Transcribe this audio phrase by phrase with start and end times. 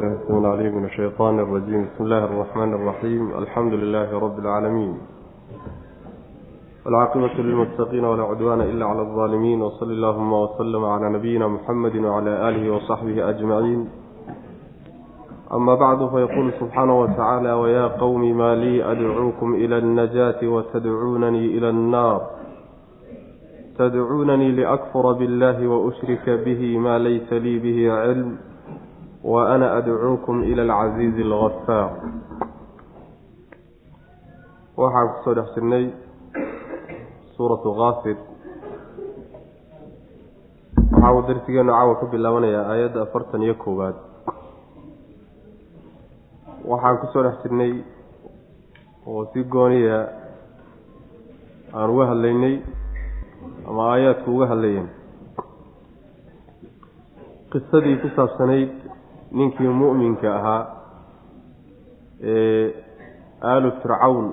[0.00, 4.98] السميع العليم من الشيطان الرجيم بسم الله الرحمن الرحيم الحمد لله رب العالمين
[6.86, 12.70] والعاقبة للمتقين ولا عدوان إلا على الظالمين وصل اللهم وسلم على نبينا محمد وعلى آله
[12.74, 13.88] وصحبه أجمعين
[15.52, 22.26] أما بعد فيقول سبحانه وتعالى ويا قوم ما لي أدعوكم إلى النجاة وتدعونني إلى النار
[23.78, 28.36] تدعونني لأكفر بالله وأشرك به ما ليس لي به علم
[29.24, 31.90] وأنا أدعوكم إلى العزيز الغفار
[34.76, 35.84] waxaan kusoo dhex jirnay
[37.36, 38.16] suuratu kaafir
[40.92, 43.96] waxa uu darsigeenu caawa ka bilaabanayaa aayadda afartan iyo koowaad
[46.70, 47.72] waxaan kusoo dhex jirnay
[49.08, 49.98] oo si gooniya
[51.78, 52.54] aan uga hadlaynay
[53.68, 54.88] ama aayaadku uga hadlayeen
[57.52, 58.70] qisadii ku saabsanayd
[59.37, 60.61] ninkii mu'minka ahaa
[62.33, 62.65] ee
[63.51, 64.25] aalu fircawn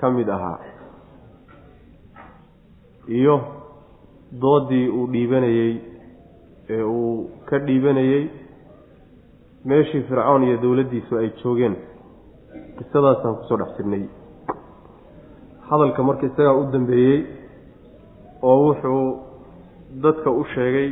[0.00, 0.58] ka mid ahaa
[3.18, 3.36] iyo
[4.42, 5.72] doodii uu dhiibanayey
[6.74, 8.22] ee uu ka dhiibanayey
[9.64, 11.76] meeshii fircawn iyo dowladdiisu ay joogeen.
[12.78, 14.04] Qisadaasaan ku soo dhex jirnay
[15.68, 17.18] hadalka marka isagaa u dambeeyey
[18.48, 19.04] oo wuxuu
[20.04, 20.88] dadka u sheegay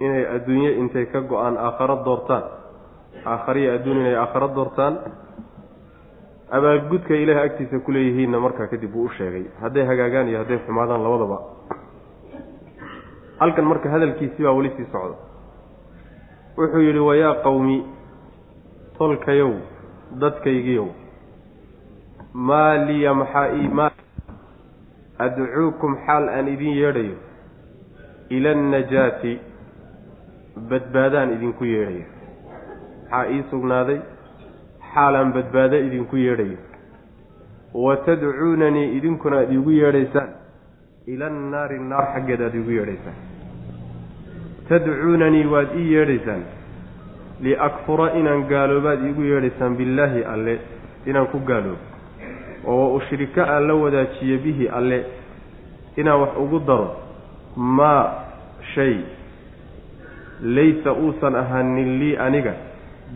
[0.00, 2.44] inay adduunye intay ka go'aan aakharo doortaan.
[3.24, 4.94] Aakhariya adduun inay aakharo doortaan.
[6.50, 9.44] Abaalgudka ilaahay agtiisa ku leeyihiinna markaa kadib wuu u sheegay.
[9.60, 11.38] Hadday hagaagaan iyo hadday xumaadaan labadaba.
[13.40, 15.16] Halkan marka hadalkiisii baa weli sii socda
[16.56, 17.84] wuxuu yidhi wayaa qawmi
[18.98, 19.52] tolkayow
[20.20, 20.86] dadkaygiyow
[22.32, 23.90] maa liya maxaa ii maa
[25.24, 27.16] adcuukum xaal aan idin yeedhayo
[28.36, 29.32] ila annajaati
[30.56, 32.04] badbaadaan idinku yeedhayo.
[33.10, 33.98] Maxaa ii sugnaaday?
[34.94, 36.58] Xaalaan badbaado idinku yeedhayo.
[37.74, 40.28] Wa tadcuunanii idinkuna aada iigu yeedhaysaan.
[41.06, 43.16] Ila annaari naar xaggeed aada iigu yeedhaysaan.
[44.68, 46.42] Tadcuunanii waad ii yeedhaysaan.
[47.40, 50.58] Liakfura inaan gaaloobaad iigu yeedhaysaan billaahi alle
[51.06, 51.84] inaan ku gaaloobo.
[52.66, 55.04] Oo wa ushrika aan la wadaajiyo bihi alle
[55.96, 56.96] inaan wax ugu daro.
[57.56, 58.24] Maa
[58.74, 58.96] shay
[60.42, 62.54] laysa uusan ahaanin lii aniga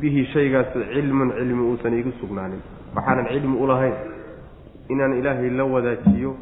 [0.01, 2.61] bihi shaygaas cilmun cilmi uusan iigu sugnaanin.
[2.97, 3.95] Waxaanan cilmi u lahayn
[4.89, 6.35] inaan ilaahay la wadaajiyo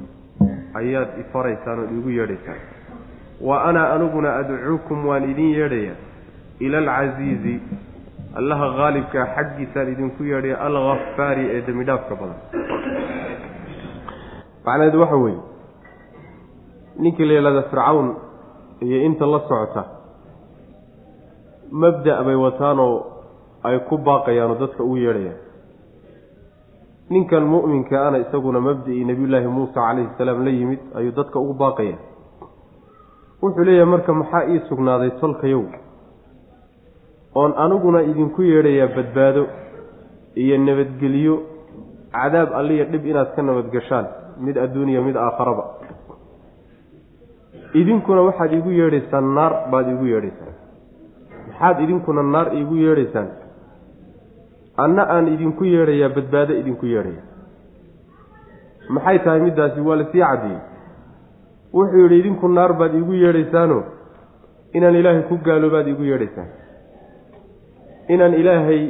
[0.75, 2.61] ayaad ifaraysaan ood iigu yeedhaysaan
[3.41, 5.95] wa ana aniguna adcuukum waan idin yeedhaya
[6.61, 7.61] ila alcasiizi
[8.41, 12.41] allaha haalibkaa xaggiisaan idinku yeedhaya alghafaari ee dembi dhaafka badan.
[14.65, 15.39] Macnaheedu waxa weeye
[16.99, 18.09] ninkii la yihahda fircawn
[18.81, 19.85] iyo inta la socota
[21.71, 22.95] mabda' bay wataanoo
[23.63, 25.39] ay ku baaqayaanoo dadka ugu yeedhayaan
[27.11, 31.97] ninkan mu'minka ana isaguna mabda-ii nebiyullaahi muusa calayhi salaam la yimid ayuu dadka ugu baaqaya.
[33.43, 35.65] Wuxuu leeyahay marka maxaa ii sugnaaday tolkayow?
[37.35, 39.47] Oon aniguna idinku yeedhayaa badbaado
[40.43, 41.35] iyo nabadgelyo
[42.13, 44.07] cadaab alliya dhib inaad ka nabadgashaan
[44.45, 45.65] mid adduuniya mid aakharaba
[47.81, 50.48] idinkuna waxaad iigu yeedhaysaan naar baad iigu yeedhaysaan
[51.61, 53.29] maxaad idinkuna naar iigu yeedhaysaan.
[54.77, 57.23] Anna aan idinku yeedhayaa badbaado idinku yeedhaya
[58.89, 59.81] maxay tahay middaasi?
[59.81, 60.59] Waa la sii cadiyey
[61.75, 63.83] wuxuu yidhi idinku naar baad iigu yeedhaysaano
[64.73, 66.49] inaan ilaahay ku gaaloobaad iigu yeedhaysaan.
[68.09, 68.83] Inaan ilaahay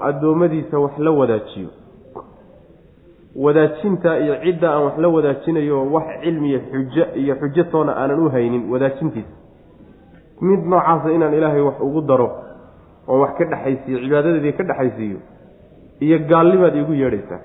[0.00, 1.68] addoommadiisa wax la wadaajiyo.
[3.44, 8.28] Wadaajinta iyo cidda aan wax la wadaajinayo wax cilmiya xujo iyo xujo toona aanan u
[8.30, 9.37] haynin wadaajintiisa
[10.40, 12.28] mid noocaasa inaan ilaahay wax ugu daro
[13.08, 15.18] oon wax ka dhexaysiiyo cibaadadeedii ka dhexaysiiyo
[16.00, 17.40] iyo gaalnimaad iigu yeedhaysaa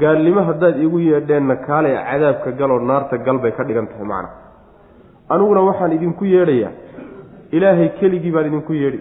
[0.00, 4.28] gaalnimo haddaad iigu yeedheenna kaale cadaabka galoo naarta gal bay ka dhigan tahay macna.
[5.32, 6.72] Aniguna waxaan idinku yeedhayaa
[7.56, 9.00] ilaahay keligii baan idinku yeedhi.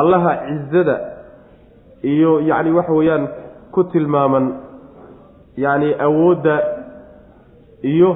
[0.00, 0.96] Allaha cizada
[2.12, 3.24] iyo yacni waxa weeyaan
[3.74, 4.46] ku tilmaaman
[5.56, 6.54] yacni awoodda
[7.82, 8.10] iyo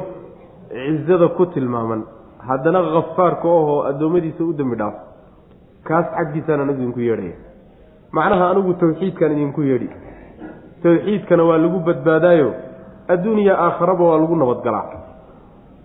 [0.71, 2.03] cizada ku tilmaaman
[2.49, 4.99] haddana khafaarka ohoo addoommadiisa u dembi dhaafo
[5.89, 7.37] kaas xaggiisaan anigu idinku yeedhaya
[8.17, 9.89] macnaha anigu tawxiidkaan idinku yeedhi.
[10.83, 12.51] Tawxiidkana waa lagu badbaadaayo.
[13.09, 14.87] Adduuniya aakharaba waa lagu nabadgalaa.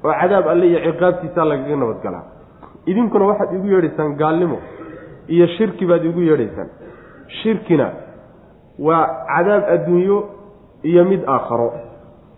[0.03, 2.23] Oo cadaab alle iyo ciqaabtiisaa lagaga nabadgalaa.
[2.85, 4.57] Idinkuna waxaad igu yeedhaysaan gaalnimo
[5.27, 6.69] iyo shirki baad igu yeedhaysaan.
[7.41, 7.87] Shirkina
[8.79, 10.17] waa cadaab adduunyo
[10.83, 11.73] iyo mid aakharo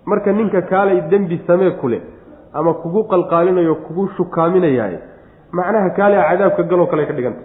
[0.05, 2.01] marka ninka kaalay dembi samee ku leh
[2.53, 4.95] ama kugu qalqaalinayo kugu shukaaminayaay.
[5.51, 7.41] Macnaha kaalea cadaabka galoo kale ka dhiganta.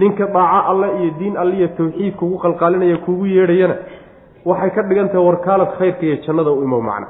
[0.00, 3.76] Ninka daaco alle iyo diin alle iyo tawxiid kugu qalqaalinaya kugu yeedhayana
[4.44, 7.06] waxay ka dhigan tahay warkaalad khayrka iyo jannada u imow macna.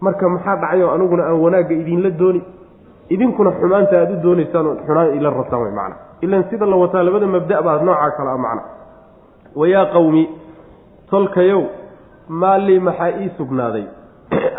[0.00, 2.40] Marka maxaa dhacayoo aniguna aan wanaagga idinla dooni?
[3.14, 5.96] Idinkuna xumaanta aada u doonaysaan oo xunaan ila rabtaan way macna.
[6.24, 8.62] Ilan sida la wataa labada mabda' baa noocaa kale a macna.
[9.60, 10.22] Wayaa qawmi
[11.10, 11.62] tolkayow
[12.28, 13.84] maalii maxaa ii sugnaaday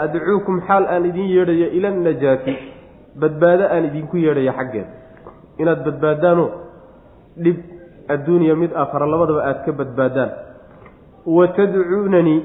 [0.06, 2.54] adcuukum xaal aan idin yeedhayo ila najaati
[3.22, 4.92] badbaado aan idinku yeedhayo xaggeeda
[5.62, 6.50] inaad badbaadaanoo
[7.44, 7.58] dhib
[8.14, 10.32] adduuniya mid aakhara labadaba aada ka badbaadaan
[11.38, 12.40] wa tadcuunanii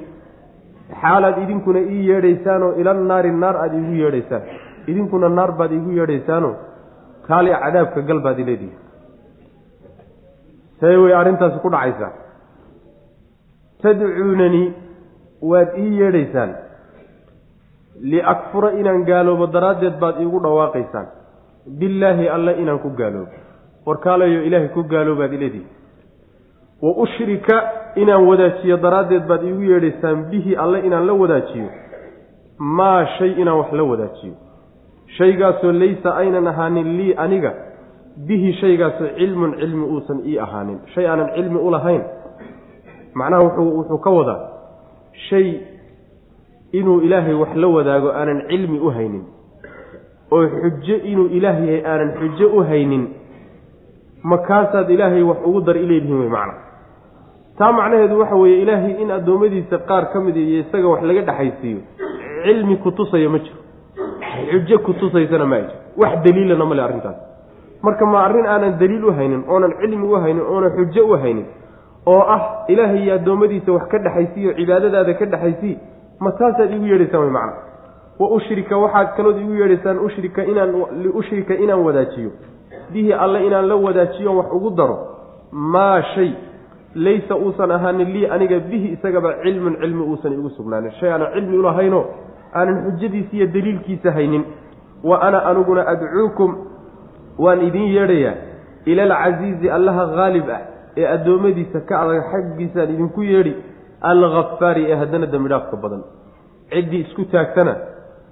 [1.03, 4.43] xaalaad idinkuna ii yeedhaysaanoo ila naari naar aada iigu yeedhaysaan
[4.93, 6.55] idinkuna naar baad iigu yeedhaysaanoo
[7.29, 8.77] kaali cadaabka gal baad ileedihi
[10.81, 12.13] see way arrintaasi ku dhacaysaa
[13.83, 14.67] tadcuunanii
[15.53, 16.51] waad ii yeedhaysaan
[18.01, 21.07] liakfura inaan gaaloobo daraaddeed baad iigu dhawaaqaysaan.
[21.79, 23.33] Billaahi alle inaan ku gaaloobo.
[23.87, 25.67] Warkaalayo ilaahay ku gaaloobaad ileedihi
[26.83, 27.57] wa ushrika
[27.97, 31.69] inaan wadaajiyo daraaddeed baad iigu yeedhaysaan bihi alle inaan la wadaajiyo.
[32.59, 34.35] Maa shay inaan wax la wadaajiyo.
[35.19, 37.53] Shaygaasoo laysa aynan ahaanin lii aniga
[38.27, 40.79] bihi shaygaasoo cilmun cilmi uusan ii ahaanin.
[40.95, 42.03] Shay aanan cilmi u lahayn.
[43.15, 44.41] Macnaha wuxuu ka wadaa
[45.29, 45.61] shay
[46.79, 49.25] inuu ilaahay wax la wadaago aanan cilmi u haynin
[50.35, 53.05] oo xujo inuu ilaah yahay aanan xujo u haynin
[54.33, 56.55] makaasaad ilaahay wax ugu dar ileedihiin wey macna.
[57.59, 61.81] Taa macnaheedu waxa weeye ilaahay in addoommadiisa qaar ka mid iyo isaga wax laga dhexaysiiyo
[62.45, 63.61] cilmi kutusaya ma jiro.
[64.51, 65.73] Xujo kutusaysana ma jiro.
[65.97, 67.17] Wax daliilana male arrintaas.
[67.83, 71.47] Marka ma arrin aanan daliil u haynin oonan cilmi u haynin oonan xujo u haynin
[72.07, 75.77] oo ah ilaahay iyo addoommadiisa wax ka dhexaysiiyo cibaadadaada ka dhexaysii
[76.21, 77.53] ma taasaad igu yeedhaysaan way macna.
[78.19, 82.31] Wa ushrika waxaad kalood igu yeedhaysaan ushrika inaan liushrika inaan wadaajiyo.
[82.93, 84.99] Bihi alle inaan la wadaajiyo wax ugu daro
[85.53, 86.33] maa shay.
[86.95, 90.91] Laysa uusan ahaanin lii aniga bihi isagaba cilmun cilmi uusan igu sugnaanin.
[91.01, 92.05] Shay aanan cilmi ulahaynoo
[92.55, 94.45] aanan xujadiisa iyo daliilkiisa haynin.
[95.05, 96.57] Wa ana aniguna adcuukum
[97.39, 98.35] waan idiin yeedhayaa
[98.87, 100.61] ila alcasiizi allaha haalib ah
[100.97, 103.55] ee addoommadiisa ka adag xaggiisaan idinku yeedhi
[104.11, 106.03] alkhafaari ee haddana dembidhaafka badan.
[106.71, 107.75] Ciddii isku taagtana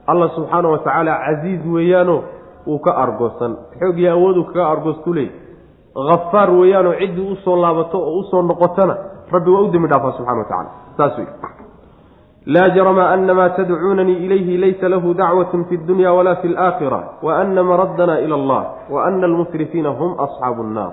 [0.07, 2.17] allah subxaana wa tacaala casiiz weeyaano
[2.67, 3.57] wuu ka argoosan.
[3.81, 5.31] Xoog iyo awooduu kaga argoostu leey.
[6.11, 8.95] Hafaar weeyaanoo ciddii u soo laabato oo u soo noqotana
[9.33, 11.27] rabbi waa u dembi dhaafaa subxana wa tacala saas wey
[12.47, 17.37] laa jarama ana maa tadcuunanii ilayhi laysa lahu dacwat fi dunya wala fi alaakhira wa
[17.41, 20.93] ana maraddana ila allah wa ana almusrifiina hum asxaabu nnaar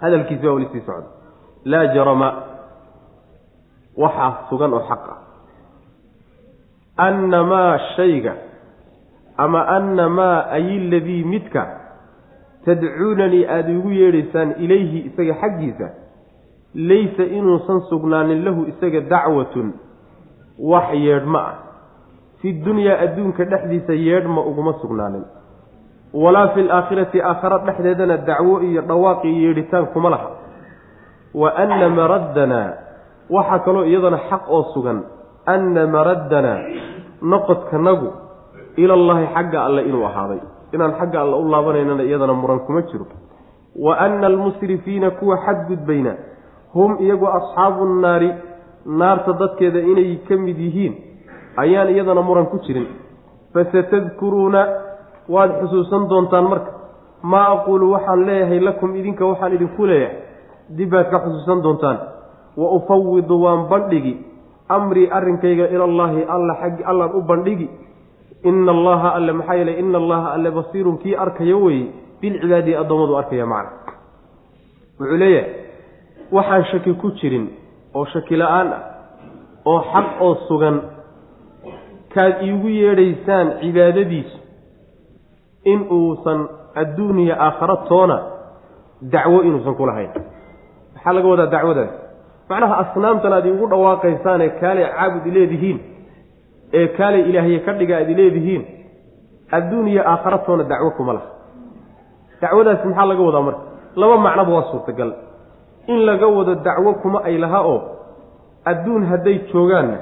[0.00, 1.08] hadalkiisi waa weli socda.
[1.64, 2.28] Laa jarama
[3.96, 5.18] waxaa sugan oo xaq ah.
[6.96, 8.34] Anna maa shayga
[9.36, 11.66] ama anna maa ay ladii midka
[12.64, 15.88] tadcuunanii aada igu yeedhaysaan ilayhi isaga xaggiisa
[16.74, 19.74] laysa inuusan sugnaanin lahu isaga dacwatun
[20.58, 21.54] wax yeedhma ah.
[22.44, 25.24] Fi dunyaa adduunka dhexdiisa yeedhma uguma sugnaanin.
[26.12, 30.30] Walaa fi laakhirati aakhara dhexdeedana dacwo iyo dhawaaq iyo yeedhitaan kuma laha.
[31.34, 32.83] Wa anna maraddanaa
[33.30, 34.98] waxaa kaloo iyadana xaq oo sugan
[35.46, 36.58] anna maraddanaa
[37.22, 38.08] noqodkanagu
[38.76, 40.40] ilallaahi xagga alle inuu ahaaday.
[40.74, 43.06] Inaan xagga alle u laabanaynana iyadana muran kuma jiro.
[43.84, 46.12] Wa anna almusrifiina kuwa xadgudbayna
[46.74, 48.30] hum iyagu asxaabu nnaari
[48.86, 50.94] naarta dadkeeda inay ka mid yihiin
[51.56, 52.86] ayaan iyadana muran ku jirin.
[53.54, 54.60] Fasatadkuruuna
[55.28, 56.70] waad xusuusan doontaan marka.
[57.22, 60.16] Maa aquulu waxaan leeyahay lakum idinka waxaan idinku leeyahay.
[60.76, 61.98] Dib baad ka xusuusan doontaan
[62.56, 64.14] wa ufawidu waan bandhigi
[64.68, 67.68] amrii arrinkayga ilallaahi alla xaggi allaan u bandhigi.
[68.44, 71.86] Ina allaha alle maxaa yeelay ina allaha alle basiirun kii arkayo weye
[72.20, 73.70] bilcibaadi addoommadu arkaya macna.
[75.00, 75.50] Wuxuu leeyahay
[76.32, 77.46] waxaan shaki ku jirin
[77.94, 78.82] oo shaki la'aan ah
[79.64, 80.76] oo xaq oo sugan
[82.14, 84.38] kaad iigu yeedhaysaan cibaadadiisu
[85.72, 86.40] in uusan
[86.74, 88.16] adduuniya aakhara toona
[89.12, 90.10] dacwo inuusan kulahayn
[90.94, 91.92] maxaa laga wadaa dacwadaas
[92.50, 95.78] macnaha asnaamtan aad iigu dhawaaqaysaanee kaalay caabud ileedihiin
[96.78, 98.62] ee kaalay ilaahye ka dhiga aad ileedihiin
[99.56, 101.28] adduuniya aakhara toona dacwo kuma laha.
[102.40, 103.62] Dacwadaas maxaa laga wadaa marka?
[104.00, 105.10] Laba macnoba waa suurtagal.
[105.92, 107.80] In laga wado dacwo kuma ay laha oo
[108.70, 109.98] adduun hadday joogaanna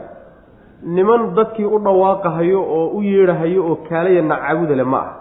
[0.97, 5.13] niman dadkii u dhawaaqahayo oo u yeedhahayo oo kaalaya nacaabuda le ma ah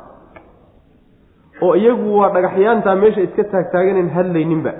[1.65, 4.71] oo iyagu waa dhagaxyaantaa meesha iska taagtaaganan hadlayninba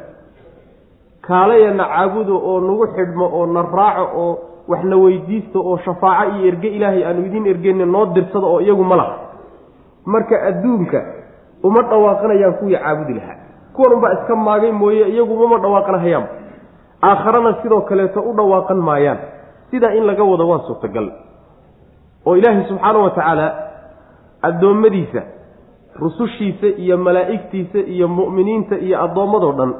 [1.27, 4.31] kaalaya nacaabudo oo nagu xidhmo oo na raaco oo
[4.67, 8.83] wax na weydiisto oo shafaaco iyo erge ilaahay aanu idiin ergeyna noo dirsado oo iyagu
[8.83, 9.15] ma laha.
[10.05, 10.99] Marka adduunka
[11.63, 13.37] uma dhawaaqanayaan kuwii caabudi lahaa.
[13.73, 16.29] Kuwan unbaa iska maagay mooye iyagu mama dhawaaqan hayaanba
[17.03, 19.19] aakharana sidoo kaleeto u dhawaaqan maayaan.
[19.71, 21.07] Sidaa in laga wado waa suurtagal.
[22.25, 23.47] Oo ilaahay subxaanahu wa tacaala
[24.41, 25.21] addoommadiisa
[25.99, 29.71] rusushiisa iyo malaa'igtiisa iyo mu'miniinta iyo addoommadoo dhan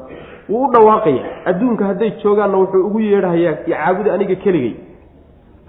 [0.49, 1.23] wuu u dhawaaqaya.
[1.45, 4.73] Adduunka hadday joogaanna wuxuu ugu yeedhahayaa caabuda aniga keligay.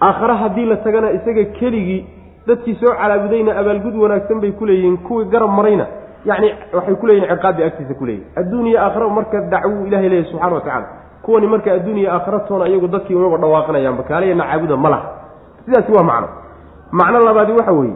[0.01, 2.05] Aakhare haddii la tagana isaga keligii
[2.47, 5.85] dadkii soo calaabudayna abaalgud wanaagsan bay ku leeyihiin kuwii garab marayna
[6.25, 10.55] yacni waxay ku leeyihiin ciqaabbay agtiisa ku leeyihiin adduuniya aakhara marka dacwuu ilahay leeyahy subxana
[10.55, 10.87] wa tacala
[11.23, 15.07] kuwani marka adduuniya aakhiratoona iyagu dadkii umaba dhawaaqanayaanba kaaleyana caabuda ma laha.
[15.65, 16.27] Sidaasi waa macno.
[16.91, 17.95] Macno labaadi waxa weeye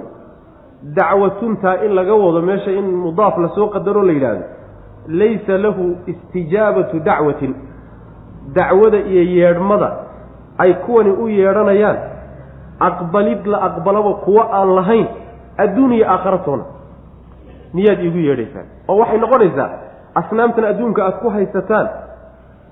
[0.84, 4.44] dacwatuntaa in laga wado meesha in mudaaf la soo qadaro la yidhaahdo
[5.08, 7.56] laysa lahu istijaabatu dacwatin.
[8.56, 9.90] Dacwada iyo yeedhmada
[10.58, 11.98] ay kuwani u yeedhanayaan.
[12.80, 15.08] Aqbalid la aqbalaba kuwo aan lahayn
[15.58, 16.64] adduuniya aakhiratoona.
[17.74, 18.66] Miyaad iigu yeedhaysaan?
[18.88, 19.70] Oo waxay noqonaysaa
[20.16, 21.88] asnaamtan adduunka aad ku haysataan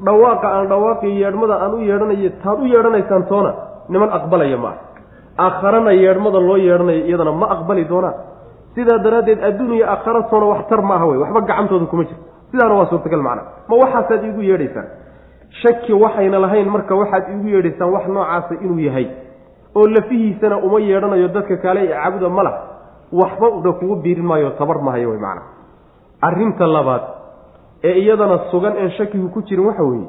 [0.05, 3.51] dhawaaqa aan dhawaaqiyo yeedhmada aan u yeedhanayo taad u yeedhanaysaan toona
[3.89, 4.77] niman aqbalaya ma ah
[5.45, 8.15] aakharana yeedhmada loo yeedhanayo iyadana ma aqbali doonaan
[8.75, 12.23] sidaa daraaddeed adduuniya aakhara toona wax tar ma aha wey waxba gacantooda kuma jirto.
[12.51, 13.41] Sidaana waa suurtagal macna.
[13.69, 14.87] Ma waxaasaad iigu yeedhaysaan?
[15.61, 19.07] Shaki waxayna lahayn marka waxaad iigu yeedhaysaan wax noocaasa inuu yahay.
[19.75, 22.53] Oo lafihiisana uma yeedhanayo dadka kale ee caabuda ma lah
[23.11, 25.41] waxba una kugu biirin maayo tabar mahayo wey macana
[26.27, 27.01] arrinta labaad
[27.83, 30.07] ee iyadana sugan een shakigu ku jirin waxa weeye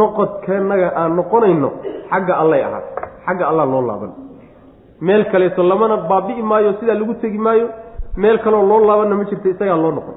[0.00, 1.68] noqodkanaga aan noqonayno
[2.10, 2.84] xagga allay ahaat
[3.26, 4.12] xagga allah loo laaban
[5.06, 7.66] meel kaleeto lamana baabi'i maayo sidaa lagu tegi maayo
[8.22, 10.16] meel kaloo loo laabanna ma jirto isagaa loo noqon.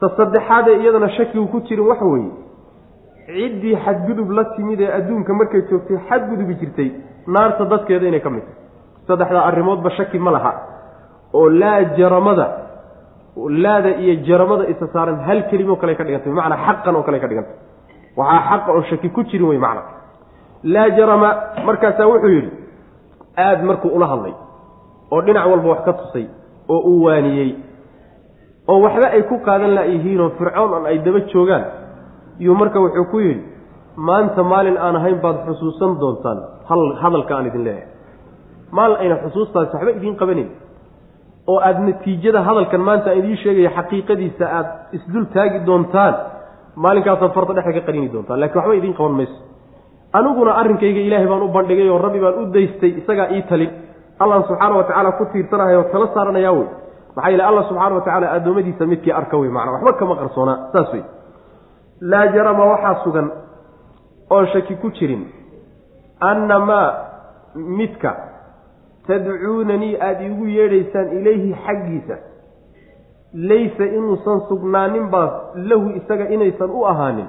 [0.00, 2.30] Ta saddexaadee iyadana shakigu ku jirin waxa weeye
[3.26, 6.88] ciddii xadgudub la timid ee adduunka markay joogtay xadgudubi jirtay
[7.34, 8.58] naarta dadkeeda inay ka mid tahay.
[9.08, 10.52] Saddexdaa arrimoodba shaki ma laha.
[11.38, 12.46] Oo laa jaramada
[13.64, 17.28] laada iyo jaramada isa saaran hal kelimo kale ka dhigantay bimacnaa xaqan oo kale ka
[17.30, 17.56] dhigantay
[18.16, 19.82] waxaa xaqa oo shaki ku jirin wey macna
[20.74, 21.28] laa jarama
[21.66, 22.50] markaasaa wuxuu yidhi
[23.36, 24.34] aada markuu ula hadlay
[25.12, 26.26] oo dhinac walba wax ka tusay
[26.68, 27.50] oo uu waaniyey
[28.68, 31.64] oo waxba ay ku qaadan laayihiinoo fircoon an ay daba joogaan
[32.38, 33.42] yuu marka wuxuu ku yidhi
[33.96, 37.88] maanta maalin aan ahayn baad xusuusan doontaan hal hadalka aan idin leeyahay.
[38.76, 40.48] Maalin ayna xusuustaasi waxba idiin qabanayn.
[41.50, 46.14] Oo aada natiijada hadalkan maanta aan idiin sheegaya xaqiiqadiisa aada isdul taagi doontaan
[46.84, 49.36] maalinkaasaad farta dhexda ka qarini doontaan lakiin waxba idiin qaban mayso
[50.18, 53.70] aniguna arrinkayga ilaahay baan u bandhigay oo rabbi baan u daystay isagaa ii talin
[54.22, 56.66] allaan subxaana wa tacaala ku tiirsanahay oo tala saaranayaa wey.
[57.16, 60.92] Maxaa yeele allah subxaana wa tacaala addoommadiisa midkii arka wey macnaa waxba kama qarsoonaa saas
[60.94, 61.02] wey.
[62.10, 63.28] Laa jarama waxaa sugan
[64.30, 65.22] oon shaki ku jirin.
[66.30, 66.88] Anna maa
[67.78, 68.10] midka
[69.06, 72.16] tadcuunanii aada iigu yeedhaysaan ilayhi xaggiisa.
[73.50, 75.28] Laysa inuusan sugnaanin baa
[75.70, 77.26] lahu isaga inaysan u ahaanin.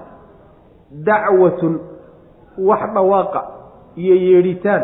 [1.06, 1.74] Dacwatun
[2.58, 3.42] wax dhawaaqa
[3.96, 4.84] iyo yeedhitaan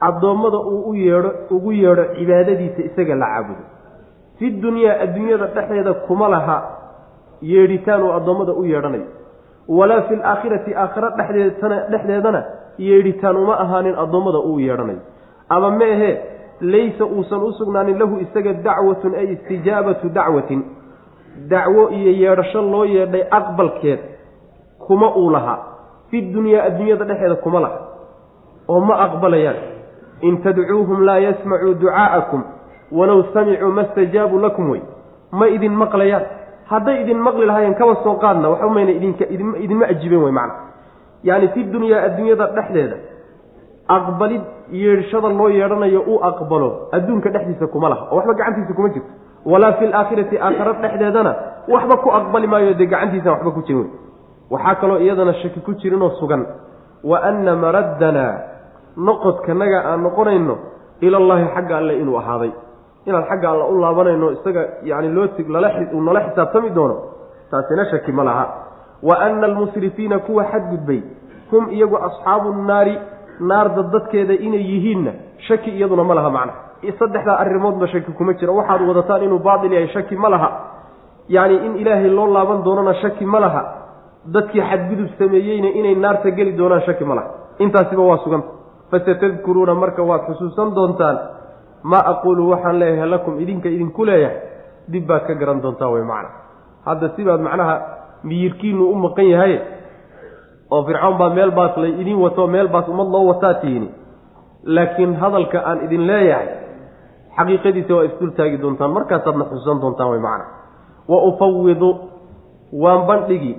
[0.00, 3.64] addoommada uu u yeedho ugu yeedho cibaadadiisa isaga la caabudo.
[4.38, 6.56] Fi dunyaa adduunyada dhexdeeda kuma laha
[7.42, 9.06] yeedhitaan uu addoommada u yeedhanayo.
[9.68, 12.42] Walaa fi laakhirati aakhira dhexdeedana dhexdeedana
[12.78, 15.00] yeedhitaan uma ahaanin addoommada uu yeedhanayo.
[15.48, 16.10] Ama meehe
[16.60, 20.62] laysa uusan u sugnaanin lahu isaga dacwatun ay istijaabatu dacwatin.
[21.50, 23.98] Dacwo iyo yeedhasho loo yeedhay aqbalkeed
[24.86, 25.58] kuma uu lahaa
[26.10, 27.78] fi dunyaa adduunyada dhexeeda kuma laha
[28.68, 29.56] oo ma aqbalayaan.
[30.22, 32.42] In tadcuuhum laa yasmacuu ducaa'akum
[32.92, 34.82] walow samicuu ma stajaabuu lakum wey
[35.32, 36.24] ma idin maqlayaan.
[36.70, 39.24] Hadday idin maqli lahaayeen kaba soo qaadna waxba mayna idinka
[39.64, 40.54] idinma ajiibeen wey macna.
[41.24, 42.96] Yaani fi dunyaa adduunyada dhexdeeda
[43.88, 49.08] aqbalid yeedhshada loo yeedhanayo uu aqbalo adduunka dhexdiisa kuma laha oo waxba gacantiisa kuma jirto.
[49.46, 51.32] Walaa fi laakhirati aakhara dhexdeedana
[51.68, 53.88] waxba ku aqbali maayo dee gacantiisa waxba ku jirin
[54.50, 56.46] waxaa kaloo iyadana shaki ku jirinoo sugan.
[57.04, 58.34] Wa anna maraddanaa
[58.96, 60.58] noqodkanaga aan noqonayno
[61.00, 62.52] ilallaahi xagga alle inuu ahaaday.
[63.06, 65.28] Inaan xagga alle u laabanayno isaga yani loo
[65.94, 66.96] uu nala xisaabtami doono
[67.50, 68.46] taasina shaki ma laha.
[69.02, 71.02] Wa anna almusrifiina kuwa xadgudbay
[71.50, 72.98] hum iyagu asxaabu nnaari
[73.40, 75.12] naarda dadkeeda inay yihiinna
[75.48, 76.52] shaki iyaduna ma laha macna.
[76.98, 80.50] Saddexdaa arrimoodba shaki kuma jira waxaad wadataan inuu baatil yahay shaki ma laha.
[81.28, 83.77] Yacni in ilaahay loo laaban doonana shaki ma laha
[84.34, 87.28] dadkii xadgudub sameeyeyna inay naarta geli doonaan shaki ma laha.
[87.58, 88.48] Intaasiba waa suganta
[88.90, 91.16] fasatadkuruuna marka waad xusuusan doontaan
[91.82, 94.36] maa aquulu waxaan leeyahay lakum idinka idinku leeyahay.
[94.92, 96.30] Dib baad ka garan doontaa way macna.
[96.86, 97.74] Hadda sibaad macnaha
[98.24, 99.54] miyirkiinu u maqan yahay
[100.70, 103.88] oo fircoon baa meel baas lay idin wato meel baas ummad loo wataa tiini
[104.64, 106.48] laakiin hadalka aan idin leeyahay
[107.36, 108.90] xaqiiqadiisa waa isdul taagi doontaan.
[108.96, 110.44] Markaasaadna xusuusan doontaan way macna.
[111.08, 111.90] Wa ufawidu
[112.82, 113.52] waan bandhigi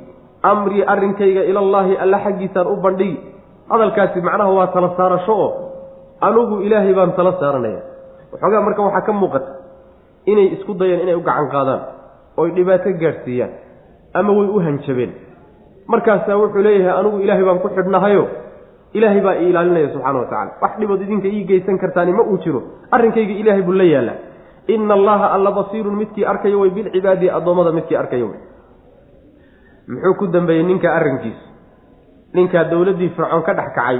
[0.44, 3.18] amrii arrinkayga ilallaahi alla xaggiisaan u bandhigi
[3.70, 5.50] hadalkaasi macnaha waa tala saarasho oo
[6.22, 7.82] anugu ilaahay baan tala saaranaya
[8.32, 9.52] waxoogaa marka waxaa ka muuqata
[10.32, 11.82] inay isku dayeen inay u gacan qaadaan
[12.38, 13.52] oy dhibaato gaadhsiiyaan
[14.14, 15.12] ama way u hanjabeen.
[15.88, 18.24] Markaasaa wuxuu leeyahay anigu ilaahay baan ku xidhnahayo
[18.94, 22.38] ilaahay baa ii ilaalinaya subxana wa tacala wax dhibood idinka ii geysan kartaani ma uu
[22.44, 22.62] jiro.
[22.92, 24.18] Arrinkayga ilaahay buu la yaallaa.
[24.68, 28.40] Ina allaha alla basiirun midkii arkayo way bilcibaadi addoommada midkii arkayo wey
[29.90, 31.46] muxuu ku dambeeyey ninka arrinkiisa
[32.34, 34.00] ninkaa dowladdii fircoon ka dhex kacay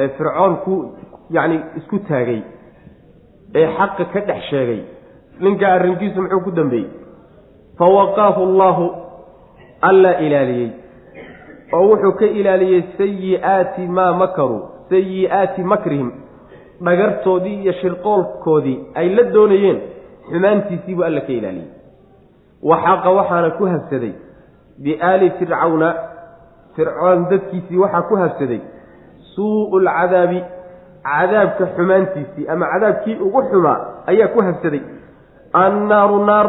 [0.00, 0.74] ee fircoon ku
[1.36, 2.40] yacni isku taagay
[3.54, 4.80] ee xaqa ka dhex sheegay.
[5.40, 6.88] Ninka arrinkiisu muxuu ku dambeeyey
[7.78, 8.84] fawaqaahu allaahu
[9.88, 10.70] allaa ilaaliyey.
[11.76, 16.10] Oo wuxuu ka ilaaliyey sayi'aati maa makaruu sayi'aati makrihim
[16.86, 19.78] dhagartoodii iyo shirqoolkoodii ay la doonayeen.
[20.30, 21.68] Xumaantiisii buu alla ka ilaaliyey.
[22.70, 24.12] Waxaaqa waxaana ku habsaday
[24.84, 25.88] biaali fircawna
[26.76, 28.60] fircoon dadkiisii waxaa ku habsaday
[29.34, 30.44] suu'u lcadaabi
[31.06, 34.82] cadaabka xumaantiisii ama cadaabkii ugu xumaa ayaa ku habsaday
[35.64, 36.46] annaaru naar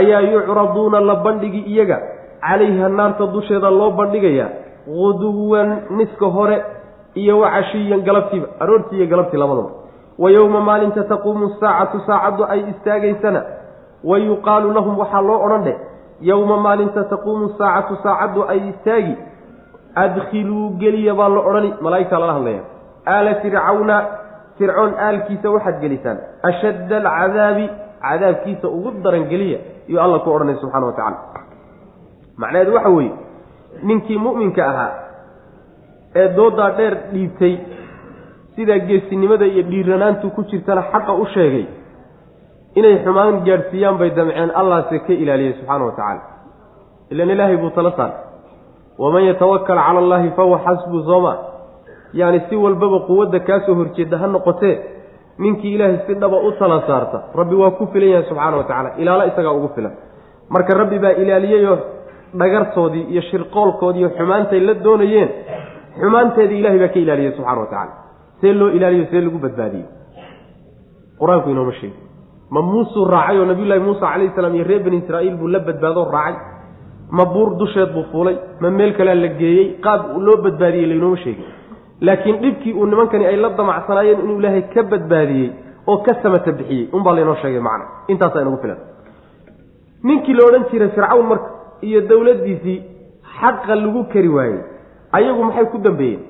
[0.00, 1.98] ayaa yucraduuna la bandhigi iyaga
[2.40, 4.48] calayha naarta dusheeda loo bandhigayaa
[4.86, 6.58] guduwan niska hore
[7.14, 9.70] iyo wa cashiyan galabtiiba aroortii iyo galabtii labadaba
[10.18, 13.42] wa yowma maalinta taquumu saacatu saacaddu ay istaagaysana
[14.04, 15.76] wa yuqaalu lahum waxaa loo odhan dheh
[16.20, 19.16] yowma maalinta taquumu saacatu saacaddu ay istaagi
[19.94, 22.62] adkhiluu geliya baa la odhani malaa'igtaa lala hadlaya
[23.06, 23.96] aala fircawna
[24.58, 26.18] fircoon aalkiisa waxaad gelisaan
[26.50, 27.66] ashadda alcadaabi
[28.02, 29.58] cadaabkiisa ugu daran geliya
[29.88, 31.18] iyuu alla ku odhanay subxana wa tacala
[32.36, 33.12] macnaheedu waxa weeye
[33.82, 34.92] ninkii mu'minka ahaa
[36.16, 37.54] ee doodaa dheer dhiibtay
[38.56, 41.66] sidaa geesinimada iyo dhiiranaantu ku jirtana xaqa u sheegay
[42.74, 46.22] inay xumaan gaadhsiiyaan bay damceen allaase ka ilaaliyey subxaana wa tacaala
[47.10, 48.16] ilan ilaahay buu tala saaray.
[48.98, 51.32] Waman yatawakal cala allaahi fahuwa xasbu sooma
[52.20, 54.74] yacni si walbaba quwadda kaasoo horjeeda ha noqotee
[55.38, 58.90] ninkii ilaahay si dhaba u tala saarta rabbi waa ku filan yahay subxaana wa tacala
[59.02, 59.92] ilaalo isagaa ugu filan.
[60.50, 61.78] Marka rabbi baa ilaaliyeyoo
[62.40, 65.30] dhagartoodii iyo shirqoolkoodii iyo xumaantay la doonayeen
[66.00, 67.92] xumaanteedii ilahay baa ka ilaaliyey subxana wa tacala
[68.40, 69.86] see loo ilaaliyo see lagu badbaadiyo.
[71.20, 71.98] Qur'aanku inooma sheegi
[72.50, 76.06] ma muusuu raacay oo nabiyullaahi muusa calayhi salaam iyo reer bani israa'iil buu la badbaadoo
[76.12, 76.36] raacay.
[77.10, 81.44] Ma buur dusheed buu fuulay ma meel kalea la geeyey qaab loo badbaadiyey laynooma sheegin.
[82.00, 85.50] Laakiin dhibkii uu nimankani ay la damacsanaayeen inuu ilaahay ka badbaadiyey
[85.86, 87.84] oo ka samata bixiyey unbaa laynoo sheegay macna.
[88.08, 88.78] Intaasaa inagu filan.
[90.04, 91.48] Ninkii la odhan jiray fircawn marka
[91.82, 92.78] iyo dowladdiisii
[93.40, 94.60] xaqa lagu kari waayey
[95.12, 96.20] ayagu maxay ku dambeeyeen?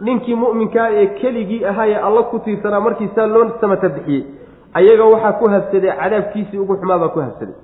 [0.00, 4.22] Ninkii mu'minkaa ee keligii ahaa ee alla ku tiirsanaa markii saa loo samata bixiyey
[4.74, 7.54] ayaga waxaa ku habsaday cadaabkiisii ugu xumaa baa ku habsaday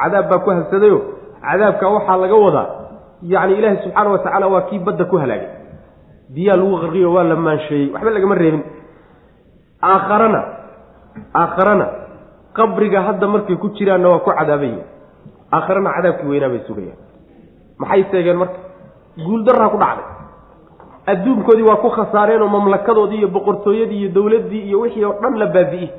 [0.00, 0.98] cadaab baa ku habsadayo
[1.44, 2.66] cadaabka waxaa laga wadaa
[3.32, 5.50] yacni ilaahi subxaana wa tacaala waa kii badda ku halaagay.
[6.34, 8.62] Biyaa lagu qarqiyo waa la maansheeyey waxba lagama reebin.
[9.82, 10.40] Aakharana
[11.34, 11.86] aakharana
[12.56, 14.82] qabriga hadda markay ku jiraanna waa ku cadaabayihin
[15.56, 16.98] aakharana cadaabkii weynaa bay sugayaan.
[17.80, 18.58] Maxay seegeen marka?
[19.26, 20.06] Guuldaraa ku dhacday.
[21.12, 25.46] Adduunkoodii waa ku khasaareen oo mamlakadoodii iyo boqortooyadii iyo dowladdii iyo wixii oo dhan la
[25.46, 25.90] baabi'iyey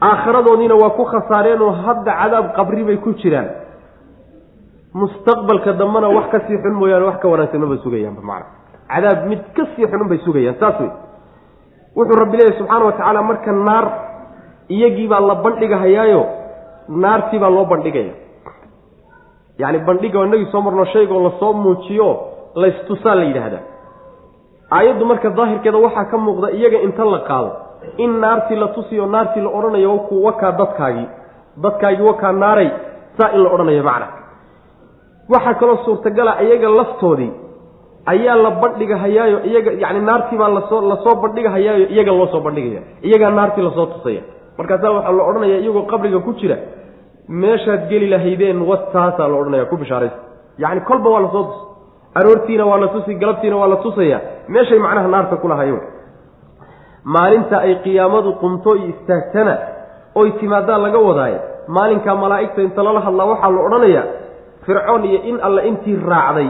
[0.00, 3.48] aakhiradoodiina waa ku khasaareen oo hadda cadaab qabri bay ku jiraan.
[4.94, 8.46] Mustaqbalka dambena wax ka sii xun mooyaane wax ka wanaagsan maba sugayaanba macana
[8.92, 10.90] cadaab mid ka sii xunun bay sugayaan saas wey
[11.96, 13.86] wuxuu rabbi leeyahy subxaana wa tacaala marka naar
[14.76, 16.22] iyagiibaa la bandhigahayaayo
[16.88, 18.14] naartii baa loo bandhigaya.
[19.58, 22.08] Yacni bandhiga inagii soo marno shaygoo la soo muujiyo
[22.54, 23.62] laystusaa la yidhaahdaa.
[24.76, 27.50] Aayaddu marka daahirkeeda waxaa ka muuqda iyaga inta la qaado
[28.04, 31.08] in naartii la tusiyo naartii la odhanayo wakaa dadkaagii
[31.64, 32.68] dadkaagii wakaa naaray
[33.18, 34.06] saa in la odhanayo macna.
[35.32, 37.32] Waxaa kaloo suurtagala iyaga laftoodii
[38.12, 42.40] ayaa la bandhigahayaayo iyaga yacni naartii baa la soo la soo bandhigahayaayo iyaga loo soo
[42.40, 42.82] bandhigaya.
[43.02, 44.22] Iyagaa naartii la soo tusaya.
[44.58, 46.56] Markaasaa waxaa la odhanaya iyagoo qabriga ku jira
[47.28, 50.16] meeshaad geli lahaydeen wataasaa la odhanaya ku bishaaraysa.
[50.58, 51.58] Yacni kolba waa la soo tus
[52.18, 54.18] aroortiina waa la tusi galabtiina waa la tusaya.
[54.48, 55.80] Meeshay macnaha naarta ku lahayen
[57.04, 59.54] maalinta ay qiyaamadu qumto iyo istaagtana
[60.14, 61.38] oy timaadaan laga wadaayo.
[61.68, 64.04] Maalinkaa malaa'igta inta lala hadlaa waxaa la odhanayaa
[64.66, 66.48] fircoon iyo in alle intii raacday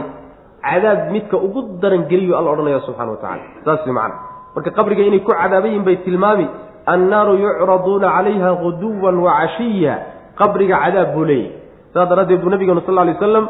[0.65, 4.15] cadaab midka ugu daran geliyo alla odhanaya subxana wa tacala saas macana
[4.55, 6.47] marka qabriga inay ku cadaabayihin bay tilmaami
[6.93, 9.93] annaaru yucraduuna calayha guduwan wa cashiya.
[10.39, 11.51] Qabriga cadaab buu leeyahy
[11.93, 13.45] saas daraaddeed buu nabigeenu sal ly waslam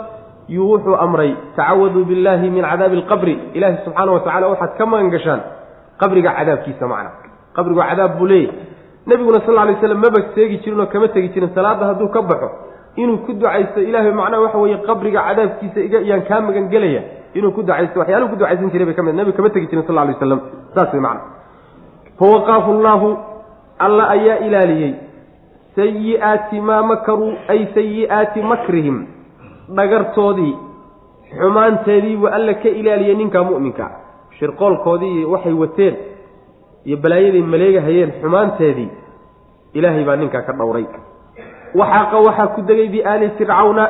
[0.49, 3.35] yuu wuxuu amray tacawaduu billahi min cadaabi alqabri.
[3.57, 5.41] Ilaahi subxaana wa tacala waxaad ka magan gashaan
[6.01, 7.11] qabriga cadaabkiisa macna.
[7.55, 8.51] Qabrigu cadaab buu leeyahy
[9.07, 12.49] nebiguna sal alay slam maba seegi jirin oo kama tegi jirin salaadda hadduu ka baxo
[12.95, 17.01] inuu ku ducaysto ilaahay macnaha waxa weeye qabriga cadaabkiisa iga iyaan kaa magan gelaya
[17.37, 19.97] inuu ku ducaysto waxyaaluhu ku ducaysan jiray bay ka mid nebigu kama tegi jirin sal
[19.97, 20.41] alay waslam
[20.75, 21.21] saas way macna.
[22.19, 23.09] Fawaqaahu llaahu
[23.85, 24.93] alla ayaa ilaaliyey
[25.75, 28.97] sayi'aati maa makaruu ay sayi'aati makrihim.
[29.77, 30.53] Dhagartoodii
[31.39, 33.85] xumaanteedii buu alla ka ilaaliyey ninkaa mu'minka
[34.39, 35.95] shirqoolkoodii iyo waxay wateen
[36.85, 38.89] iyo balaayaday maleegahayeen xumaanteedii
[39.73, 40.85] ilaahay baa ninkaa ka dhowray.
[41.79, 43.85] Waxaaqa waxaa ku degay biaali fircawna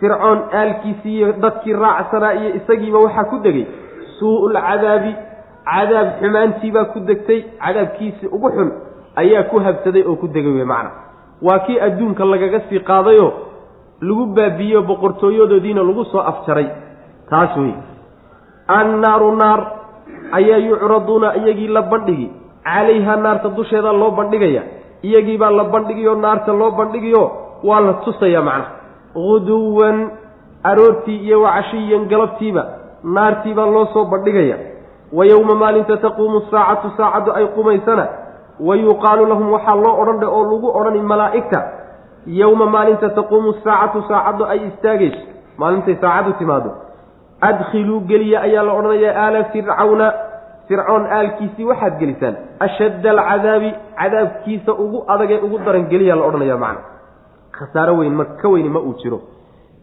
[0.00, 3.66] fircoon aalkiisii iyo dadkii raacsanaa iyo isagiiba waxaa ku degay.
[4.18, 5.12] Suu lcadaabi
[5.70, 8.70] cadaab xumaantiibaa ku degtay cadaabkiisii ugu xun
[9.22, 10.90] ayaa ku habsaday oo ku degay wey macna.
[11.42, 13.32] Waa kii adduunka lagaga sii qaadayoo
[14.00, 16.68] lagu baabiiyeyo boqortooyadoodiina lagu soo afjaray.
[17.30, 17.74] Taas wey.
[18.68, 19.60] Annaaru naar
[20.32, 22.30] ayaa yucraduuna iyagii la bandhigi.
[22.64, 24.62] Calayha naarta dusheeda loo bandhigaya.
[25.02, 27.30] Iyagiibaa la bandhigiyo naarta loo bandhigiyo
[27.64, 28.70] waa la tusaya macnaha
[29.14, 30.10] guduwan
[30.62, 32.64] aroortii iyo wacashiyan galabtiiba
[33.04, 34.56] naartiibaa loo soo bandhigaya.
[35.12, 38.08] Wa yowma maalinta taquumu saacatu saacaddu ay qumaysana
[38.60, 41.60] wa yuqaalu lahum waxaa loo odhan oo lagu odhani malaa'igta.
[42.26, 45.20] Yowma maalinta taquumu saacatu saacaddu ay istaagayso.
[45.58, 46.70] Maalintay saacaddu timaado
[47.48, 50.08] adkhiluu geliya ayaa la odhanayaa aala fircawna.
[50.68, 52.34] Fircoon aalkiisii waxaad gelisaan.
[52.66, 56.80] Ashadda alcadaabi cadaabkiisa ugu adagee ugu daran geliyaa la odhanaya macna.
[57.56, 59.18] Khasaaro weyn ma ka weyni ma uu jiro.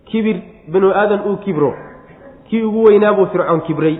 [0.09, 0.37] Kibir
[0.73, 1.71] binu aadan uu kibro.
[2.49, 3.95] Kii ugu weynaabuu fircoon kibray.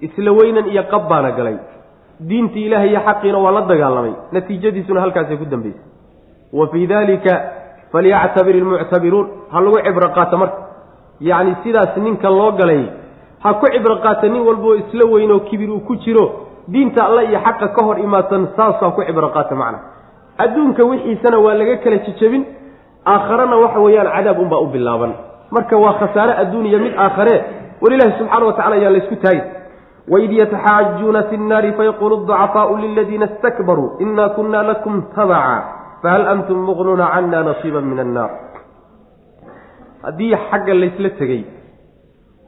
[0.00, 1.56] Isla weynan iyo qab baana galay.
[2.28, 4.14] Diintii ilaahay iyo xaqiina waa la dagaalamay.
[4.32, 5.84] Natiijadiisuna halkaasay ku dambaysay.
[6.52, 7.34] Wa fii dalika
[7.92, 10.58] falyactabir ilmuctabiruun ha lagu cibro qaato marka.
[11.20, 12.82] Yacni sidaas ninka loo galay
[13.42, 16.24] ha ku cibro qaata nin walboo isla weynoo kibir uu ku jiro
[16.68, 19.78] diinta alla iyo xaqa ka hor imaadsan saas ha ku cibro qaata macna.
[20.38, 22.44] Adduunka wixiisana waa laga kala jejebin
[23.06, 25.12] aakharana waxa weeyaan cadaab unbaa u bilaaban.
[25.50, 27.34] Marka waa khasaare adduuniya mid aakhare
[27.82, 29.44] walilaahi subxana wa tacala ayaan laysku taagin
[30.12, 35.62] waid yataxaajuuna fi nnaari fayaquulu ducafaau liladiina istakbaruu ina kuna lakum tabaca
[36.02, 38.30] fahal antum muqnuuna cana nasiiba min annaar
[40.02, 41.42] haddii xagga laysla tegey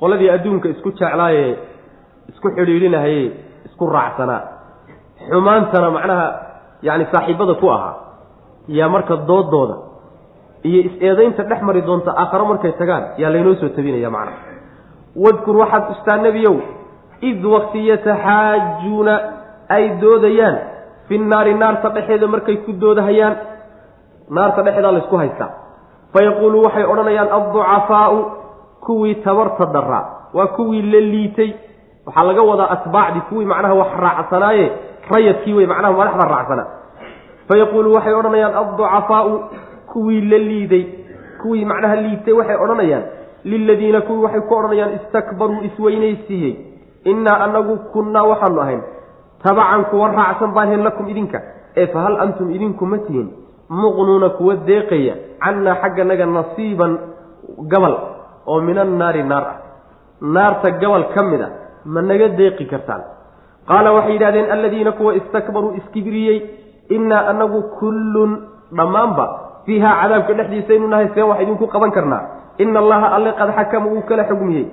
[0.00, 1.52] qoladii adduunka isku jeclaayee
[2.30, 3.26] isku xidhiidhinahayee
[3.68, 4.40] isku raacsanaa
[5.30, 6.26] xumaantana macnaha
[6.86, 7.94] yacni saaxiibada ku ahaa.
[8.78, 9.76] Yaa marka doodooda
[10.68, 14.38] iyo is-eedaynta dhex mari doonta aakharo markay tagaan yaa laynoo soo tabinaya macnaha.
[15.24, 16.56] Wadkur waxaad ustaa nebiyow
[17.28, 19.14] id wakti yataxaajuuna
[19.76, 20.56] ay doodayaan
[21.08, 23.34] fi nnaari naarta dhexeeda markay ku doodahayaan.
[24.36, 25.50] Naarta dhexeedaa laysku haystaa.
[26.12, 28.16] Fayaquulu waxay odhanayaan adducafaau
[28.86, 31.50] kuwii tabarta daraa waa kuwii la liitay
[32.06, 34.66] waxaa laga wadaa atbaacdii kuwii macnaha wax raacsanaaye
[35.14, 36.66] rayadkii wey macnaha madaxda raacsanaa
[37.48, 39.32] fayaquulu waxay odhanayaan adducafaau
[39.92, 40.84] kuwii la liiday
[41.42, 43.04] kuwii macnaha liitay waxay odhanayaan
[43.44, 46.54] liladiina kuwii waxay ku odhanayaan istakbaruu isweynaysiiyey
[47.04, 48.82] innaa anagu kunnaa waxaanu ahayn
[49.44, 51.42] tabacan kuwa raacsan baan lakum idinka
[51.76, 53.28] ee fa hal antum idinku ma tihin
[53.68, 56.98] muqnuuna kuwa deeqaya cannaa xagganaga nasiiban
[57.72, 57.96] gabal
[58.46, 59.44] oo min annaari naar.
[59.52, 59.56] Ah
[60.20, 61.48] naarta gabal ka mid a
[61.84, 63.02] ma naga deeqi kartaan.
[63.68, 66.38] Qaala waxay yidhahdeen alladiina kuwa istakbaruu iskibriyey
[66.96, 68.32] innaa anagu kullun
[68.78, 69.24] dhammaanba
[69.66, 72.22] fiihaa cadaabka dhexdiisaynu nahay seen wax idinku qaban karnaa.
[72.58, 74.66] Ina allaha alle qad xakama wuu kala xugmiyey.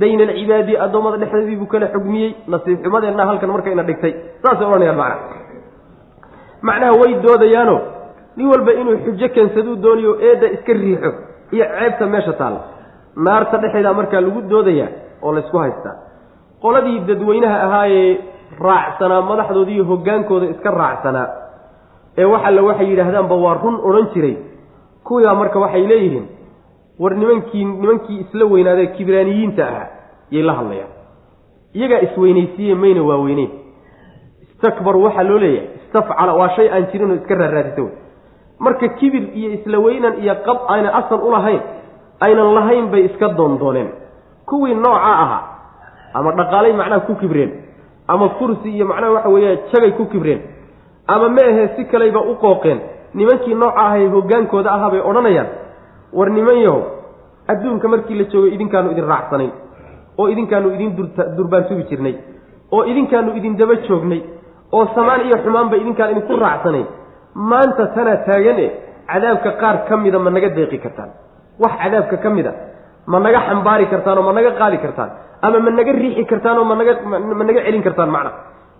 [0.00, 2.30] Bayna alcibaadi addoommada dhexdeedii buu kala xugmiyey.
[2.48, 4.12] Nasiib xumadeenna halkan markayna dhigtay.
[4.42, 5.18] Saasay odhanayaan macnaha.
[6.62, 7.76] Macnaha way doodayaano
[8.36, 11.10] nin walba inuu xujo keensaduu doonayo eedda iska riixo
[11.52, 12.60] iyo ceebta meesha taalla
[13.26, 14.88] naarta dhexeedaa markaa lagu doodayaa
[15.22, 15.94] oo laysku haystaa
[16.62, 18.10] qoladii dadweynaha ahaayee
[18.66, 21.26] raacsanaa madaxdooda iyo hoggaankooda iska raacsanaa
[22.20, 24.36] ee waxalle waxay yidhaahdaanba waa run odhan jiray.
[25.06, 26.26] Kuwiibaa marka waxay leeyihiin
[27.02, 29.86] war nimankii nimankii isla weynaadee kibraaniyiinta ahaa
[30.34, 30.90] yay la hadlayaan.
[31.78, 33.50] Iyagaa isweynaysiiye mayna waaweyneyn.
[34.52, 37.92] Istakbaru waxaa loo leeyahay istafcala waa shay aan jirinoo iska raaraadisa wey
[38.58, 41.60] marka kibir iyo isla weynan iyo qab ayna asal u lahayn
[42.26, 43.88] aynan lahayn bay iska doondooneen
[44.48, 45.42] kuwii noocaa ahaa
[46.14, 47.50] ama dhaqaalay macnaha ku kibreen
[48.08, 50.40] ama kursi iyo macnaha waxa weeye jagay ku kibreen
[51.06, 52.80] ama ma ahe si kalayba u qooqeen
[53.14, 55.48] nimankii nooca ahay hoggaankooda ahaa bay odhanayaan.
[56.12, 56.82] War niman yahow
[57.48, 59.52] adduunka markii la joogay idinkaanu idin raacsanayn
[60.18, 60.90] oo idinkaanu idin
[61.36, 62.14] durbaansugi jirnay
[62.72, 64.20] oo idinkaanu idin daba joognay
[64.72, 66.86] oo samaan iyo xumaanba idinkaan idinku raacsanayn.
[67.34, 68.68] Maanta tanaa taagan e
[69.10, 71.10] cadaabka qaar ka mida ma naga deeqi kartaan
[71.62, 72.52] wax cadaabka ka mid a
[73.12, 75.10] ma naga xambaari kartaan oo ma naga qaadi kartaan
[75.46, 76.92] ama ma naga riixi kartaan oo ma naga
[77.38, 78.30] ma naga celin kartaan macna.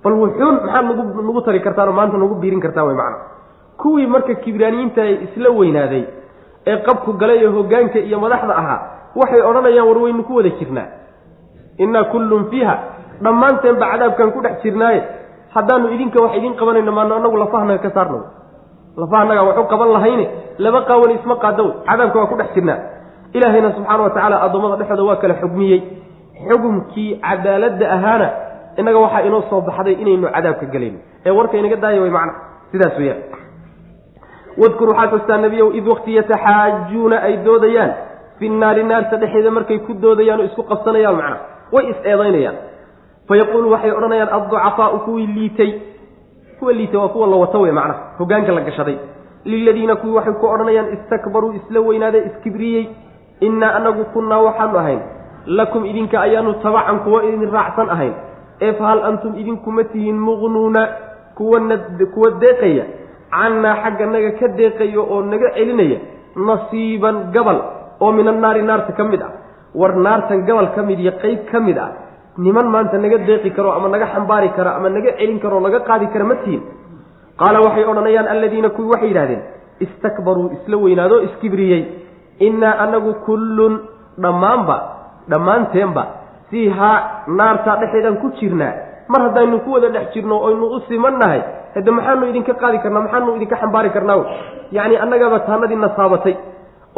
[0.05, 3.19] Bal wuxuun maxaad nagu nagu tari kartaan oo maanta nagu biirin kartaan way macna.
[3.81, 6.05] Kuwii marka kibraaniyiinta ee isla weynaaday
[6.71, 8.79] ee qabku galay ee hoggaanka iyo madaxda ahaa
[9.21, 10.87] waxay odhanayaan war waynu ku wada jirnaa.
[11.85, 12.75] Innaa kullun fiiha
[13.25, 15.01] dhammaanteenba cadaabkaan ku dhex jirnaaye.
[15.55, 17.91] Haddaanu idinka wax idiin qabanayno maano annagu lafahanaga ka
[18.98, 20.24] saarno lafahanaga waxu qaban lahayne
[20.58, 22.78] laba qaawan isma qaadaw cadaabka waa ku dhex jirnaa.
[23.37, 25.80] Ilaahayna subxaana wa tacaala addoommada dhexooda waa kala xugmiyey.
[26.48, 28.28] Xugumkii cadaaladda ahaana
[28.78, 32.32] innaga waxaa inoo soo baxday inaynu cadaabka gelayno ee warka inaga daaya way macna
[32.72, 33.20] sidaas weyaan
[34.61, 37.92] wadkur waxaad xustaa nebiyow id wakti yataxaajuuna ay doodayaan.
[38.38, 41.37] Fi naari naarta dhexeeda markay ku doodayaan oo isku qabsanayaan macna
[41.74, 42.56] way is-eedaynayaan
[43.28, 45.70] fayaquulu waxay odhanayaan adducafaau kuwii liitay
[46.59, 48.97] kuwa liitay waa kuwa la wato wey macnaha hogaanka la gashaday.
[49.44, 52.85] Liladiina kuwii waxay ku odhanayaan istakbaruu isla weynaadee iskibriyey
[53.40, 55.01] innaa anagu kunnaa waxaanu ahayn.
[55.47, 58.12] Lakum idinka ayaanu tabacan kuwa idin raacsan ahayn.
[58.61, 60.88] Ee fahal antum idinkuma tihiin muqnuuna
[61.37, 61.77] kuwana
[62.14, 62.85] kuwa deeqaya.
[63.31, 65.99] Cannaa xagga naga ka deeqayo oo naga celinaya
[66.37, 67.59] nasiiban gabal
[68.01, 69.33] oo min annaari naarta ka mid ah.
[69.75, 71.90] War naartan gabal ka mid iyo qeyb ka mid ah
[72.44, 76.07] niman maanta naga deeqi karo ama naga xambaari karo ama naga celin karo naga qaadi
[76.12, 76.62] kara ma tihin
[77.40, 79.42] qaala waxay odhanayaan alladiina kuwii waxay yidhahdeen
[79.85, 81.83] istakbaruu isla weynaadoo iskibriyey.
[82.46, 83.74] Innaa anagu kullun
[84.22, 84.77] dhammaanba
[85.31, 86.03] dhammaanteenba
[86.51, 86.98] fiihaa
[87.38, 88.72] naartaa dhexeedaan ku jirnaa.
[89.12, 91.40] Mar haddaynu ku wada dhex jirno oynu u simannahay
[91.74, 94.18] hadde maxaanu idinka qaadi karnaa maxaanu idinka xambaari karnaa
[94.77, 96.35] yacni annagaba taanadiina saabatay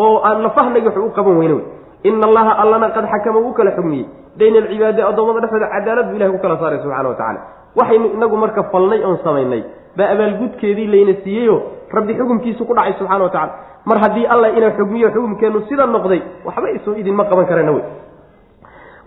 [0.05, 1.64] oo aan lafahnaga wax u qaban weyne wey
[2.08, 4.06] ina allaha allana qad xakama uu kala xugmiyey
[4.38, 7.40] bayna alcibaadi addoommada dhexdooda cadaalad buu ilahay ku kala saaray subxana wa tacala
[7.78, 9.62] waxaynu inagu marka falnay oon samaynay
[9.98, 11.56] baa abaalgudkeedii layna siiyeyo
[11.96, 13.52] rabbi xukumkiisu ku dhacay subxana wa tacala
[13.88, 17.84] mar haddii alla ina xugmiyo xukumkeennu sida noqday waxba isu idinma qaban karana wey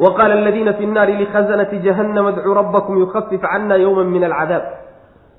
[0.04, 4.64] wa qaala aladiina fi nnaari likhazanati jahannama adcuu rabbakum yukhafif cana yowma min alcadaab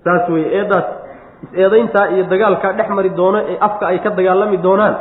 [0.04, 0.84] saas weye eedaas
[1.44, 4.94] is-eedayntaa iyo dagaalkaa dhex mari doono ee afka ay ka dagaalami doonaan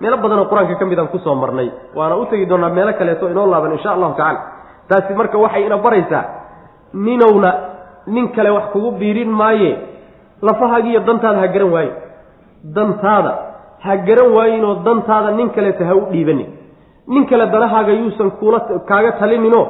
[0.00, 1.68] meelo badanoo qur'aanka ka mid aan ku soo marnay.
[1.94, 4.40] Waana u tegi doonaa meelo kaleeto inoo laaban insha allahu tacala
[4.88, 6.24] taasi marka waxay ina baraysaa
[6.94, 7.50] ninowna
[8.06, 9.70] nin kale wax kugu biirin maaye.
[10.42, 11.92] Lafahaagiiyo dantaada ha garan waaye.
[12.76, 13.32] Dantaada
[13.84, 16.48] ha garan waayinoo dantaada nin kaleeta ha u dhiibanin
[17.08, 19.64] nin kale danahaaga yuusan kuula kaaga talininoo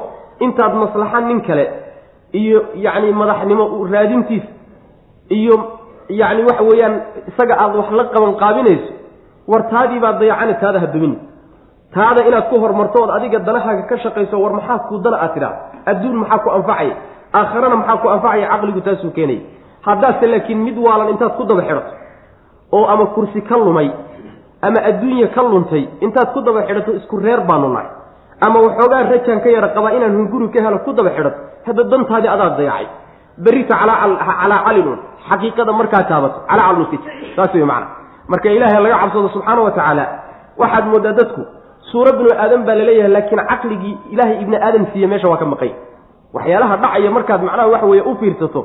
[0.45, 1.65] intaad maslaxa nin kale
[2.41, 4.43] iyo yacni madaxnimo raadintiis
[5.39, 5.55] iyo
[6.21, 6.95] yacni waxa weeyaan
[7.31, 8.91] isaga aada wax la qaban qaabinayso
[9.51, 11.15] war taadii baa dayacani taada ha dumin
[11.97, 15.53] taada inaad ku hormarto ood adiga danahaaga ka shaqayso war maxaa kuu dana aad tidhaa?
[15.91, 16.95] Adduun maxaa ku anfacaya
[17.39, 19.41] aakharana maxaa ku anfacaya caqligu taasuu keenaya
[19.87, 21.93] haddaadse laakiin mid waalan intaad ku daba xidhato
[22.77, 23.89] oo ama kursi ka lumay
[24.67, 27.89] ama adduunya ka luntay intaad ku daba xidhato isku reer baanu nahay
[28.47, 32.31] ama waxoogaa rajaan ka yara qabaa inaan hunguri ka helo ku daba xidhato hadda dantaadii
[32.37, 32.87] adaad dayacay.
[33.45, 36.39] Berrita calaa calilun xaqiiqada markaa taabato.
[36.51, 37.01] Calaa calnusij
[37.37, 37.87] saas wey macana
[38.33, 40.05] marka ilaahay laga cabsado subxaana wa tacaala
[40.63, 41.43] waxaad moodaa dadku
[41.91, 45.45] suura binu aadam baa la leeyahay laakiin caqligii ilaahay ibni aadam siiye meesha waa ka
[45.53, 45.71] maqay.
[46.37, 48.61] Waxyaalaha dhacaya markaad macnaha waxa weeye u fiirsato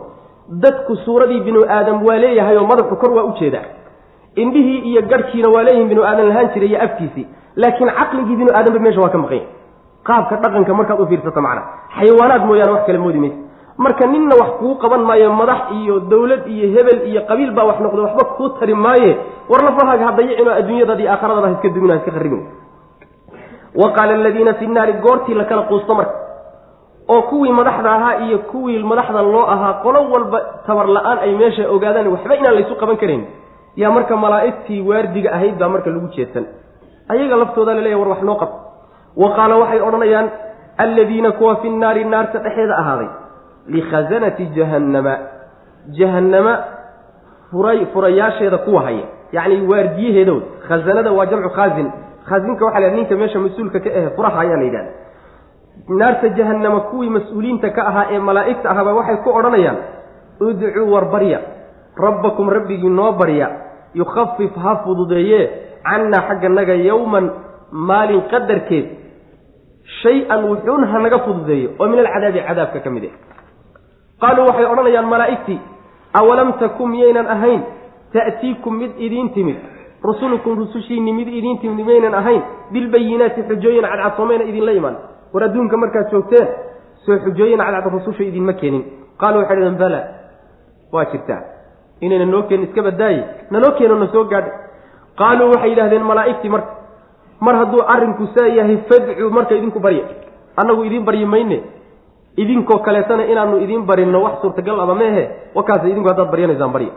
[0.63, 3.65] dadku suuradii binu aadam waa leeyahay oo madaxu kor waa u jeedaa.
[4.35, 7.25] Indhihii iyo garhkiina waa leeyihiin binu aadan lahaan jiray iyo afkiisii
[7.61, 9.47] laakiin caqligii binu aadamba meesha waa ka maqanya
[10.07, 13.37] qaabka dhaqanka markaad u fiirsato macnaha xayawaanaad mooyaane wax kale moodi maysa
[13.77, 17.79] marka ninna wax kuu qaban maayo madax iyo dawlad iyo hebel iyo qabiil baa wax
[17.79, 19.11] noqda waxba kuu tari maaye.
[19.49, 22.41] War lafahaaga ha dayicin oo adduunyadaada iyo aakharadaba ha iska dumin ha iska kharibin
[23.81, 26.13] wa qaala aladiina fi nnaari goortii la kala quusto marka.
[27.09, 31.63] Oo kuwii madaxda ahaa iyo kuwii madaxda loo ahaa qolo walba tabar la'aan ay meesha
[31.75, 33.23] ogaadaan waxba inaan laysu qaban karayn
[33.81, 36.45] yaa marka malaa'igtii waardiga ahayd baa marka lagu jeedsan.
[37.09, 38.49] Ayaga laftooda laleeya war wax noo qab.
[39.21, 40.27] Wa qaala waxay odhanayaan
[40.77, 43.07] alladiina kuwa fi nnaari naarta dhexeeda ahaaday
[43.67, 45.17] likhazanati jahannama
[45.99, 46.53] jahannama
[47.51, 51.91] furay furayaasheeda kuwa haya yacni waardiyaheedood khazanada waa jamcu khaazin
[52.29, 54.91] khaazinka waxa la ninka meesha mas'uulka ka ahe furaha ayaa la yidhahda
[55.99, 59.77] naarta jahannama kuwii mas'uuliyiinta ka ahaa ee malaa'igta ahaaba waxay ku odhanayaan
[60.47, 61.39] udcuu war barya
[62.05, 63.47] rabbakum rabbigii noo barya
[64.01, 65.39] yukhafif ha fududeeye
[65.89, 67.25] cannaa xagga naga yowman
[67.89, 68.85] maalin qadarkeed
[70.01, 73.15] shay-an wuxuun ha naga fududeeyo oo min alcadaabi cadaabka ka mid ah
[74.23, 75.59] qaaluu waxay odhanayaan malaa'igtii
[76.19, 77.61] awalam takum miyaynan ahayn?
[78.13, 79.57] Ta'tiikum mid idiin timid.
[80.03, 82.41] Rusulukum rusushiinni mid idiin timid miyaynan ahayn?
[82.73, 84.95] Bilbayinaati xujooyin cadcad soomayna idinla imaan.
[85.33, 86.47] War adduunka markaad joogteen
[87.05, 88.83] soo xujooyin cadcad rususha idinma keenin.
[89.21, 89.99] Qaaluu waxay dhaheen bala
[90.93, 91.41] waa jirtaa.
[92.01, 94.51] Inayna noo keenin iska badaaye nanoo keeno na soo gaadha
[95.19, 96.71] qaaluu waxay yidhahdeen malaa'igtii marka
[97.45, 100.03] mar hadduu arrinku saa yahay fadcuu marka idinku barya
[100.61, 101.57] annagu idiin baryi mayne
[102.41, 105.23] idinkoo kaleetana inaanu idiin barinno wax suurtagal aba meehe
[105.57, 106.91] wakaas idinku haddaad baryanaysaan barya.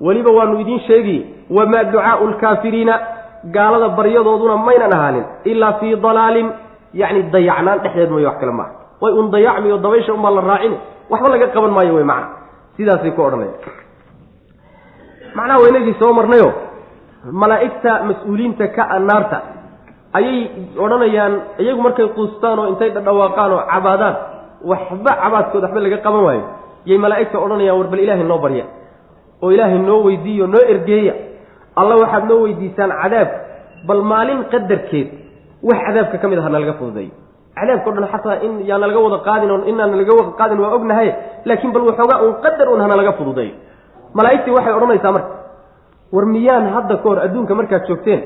[0.00, 1.16] Weliba waanu idiin sheegi
[1.56, 2.94] wamaa ducaau lkaafiriina
[3.56, 6.48] gaalada baryadooduna maynan ahaanin ilaa fii dalaalin
[7.00, 8.70] yacni dayacnaan dhexdeed mooye wax kale maaha.
[9.02, 10.76] Way un dayacmi oo dabaysha unbaa la raacini
[11.10, 12.28] waxba laga qaban maayo wey macna.
[12.76, 13.52] Sidaasay ku odhanaya
[15.36, 16.48] macnaha waynagii soo marnayo
[17.42, 19.38] malaa'igta mas'uuliinta ka naarta
[20.18, 20.38] ayay
[20.84, 24.14] odhanayaan iyagu markay quustaan oo intay dhadhawaaqaan oo cabaadaan
[24.64, 26.44] waxba cabaadkooda waxba laga qaban waayo.
[26.88, 28.64] Yay malaa'igta odhanayaan war bal ilaahay noo barya.
[29.42, 31.14] Oo ilaahay noo weydiiyo noo ergeeya.
[31.76, 33.28] Alla waxaad noo weydiisaan cadaab.
[33.88, 35.08] Bal maalin qadarkeed
[35.62, 37.12] wax cadaabka ka mid aha nalaga fududeeyo.
[37.56, 40.72] Cadaabka o dhan xataa in yaana laga wada qaadin on inaan laga wada qaadin waa
[40.76, 41.08] ognahay
[41.48, 43.54] laakiin bal waxoogaa un qadar un hana laga fududeeyo.
[44.16, 45.32] Malaa'igtii waxay odhanaysaa marka
[46.12, 48.20] war miyaan hadda ka hor adduunka markaad joogteen?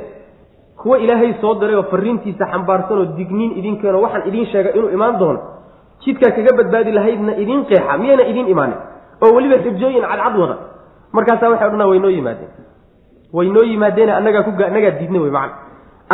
[0.80, 4.90] Kuwa ilaahay soo diray oo fariintiisa xambaarsan oo digniin idin keeno waxaan idiin sheegay inuu
[4.96, 5.40] imaan doono
[6.04, 8.94] jidkaa kaga badbaadi lahaydna idiin qeexa miyayna idiin imaanin?
[9.22, 10.56] oo weliba xujooyin cadcad wada.
[11.12, 12.50] Markaasaa waxay odhanaa way noo yimaadeen.
[13.32, 15.54] Way noo yimaadeen annagaa ku annagaa diidna wey macana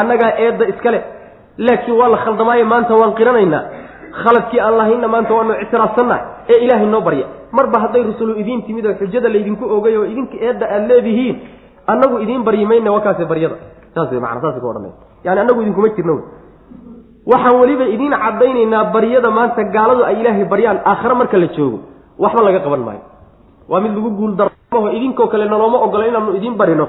[0.00, 1.00] annagaa eedda iskale
[1.58, 3.64] laakiin waa la khaldamaayo maanta waan qiranaynaa.
[4.22, 6.16] Khaladkii aan lahaynna maanta waanu ictiraafsanna
[6.48, 7.26] ee ilaahay noo barya.
[7.52, 11.36] Marba hadday rusulu idiin timid oo xujada laydinku ogay oo idinka eedda aad leedihiin
[11.86, 13.56] annagu idiin baryi mayna wakaase baryada.
[13.94, 16.24] Saas wey maana ku odhanaya yani annagu idinkuma jirno wey
[17.26, 21.78] waxaan weliba idiin caddaynaynaa baryada maanta gaaladu ay ilaahay baryaan aakhare marka la joogo.
[22.18, 23.02] Waxba laga qaban maayo.
[23.68, 26.86] Waa mid lagu guuldarmaho idinkoo kale nalooma ogola inaanu idiin barino.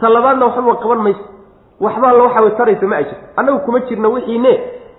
[0.00, 1.24] Ta labaadna waxbaba qaban mayso.
[1.80, 4.52] Waxbaa la waxa taraysa ma ay jirto annagu kuma jirna wixiine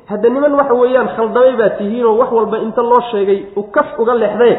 [0.10, 4.14] hadda niman waxa weeyaan khaldamay baa tihiinoo wax walba inta loo sheegay u kaf uga
[4.14, 4.58] leexdee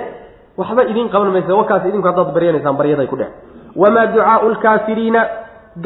[0.57, 3.29] waxba idiin qaban maysa wakaas idinku haddaad baryanaysaan baryaday ku dheh
[3.77, 5.21] wamaa ducaau lkaafiriina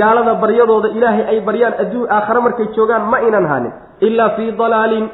[0.01, 3.73] gaalada baryadooda ilaahay ay baryaan adduun aakhare markay joogaan ma aynan ahaanin
[4.07, 5.07] ilaa fii dalaalin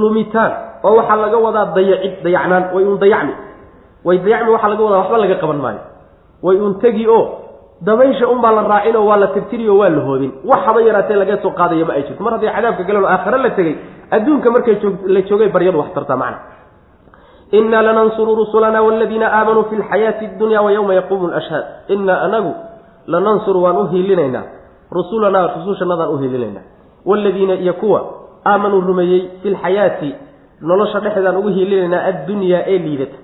[0.00, 0.52] lumitaan
[0.86, 3.34] oo waxaa laga wadaa dayacid dayacnaan way un dayacmi
[4.06, 5.80] way dayacmi waxaa laga wadaa waxba laga qaban maayo
[6.46, 7.22] way un tegi oo
[7.88, 11.16] dabaysha unbaa la raacin oo waa la tirtiri oo waa la hoobin wax haba yaraatee
[11.22, 13.74] laga soo qaadaya ma ay jirto mar hadday cadaabka galeen oo aakhare la tegey
[14.16, 14.74] adduunka markay
[15.14, 16.38] la joogay baryadu wax tartaa macna.
[17.58, 22.52] Inaa lanansuru rusulana waladiina aamanuu fi lxayaati dunya wa yowma yaquumu lashhaad inaa anagu
[23.12, 24.42] lanansuru waan u hiilinaynaa.
[24.96, 26.64] Rusulanaa rusushanadaan u hiilinaynaa.
[27.08, 28.00] Waaladiina iyo kuwa
[28.46, 30.10] aamanuu rumeeyey fi lxayaati
[30.68, 33.16] nolosha dhexdeedaan ugu hiilinaynaa addunyaa ee liidata.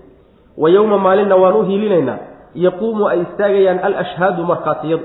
[0.63, 2.19] Wa yowma maalinna waan u hiilinaynaa.
[2.65, 5.05] Yaquumu ay istaagayaan alashhaadu markhaatiyadu.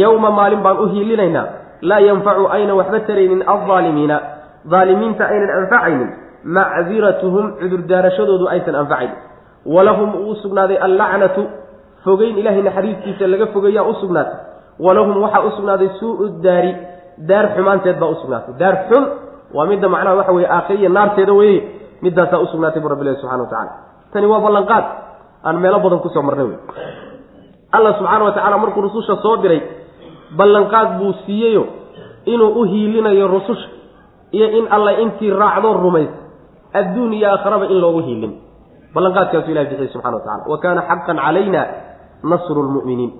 [0.00, 1.46] Yowma maalin baan u hiilinaynaa.
[1.88, 4.16] Laa yanfacu ayna waxba taraynin aldaalimiina
[4.70, 6.10] daalimiinta aynan anfacaynin.
[6.56, 9.16] Macdiratuhum cudurdaarashadoodu aysan anfacaynin.
[9.74, 11.42] Walahum uu sugnaaday allacnatu
[12.04, 14.38] fogeyn ilaahay naxariistiisa laga fogeeyaa u sugnaatay
[14.84, 16.72] walahum waxaa u sugnaaday suu daari.
[17.28, 19.04] Daar xumaanteed baa usugnaatay daar xun
[19.54, 21.58] waa midda macnaha waxa weye aakhiriya naarteeda weye
[22.02, 23.72] midaasaa usugnaatay bu rabbi ilahi subxana wa tacala
[24.12, 24.84] tani waa ballanqaad.
[25.46, 26.58] Aan meelo badan ku soo marnay wey
[27.76, 29.60] alla subxaana wa tacala markuu rususha soo diray
[30.38, 31.64] ballanqaad buu siiyeyo
[32.32, 33.68] inuu u hiilinayo rususha
[34.32, 36.16] iyo in alla intii raacdoo rumaysa
[36.80, 38.32] adduun iyo aakharaba in loogu hiilin.
[38.94, 41.62] Ballanqaadkaasu ilahi bixiyey subxana wa tacala wa kaana xaqan calayna
[42.30, 43.10] nasru lmu'miniin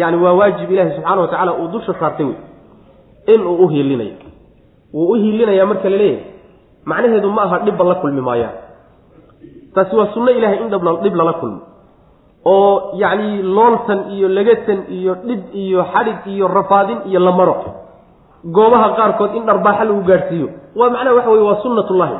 [0.00, 2.36] yacni waa waajib ilaahi subxaana wa tacala uu dusha saartay wey
[3.34, 4.14] inuu u hiilinayo
[4.94, 6.24] wuu u hiilinayaa marka la leeyahay
[6.90, 8.56] macnaheedu ma aha dhibba la kulmi maayaan
[9.74, 10.68] taasi waa sunno ilahay in
[11.02, 11.60] dhib lala kulmo.
[12.44, 17.56] Oo yacni looltan iyo legatan iyo dhib iyo xadhig iyo rafaadin iyo la maro.
[18.44, 22.16] Goobaha qaarkood in dharbaaxa lagu gaadhsiiyo waa macnaha waxa weye waa sunnatullahi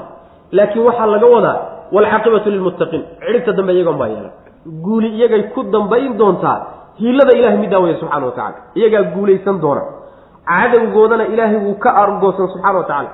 [0.56, 1.56] laakiin waxaa laga wadaa
[1.94, 3.02] waalcaaqibatu lilmuttaqiin.
[3.26, 4.32] Cidhibta dambe iyagoon baa yeelan
[4.66, 6.58] guuli iyagay ku dambayn doontaa
[7.00, 9.82] hiilada ilahay middaa weye subxana wa tacala iyagaa guulaysan doona.
[10.46, 13.10] Cadowgoodana ilaahay wuu ka argoosan subxana wa tacala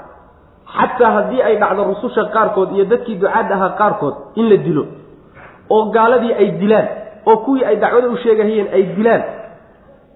[0.76, 4.84] xataa haddii ay dhacdo rususha qaarkood iyo dadkii ducaad ahaa qaarkood in la dilo
[5.70, 6.88] oo gaaladii ay dilaan
[7.26, 9.22] oo kuwii ay dacwada u sheegahayeen ay dilaan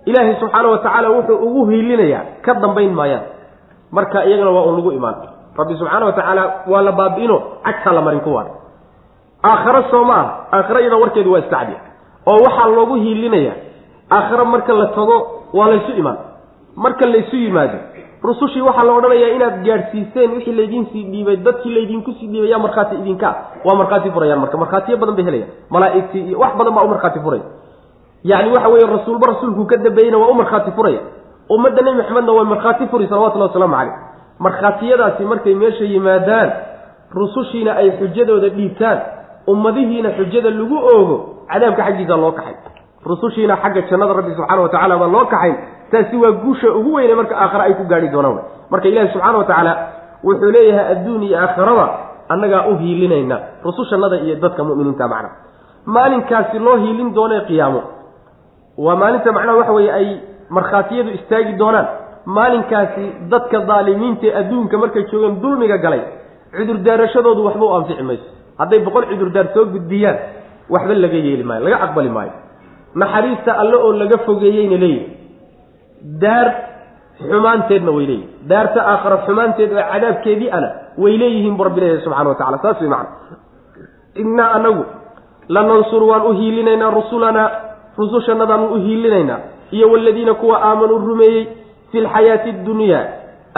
[0.05, 3.25] ilaahay subxaana wa tacaala wuxuu ugu hiilinayaa ka dambayn maayaan.
[3.93, 5.17] Marka iyagana waa un lagu imaan.
[5.59, 8.47] Rabbi subxaana wa tacaala waa la baabi'ino cagtaa la marin kuwaan
[9.43, 11.81] aakhare soo ma ah aakhare iyada warkeedu waa istacdiya
[12.27, 13.55] oo waxaa loogu hiilinayaa.
[14.11, 15.17] aakhare marka la tago
[15.53, 16.17] waa laysu imaan.
[16.77, 17.79] marka laysu yimaado
[18.23, 22.95] rusushii waxaa la odhanayaa inaad gaadhsiiseen wixii laydiinsii dhiibay dadkii laydinku sii dhiibay yaa markhaati
[22.95, 23.29] idinka
[23.65, 24.57] waa markhaati furayaan marka.
[24.59, 25.51] markhaatiyo badan bay helayaan.
[25.71, 27.43] malaaigtii iyo wax badan baa u markhaati furaya.
[28.25, 31.01] yacni waxa weeye rasuulba rasuulku ka dambeeyeyna waa u markhaati furaya.
[31.51, 33.95] ummadda nebi maxamedna waa markhaati furi salawatullahi wasalaamu caleyh
[34.39, 36.51] markhaatiyadaasi markay meesha yimaadaan
[37.15, 38.99] rusushiina ay xujadooda dhiibtaan
[39.47, 41.17] ummadihiina xujada lagu oogo
[41.53, 42.55] cadaabka xaggiisa loo kaxay.
[43.07, 45.57] Rusushiina xagga jannada rabbi subxaana wa tacala baa loo kaxayn
[45.91, 48.39] taasi waa guusha ugu weyne marka aakhare ay ku gaadhi doonaan
[48.71, 49.73] marka ilaahi subxaana wa tacaala
[50.25, 51.87] wuxuu leeyahay adduun iyo aakhiraba
[52.33, 55.31] annagaa u hiilinayna rusushannada iyo dadka mu'miniinta macna.
[55.95, 57.81] Maalinkaasi loo hiilin doonee qiyaamo.
[58.85, 60.09] Waa maalinta macnaha waxa weeye ay
[60.57, 61.87] markhaatiyadu istaagi doonaan.
[62.37, 66.03] Maalinkaasi dadka daalimiinta ee adduunka markay joogeen dulmiga galay
[66.57, 68.29] cudurdaarashadoodu waxba u anfici mayso
[68.61, 70.17] hadday boqol cudurdaar soo gudbiyaan
[70.75, 72.33] waxba laga yeeli maayo laga aqbali maayo.
[73.01, 75.07] Naxariista alle oo laga fogeeyeyna leeyihi
[76.23, 76.49] daar
[77.31, 80.69] xumaanteedna way leeyihiin daarta aakhara xumaanteed oo cadaabkeedii ana
[81.03, 83.11] way leeyihiin bu rabbi subxana wa tacala saas way macana
[84.23, 84.85] innaa anagu
[85.55, 87.49] lanansuru waan u hiilinaynaa rusulanaa
[87.99, 89.41] rusushannadaanu u hiilinaynaa.
[89.77, 91.47] Iyo waladiina kuwa aamanuu rumeeyey
[91.93, 93.05] fi lxayaati addunyaa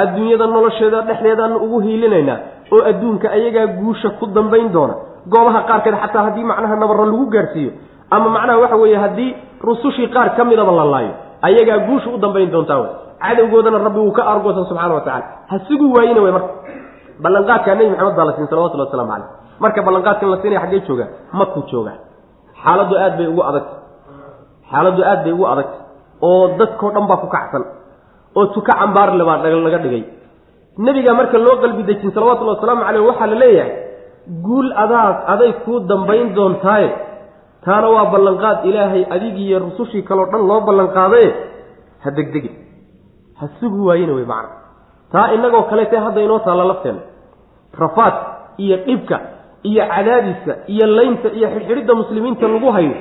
[0.02, 2.38] adduunyada nolosheeda dhexdeedaanu ugu hiilinaynaa
[2.72, 4.94] oo adduunka ayagaa guusha ku dambayn doona.
[5.28, 7.72] Goobaha qaarkeed xataa haddii macnaha nabarra lagu gaarhsiiyo
[8.10, 11.12] ama macnaha waxa weeye haddii rusushii qaar ka midaba la laayo
[11.42, 12.90] ayagaa guusha u dambayn doontaa wey
[13.24, 16.52] cadowgoodana rabbi wuu ka argoosan subxana wa tacala ha sugu waayina wey marka.
[17.22, 19.28] Ballanqaadkaa nebi maxamed baa la siin salawatulli waslamu caleyh
[19.60, 21.96] marka ballanqaadkan la siinaya xaggee joogaa makuu joogaa
[22.64, 23.78] xaaladdu aad bay ugu adagtay
[24.70, 25.80] xaaladdu aad bay ugu adagtay
[26.28, 27.64] oo dadkao dhan baa ku kacsan.
[28.36, 29.36] Oo tuka cambaarle baa
[29.66, 30.02] laga dhigay
[30.78, 33.72] nebiga marka loo qalbi dejin salawatullhi wasalaamu caleyh waxaa la leeyahay
[34.46, 36.90] guul adaas aday kuu dambayn doontaaye
[37.64, 41.28] taana waa ballanqaad ilaahay adigiiyo rusushii kaleo dhan loo ballanqaadaye
[42.04, 42.54] ha degdegin.
[43.40, 44.56] Ha sugi waayina wey macna.
[45.12, 47.00] Taa inagoo kaleete hadda inoo taalla lafteena.
[47.82, 48.14] Rafaad
[48.58, 49.20] iyo dhibka
[49.62, 52.94] iyo cadaadiska iyo laynta iyo xidhxidhidda muslimiinta lagu hayo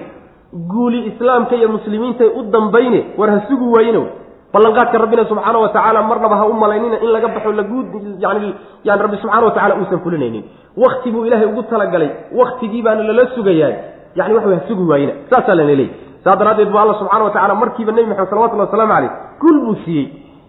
[0.72, 4.10] guuli islaamka iyo muslimiintay u dambayne war ha sugi waayina wey
[4.54, 7.88] ballanqaadka rabbina subxaana wa tacaala marnaba ha u malaynina in laga baxo laguud
[8.26, 8.54] yani
[8.88, 10.44] yani rabbi subxana wa tacala uusan fulinaynin.
[10.78, 12.10] Wakti buu ilaahay ugu talagalay.
[12.40, 13.76] Waktigii baana lala sugayaay.
[14.16, 15.14] Yani waxa ha sugi waayina.
[15.30, 15.90] Saasaa lana leeyay
[16.24, 19.76] saas daraaddeed bu alla subxana wa tacala markiiba nebi maxamed salawatullahi wasalaamu caleyh gul buu
[19.86, 20.08] siiyey.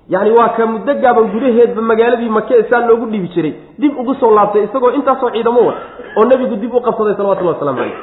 [0.09, 3.55] Yani waa ka muddo gaaban gudaheedba magaaladii make saa loogu dhibi jiray.
[3.78, 5.76] Dib ugu soo laabtay isagoo intaasoo ciidamo wad
[6.18, 7.96] oo nebigu dib u qabsaday salawatullahi waslamu caleyh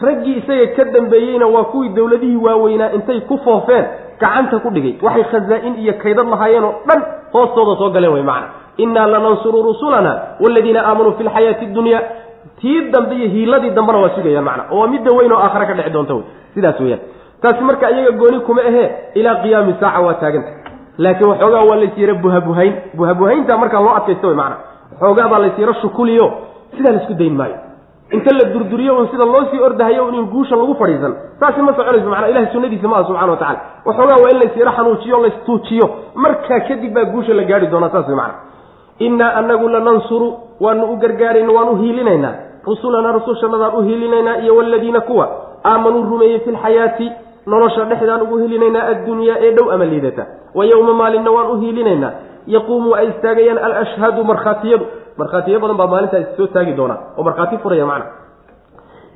[0.00, 3.84] raggii isaga ka dambeeyeyna waa kuwii dowladihii waaweynaa intay ku foofeen
[4.20, 4.94] gacanta ku dhigay.
[5.02, 8.48] Waxay khazaa-in iyo kaydad lahaayeen oo dhan hoostooda soo galeen way macna.
[8.76, 12.00] Innaa lanansuru rusulana waladiina aamanuu fi lxayaati dunya.
[12.60, 14.64] Tii dambe iyo hiiladii dambena waa sugayaan macna.
[14.70, 16.24] Oo midda weyn oo aakhare ka dhici doonta wey
[16.54, 17.00] sidaas weyaan
[17.42, 20.50] taasi marka iyaga gooni kuma ahee ilaa qiyaami saaca waa taaganta
[20.98, 22.74] laakiin waxoogaa waa laysyaro buhabuhayn.
[22.96, 24.56] Buhabuhaynta markaa loo adkaysta wey macna.
[24.92, 26.26] Waxoogaa baa laysyaro shukuliyo.
[26.76, 27.56] Sidaa la isku dayn maayo
[28.16, 32.08] inta la durduriyo un sida loo sii ordahayo in guusha lagu fadhiisan saasi ma soconayso
[32.12, 36.92] macnaa ilahay sunnadiisa maaha subxana wa tacala waxoogaa waa in laysyaro xanuujiyo laystuujiyo markaa kadib
[36.94, 38.34] baa guusha la gaari doonaa saas wey macna.
[38.98, 40.28] Innaa anagu lanansuru
[40.60, 42.34] waanu u gargaarayna waan u hiilinaynaa
[42.66, 45.26] rusulanaa rusushanadaan u hiilinaynaa iyo waladiina kuwa.
[45.64, 47.12] Aamanuu rumeeyey fi lxayaati
[47.46, 50.26] nolosha dhexdaan ugu hiilinaynaa addunyaa ee dhow ama liidata.
[50.54, 52.12] Wa yowma maalinna waan u hiilinaynaa.
[52.46, 54.84] Yaquumu ay istaagayaan alashhadu markhaatiyadu
[55.20, 58.06] markhaatiyo badan baa maalintaa soo taagi doonaa oo markhaati furaya macna.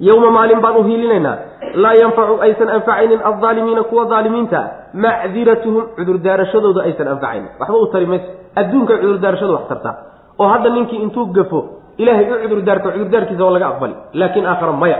[0.08, 1.36] Yowma maalin baan u hiilinaynaa.
[1.82, 4.60] Laa yanfacu aysan anfacaynin aldaalimiina kuwa daalimiinta
[5.04, 7.48] macdiratuhum cudurdaarashadooda aysan anfacaynin.
[7.60, 8.28] Waxba u tari mayso.
[8.60, 9.94] Adduunka cudurdaarashadu wax tartaa
[10.38, 11.60] oo hadda ninkii intuu gafo
[11.98, 13.94] ilaahay u cudurdaarto cudurdaarkiisa waa laga aqbali.
[14.20, 14.98] Laakiin aakhara maya.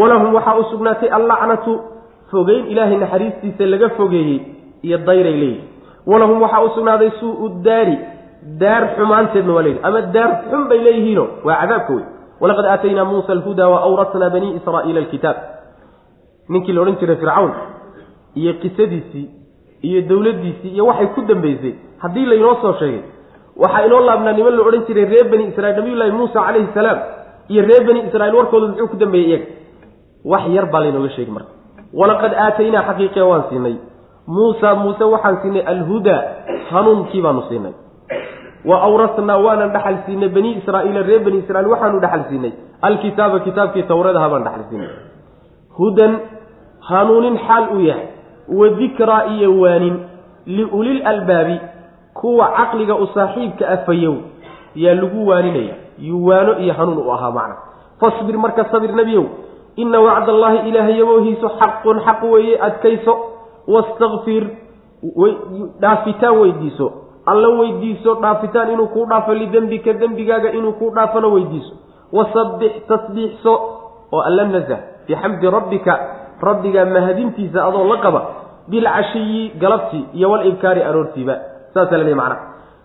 [0.00, 1.72] Walahum waxaa u sugnaatay allacnatu
[2.32, 4.38] fogeyn ilaahay naxariistiisa laga fogeeyey
[4.86, 5.64] iyo dayray leeyihi
[6.06, 7.96] walahum waxaa u sugnaaday suu daari
[8.60, 12.04] daar xumaanteedna waa leeyihi ama daar xun bay leeyihiino waa cadaabka wey
[12.40, 15.36] walaqad aataynaa muusa alhudaa wa awratnaa banii israa'iila alkitaab.
[16.48, 17.52] Ninkii la odhan jiray fircawn
[18.34, 19.26] iyo qisadiisii
[19.82, 23.02] iyo dowladdiisii iyo waxay ku dambeysay haddii laynoo soo sheegay
[23.62, 26.98] waxaa inoo laabnaa niman la odhan jiray reer bani israiil nabiyullaahi muusa calayhi salaam
[27.48, 29.46] iyo reer bani israiil warkooda muxuu ku dambeeyey iyaga.
[30.24, 31.50] Wax yar baa laynooga sheegi marka.
[32.00, 33.76] Walaqad aataynaa xaqiiqiya waan siinay.
[34.26, 36.20] Muusa muuse waxaan siinay alhudaa
[36.70, 37.72] hanuunkii baanu siinay
[38.64, 42.52] wa awrasnaa waanan dhaxal siinay bani israaiila reer bani israiil waxaanu dhaxal siinay.
[42.82, 44.90] Alkitaaba kitaabkii tawradaha baan dhaxal siinay.
[45.78, 46.12] Hudan
[46.88, 48.06] hanuunin xaal uu yahay.
[48.48, 49.96] Wa dikraa iyo waanin
[50.46, 51.56] liulil albaabi
[52.14, 54.14] kuwa caqliga u saaxiibka afayow
[54.74, 55.74] yaa lagu waaninaya.
[55.98, 57.56] Yuwaano iyo hanuun u ahaa macna.
[58.00, 59.24] Fasbir marka sabir nebiyow
[59.76, 63.14] ina wacda allaahi ilaahay yaboohiisu xaqun xaq weeye adkayso.
[63.66, 64.44] Wastakfir
[65.80, 66.86] dhaafitaan weydiiso
[67.26, 71.74] alla weydiiso dhaafitaan inuu kuu dhaafo lidembika dembigaaga inuu kuu dhaafona weydiiso.
[72.12, 73.52] Wasabbix tasbiixso
[74.12, 75.98] oo alla nazah bixamdi rabbika
[76.42, 78.22] rabbiga mahadintiisa adoo la qaba
[78.68, 81.36] bilcashiyi galabtii iyo walibkaari aroortiiba.
[81.74, 82.40] Saasaa la leey macnaha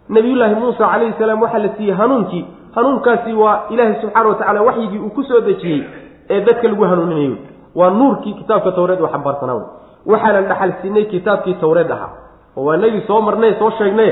[0.10, 2.46] nabiyullaahi muusa calayhi salaam waxaa la siiyey hanuunkii.
[2.76, 5.84] Hanuunkaasi waa ilaahay subxaana wa tacala waxyigii uu ku soo dejiyey
[6.30, 7.36] ee dadka lagu hanuuninayo.
[7.76, 9.66] Waa nuurkii kitaabka tawreed uu xambaarsanaa wey
[10.06, 12.27] waxaanan dhaxal kitaabkii tawreed ahaa
[12.58, 14.12] oo waa inagii soo marnay soo sheegnay.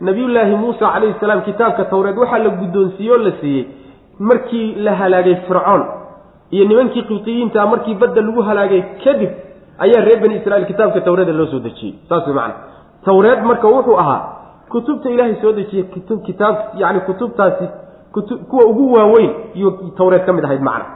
[0.00, 3.64] Nabiyullaahi muusa calayhi salaam kitaabka tawreed waxaa la guddoonsiiyey oo la siiyey
[4.18, 5.82] markii la halaagay fircoon
[6.50, 9.30] iyo nimankii qibtiyiintaa markii badda lagu halaagay kadib
[9.84, 11.94] ayaa reer bani israiil kitaabka tawreeda loo soo dejiyey.
[12.08, 12.54] Saas macana
[13.04, 14.20] tawreed marka wuxuu ahaa
[14.68, 15.84] kutubta ilaahay soo dejiyey
[16.26, 17.64] kitaab yani kutubtaasi
[18.50, 20.86] kuwa ugu waaweyn iyo tawreed ka mid ahayd macna.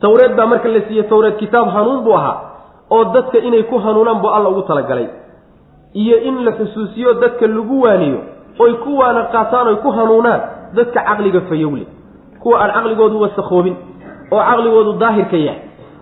[0.00, 2.36] Tawreed baa marka la siiyey tawreed kitaab hanuun buu ahaa
[2.90, 5.08] oo dadka inay ku hanuunaan buu alla ugu talagalay
[5.94, 8.18] iyo in la xusuusiyo dadka lagu waaniyo
[8.58, 10.40] oy ku waana qaataan oy ku hanuunaan
[10.74, 11.86] dadka caqliga fayowle.
[12.42, 13.76] Kuwa aan caqligoodu wasakhoobin
[14.32, 15.60] oo caqligoodu daahirka yahay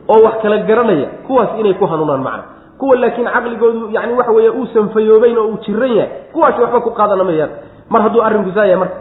[0.09, 2.43] oo wax kala garanaya kuwaas inay ku hanuunaan macna.
[2.79, 6.91] Kuwa laakiin caqligoodu yani waxa weeye uusan fayoobeyn oo uu jiran yahay kuwaasi waxba ku
[6.91, 7.51] qaadana mayaan
[7.91, 8.97] mar hadduu arrinku yahay marka.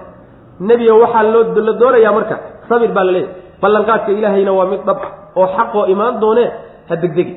[0.60, 2.36] Nebiga waxaa loo la doonayaa marka
[2.70, 4.98] sabir baa la leeyahy ballanqaadka ilaahayna waa mid dhab
[5.36, 6.50] oo xaqoo imaan doonee
[6.90, 7.34] ha degdegi.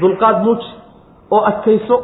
[0.00, 0.68] Dulqaad muuji
[1.30, 1.96] oo adkayso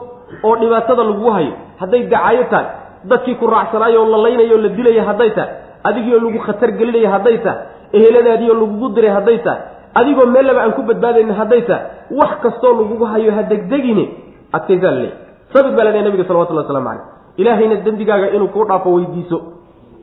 [0.47, 2.67] oo dhibaatada lagu hayo hadday dacaayo tahay
[3.11, 5.51] dadkii ku raacsanaayo oo la laynayo o la dilaya hadday tahay
[5.89, 7.59] adigiioo lagu khatar gelinaya hadday tahay
[7.99, 9.61] eheladaadiioo lagugu diray hadday tahay
[10.01, 11.85] adigoo meel laba aan ku badbaadaynin hadday tahay
[12.21, 14.05] wax kastoo lagugu hayo ha degdegine
[14.53, 15.17] adkaysaa la leeyahy
[15.55, 17.05] sabir baa la leeyahy nabiga salawatullah waslamu caleyh
[17.43, 19.39] ilaahayna dembigaaga inuu kuu dhaafo weydiiso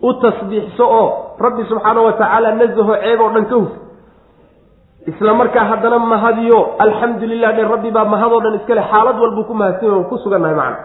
[0.08, 1.08] u tasbiixso oo
[1.46, 3.72] rabbi subxaana wa tacaala nazaho ceeb oo dhan ka huf
[5.12, 9.54] isla markaa haddana mahadiyo alxamdu lilah dhe rabbi baa mahadoo dhan iskale xaalad walbuu ku
[9.54, 10.78] mahadsan ku sugannahay macna.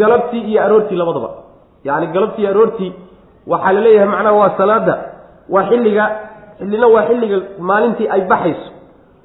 [0.00, 1.30] Galabtii iyo aroortii labadaba.
[1.84, 2.92] Yacni galabtii iyo aroortii
[3.46, 4.94] waxaa la leeyahay macnaha waa salaada
[5.54, 6.04] waa xilliga
[6.58, 7.36] xillina waa xilliga
[7.68, 8.68] maalintii ay baxayso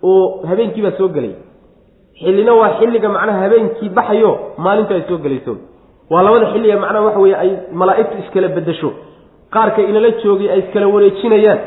[0.03, 1.33] oo habeenkiibaa soo gelay.
[2.23, 5.53] Xillina waa xilliga macnaha habeenkii baxayo maalinta ay soo gelayso.
[6.11, 8.89] Waa labada xilliga macnaha waxa weye ay malaa'igtu iskala bedasho
[9.53, 11.59] qaarka inala joogay ay iskala wareejinayaan.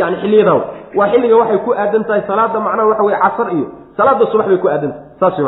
[0.00, 0.60] Yani xilliyadan
[0.94, 3.66] waa xilliga waxay ku aadan tahay salaada macnaha waxa weye casar iyo
[3.96, 5.18] salaada subax bay ku aadan tahay.
[5.20, 5.46] Saas wey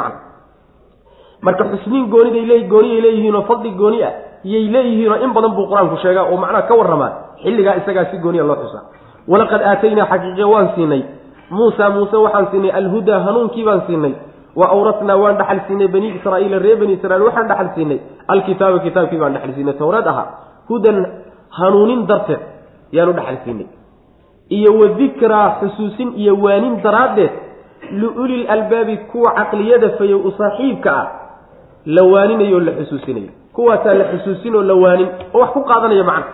[1.42, 4.12] marka xusniin gooniday le gooniyay leeyihiin oo fadli gooni ah
[4.44, 7.10] iyay leeyihiin oo in badan buu qur'aanku sheegaa oo macnaha ka warramaa
[7.42, 8.82] xilligaa isagaa si gooniya loo xusaa.
[9.28, 11.02] Walaqad aataynaa xaqiiqe waan siinay.
[11.50, 12.70] Muusa muuse waxaan siinay.
[12.80, 14.14] Alhudaa hanuunkii baan siinay.
[14.56, 15.88] Wa awratnaa waan dhaxal siinay.
[15.88, 17.98] Bani israaiila reer bani israiil waxaan dhaxal siinay.
[18.32, 19.74] Alkitaaba kitaabkii baan dhaxal siinay.
[19.80, 20.26] Towreed ahaa.
[20.68, 20.96] Hudan
[21.58, 22.40] hanuunin darteed
[22.96, 23.66] yaanu dhaxal siinay
[24.48, 27.30] iyo wa dikraa xusuusin iyo waanin daraaddeed
[27.92, 31.06] liulil albaabi kuwa caqliyada fayow u saaxiibka ah
[31.86, 33.30] la waaninayo oo la xusuusinayo.
[33.52, 36.26] Kuwaasaa la xusuusin oo la waanin oo wax ku qaadanaya macna.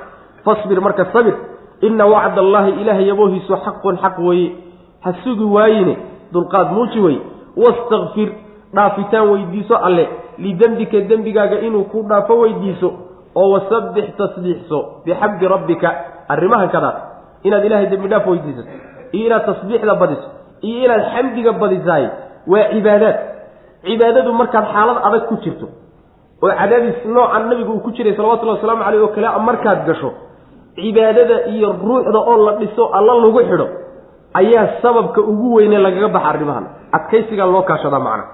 [0.44, 1.34] Fasbir marka sabir
[1.80, 4.50] ina wacd allaahi ilaahay yaboohiisu xaqun xaq weeye.
[5.04, 5.96] Ha sugi waayine
[6.32, 7.18] dulqaad muuji wey
[7.56, 8.28] wastakfir
[8.74, 10.08] dhaafitaan weydiiso alle.
[10.38, 12.92] Lidembika dembigaaga inuu ku dhaafo weydiiso
[13.34, 15.88] oo wasabbix tasbiixso bixamdi rabbika
[16.28, 17.13] arrimahan kadaas
[17.46, 18.68] inaad ilaahay dembi dhaaf weydiisato
[19.16, 20.28] iyo inaad tasbiixda badiso
[20.68, 22.04] iyo inaad xamdiga badisaay
[22.52, 23.16] waa cibaadaad.
[23.86, 25.66] Cibaadadu markaad xaalad adag ku jirto
[26.44, 30.10] oo cadaadis noocan nabigu uu ku jiray salawatullahi wasalaamu caleyh oo kale markaad gasho
[30.76, 33.66] cibaadada iyo ruuxda oo la dhiso alla lagu xidho
[34.40, 36.64] ayaa sababka ugu weyne lagaga baxa arrimahan.
[36.96, 38.24] Adkaysigaa loo kaashadaa macna.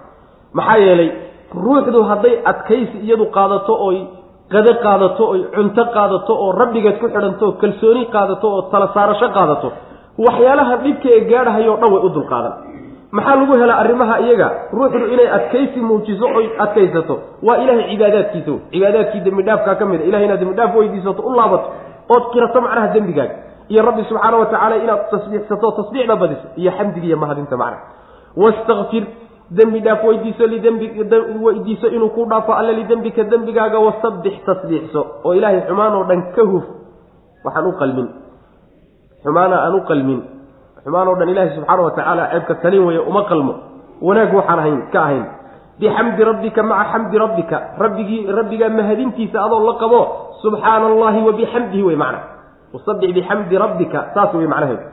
[0.58, 1.10] Maxaa yeelay
[1.64, 3.98] ruuxdu hadday adkaysi iyadu qaadato oy
[4.52, 9.28] qado qaadato oy cunto qaadato oo rabbigeed ku xidhanto oo kalsooni qaadato oo tala saarasho
[9.36, 9.68] qaadato.
[10.26, 12.52] Waxyaalaha dhibka ee gaadhahayo dhan way u dulqaadan.
[13.16, 14.48] Maxaa lagu helaa arrimaha iyaga?
[14.76, 17.14] Ruuxdu inay adkaysi muujiso oy adkaysato.
[17.46, 21.66] Waa ilaahay cibaadaadkiisa cibaadaadkii dembidhaafkaa ka mid a ilahay inaad dembidhaaf weydiisato u laabato
[22.14, 23.34] ood qirato macnaha dembigaaga.
[23.72, 26.46] Iyo rabbi subxaana wa tacaala inaad tasbiixsato tasbiixda badiso.
[26.60, 27.82] Iyo xamdiga iyo mahadinta macnaha.
[28.42, 29.04] Wastakfir
[29.50, 35.94] dembi dhaaf weydiiso lidembweydiiso inuu ku dhaafo alle lidembika dembigaaga wasabbix tasbiixso oo ilaahay xumaan
[35.98, 36.64] oo dhan ka huf
[37.44, 38.08] waxaan u qalmin.
[39.24, 40.20] Xumaana aan u qalmin.
[40.84, 43.54] Xumaan oo dhan ilaahay subxaana wa tacaala ceebka talin weeye uma qalmo.
[44.06, 45.24] Wanaag waxaan ahayn ka ahayn.
[45.80, 47.56] Bixamdi rabbika maca xamdi rabbika.
[47.82, 50.00] Rabbigii rabbigaa mahadintiisa adoo la qabo
[50.42, 52.20] subxaana allahi wa bixamdihi wey macna.
[52.74, 54.84] Wasabbix bixamdi rabbika saas wey macnaheedu.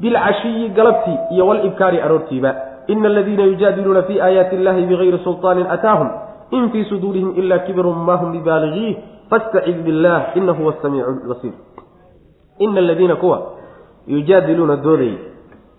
[0.00, 2.50] Bilcashiyi galabtii iyo walibkaari aroortiiba
[2.86, 6.08] ina aladiina yujaadiluuna fi aayaati illahi bigayri sulطaanin ataahum
[6.50, 8.96] in fii suduurihim ila kibirun ma hum bibaaligiih
[9.30, 11.52] fastacid billah ina huwa samiicu basiir
[12.58, 13.38] ina aladiina kuwa
[14.06, 15.16] yujaadiluuna doodayay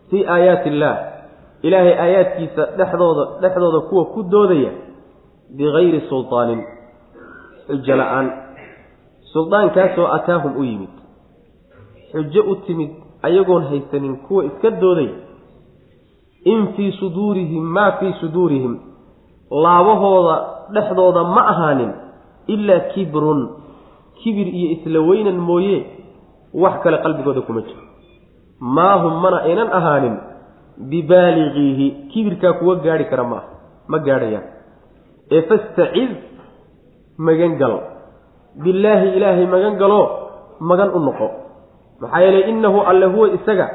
[0.09, 0.97] fii aayaati illaah
[1.61, 4.71] ilaahay aayaadkiisa dhexdooda dhexdooda kuwa ku doodaya
[5.57, 6.61] bigayri sulطaanin
[7.67, 8.31] xujo la'aan
[9.33, 10.93] suldaankaasoo ataahum u yimid
[12.11, 12.91] xujo u timid
[13.21, 15.09] ayagoon haysanin kuwa iska dooday
[16.45, 18.73] in fii suduurihim maa fii suduurihim.
[19.51, 20.35] Laabahooda
[20.73, 21.91] dhexdooda ma ahaanin
[22.47, 23.41] ilaa kibrun.
[24.19, 25.77] Kibir iyo isla weynan mooye
[26.53, 27.83] wax kale qalbigooda kuma jiro.
[28.59, 30.15] Maa hum mana aynan ahaanin
[30.89, 33.47] bibaaligiihi kibirkaa kuwa gaadhi kara maaha
[33.87, 34.45] ma gaadhayaan.
[35.31, 36.11] Ee fastacid
[37.17, 37.75] magan gal
[38.63, 40.01] billaahi ilaahay magan galo
[40.59, 41.27] magan u noqo.
[42.01, 43.67] Maxaa yeelay innahu alle huwa isaga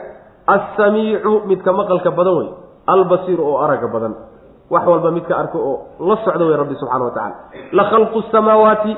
[0.54, 2.48] assamiicu midka maqalka badan wey
[2.92, 4.12] albasiiru oo aragga badan.
[4.72, 5.76] Wax walba midka arko oo
[6.08, 7.36] la socdo wey rabbi subxana wa tacala
[7.78, 8.92] la khalqu samaawaati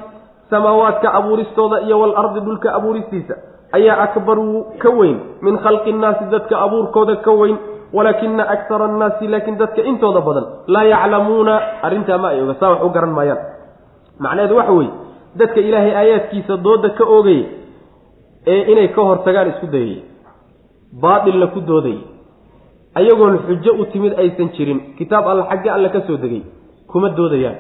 [0.53, 3.35] samaawaadka abuuristooda iyo walardi dhulka abuuristiisa
[3.79, 4.47] ayaa akbaru
[4.83, 5.17] ka weyn.
[5.47, 7.57] Min khalqi innaasi dadka abuurkooda ka weyn
[7.97, 10.45] walaakina aktara annaasi laakiin dadka intooda badan
[10.75, 11.55] laa yaclamuuna
[11.87, 13.41] arrintaa ma ay oga saa wax u garan maayaan.
[14.25, 14.93] Macnaheedu waxa weeye
[15.41, 17.45] dadka ilaahay aayaadkiisa dooda ka oogaya
[18.53, 20.01] ee inay ka hortagaan isku dayaya
[21.01, 22.01] baatilna ku doodaya
[22.95, 24.81] ayagoon xujo u timid aysan jirin.
[24.99, 26.43] Kitaab alle xagge alle ka soo degay.
[26.87, 27.57] Kuma doodayaan.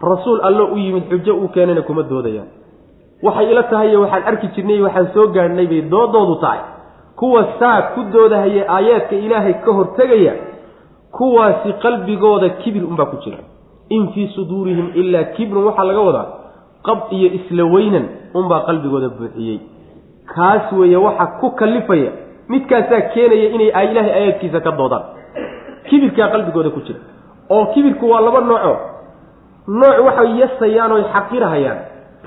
[0.00, 2.48] Rasuul alle u yimid xujo uu keenayna kuma doodayaan.
[3.22, 6.60] Waxay ila tahay waxaan arki jirnay waxaan soo gaadhnay bay doodoodu tahay.
[7.16, 10.34] Kuwa saa ku doodahaya aayaadka ilaahay ka hortegaya
[11.12, 13.38] kuwaasi qalbigooda kibir unbaa ku jira.
[13.90, 16.26] In fii suduurihim ilaa kibrun waxaa laga wadaa
[16.86, 19.60] qab iyo isla weynan unbaa qalbigooda buuxiyey.
[20.34, 22.10] Kaas weeye waxa ku kalifaya
[22.48, 25.04] midkaasaa keenaya inay ilaahay aayaadkiisa ka doodaan.
[25.88, 27.00] Kibirkaa qalbigooda ku jira.
[27.50, 28.74] Oo kibirku waa laba nooco
[29.80, 31.78] nooc waxay yasayaan oy xaqirahayaan.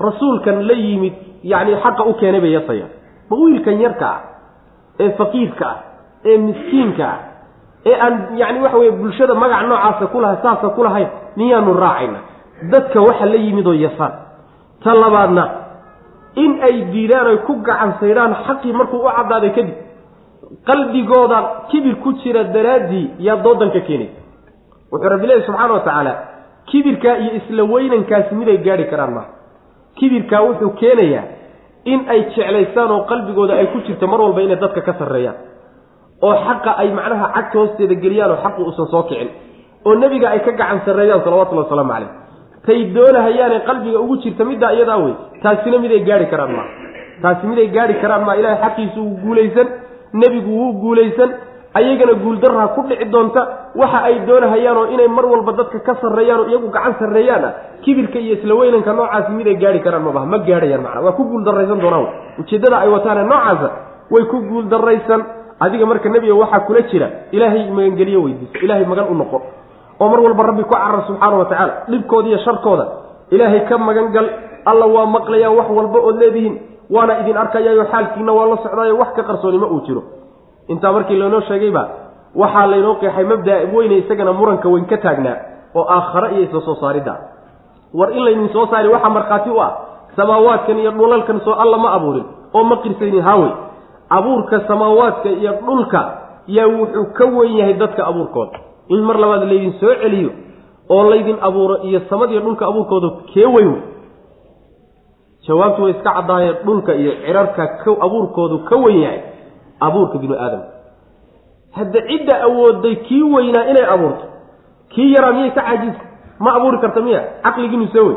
[0.06, 2.90] Rasuulkan la yimid yacni xaqa u keenay bay yasayaan.
[3.30, 4.20] Ma wiilkan yarka ah
[5.02, 5.76] ee faqiirka ah
[6.30, 7.18] ee miskiinka ah
[7.86, 11.08] ee aan yacni waxa weye bulshada magac noocaasa kulaha saasa ku lahayn
[11.38, 12.18] miyaanu raacayna
[12.72, 14.12] dadka waxa la yimid oo yasaan.
[14.84, 15.44] Ta labaadna
[16.44, 19.76] in ay diidaan oy ku gacansaydhaan xaqii markuu u caddaaday kadib
[20.68, 21.38] qalbigooda
[21.70, 24.20] kibir ku jira daraaddii yaa doodan ka keenaysa
[24.92, 26.12] wuxuu rabbi leeyahy subxaana wa tacaala
[26.70, 29.28] kibirkaa iyo isla weynankaasi miday gaadhi karaan maaha
[29.98, 31.24] kibirkaa wuxuu keenayaa
[31.92, 35.36] in ay jeclaystaan oo qalbigooda ay ku jirto mar walba inay dadka ka sarreeyaan
[36.26, 39.28] oo xaqa ay macnaha cagta hoosteeda geliyaan oo xaqu uusan soo kicin
[39.86, 42.10] oo nebiga ay ka gacan sarreeyaan salawatullhi wasalaamu caleyh
[42.66, 46.66] tay doonahayaane qalbiga ugu jirta middaa iyadaa wey taasina miday gaadhi karaan maa
[47.22, 49.68] taasi miday gaadhi karaan maa ilahay xaqiisu wuu guulaysan
[50.12, 51.30] nebigu wuu guulaysan
[51.74, 53.40] ayagana guuldarraa ku dhici doonta
[53.76, 57.52] waxa ay doonahayaan oo inay mar walba dadka ka sarreeyaan oo iyagu gacan sarreeyaan ah
[57.84, 61.80] kibirka iyo isla weynanka noocaasi miday gaadhi karaan mabaha ma gaadhayaan macana waa ku guuldarraysan
[61.84, 62.06] doonaan
[62.40, 63.68] ujeeddada ay wataane noocaasa
[64.10, 65.22] way ku guuldarraysan.
[65.60, 69.38] Adiga marka nebiga waxaa kula jira ilaahay magangeliyo weydiiso ilaahay magan u noqo.
[70.00, 72.84] Oo mar walba rabbi ku carar subxaana wa tacaala dhibkooda iyo sharkooda
[73.34, 74.26] ilaahay ka magan gal
[74.64, 76.54] alla waa maqlayaa wax walba ood leedihiin
[76.94, 80.02] waana idin arkayaayo xaalkiina waa la socdaayo wax ka qarsoonimo uu jiro.
[80.68, 81.82] Intaa markii laynoo sheegayba
[82.34, 85.36] waxaa laynoo qeexay mabdaa weyne isagana muranka weyn ka taagnaa
[85.74, 87.14] oo aakhare iyo isla soo saaridda.
[87.94, 89.70] War in laydin soo saari waxaa markhaati u ah
[90.16, 92.24] samaawaadkan iyo dhulalkan soo alla ma abuurin
[92.54, 93.52] oo ma qirsaynin haawey
[94.10, 96.00] abuurka samaawaadka iyo dhulka
[96.46, 98.58] yaa wuxuu ka weyn yahay dadka abuurkooda.
[98.88, 100.30] In mar labaad laydin soo celiyo
[100.88, 103.82] oo laydin abuuro iyo samadiyo dhulka abuurkooda kee weyn wey
[105.48, 107.64] jawaabtu way iska caddaayeen dhulka iyo cirarka
[108.06, 109.20] abuurkoodu ka weyn yahay
[109.86, 110.62] abuurka binu aadam.
[111.76, 114.24] Hadda cidda awooday kii weynaa inay abuurto.
[114.92, 116.02] Kii yaraa miyay ka caajisa
[116.44, 118.16] ma abuuri karta miya caqligiinu soo wey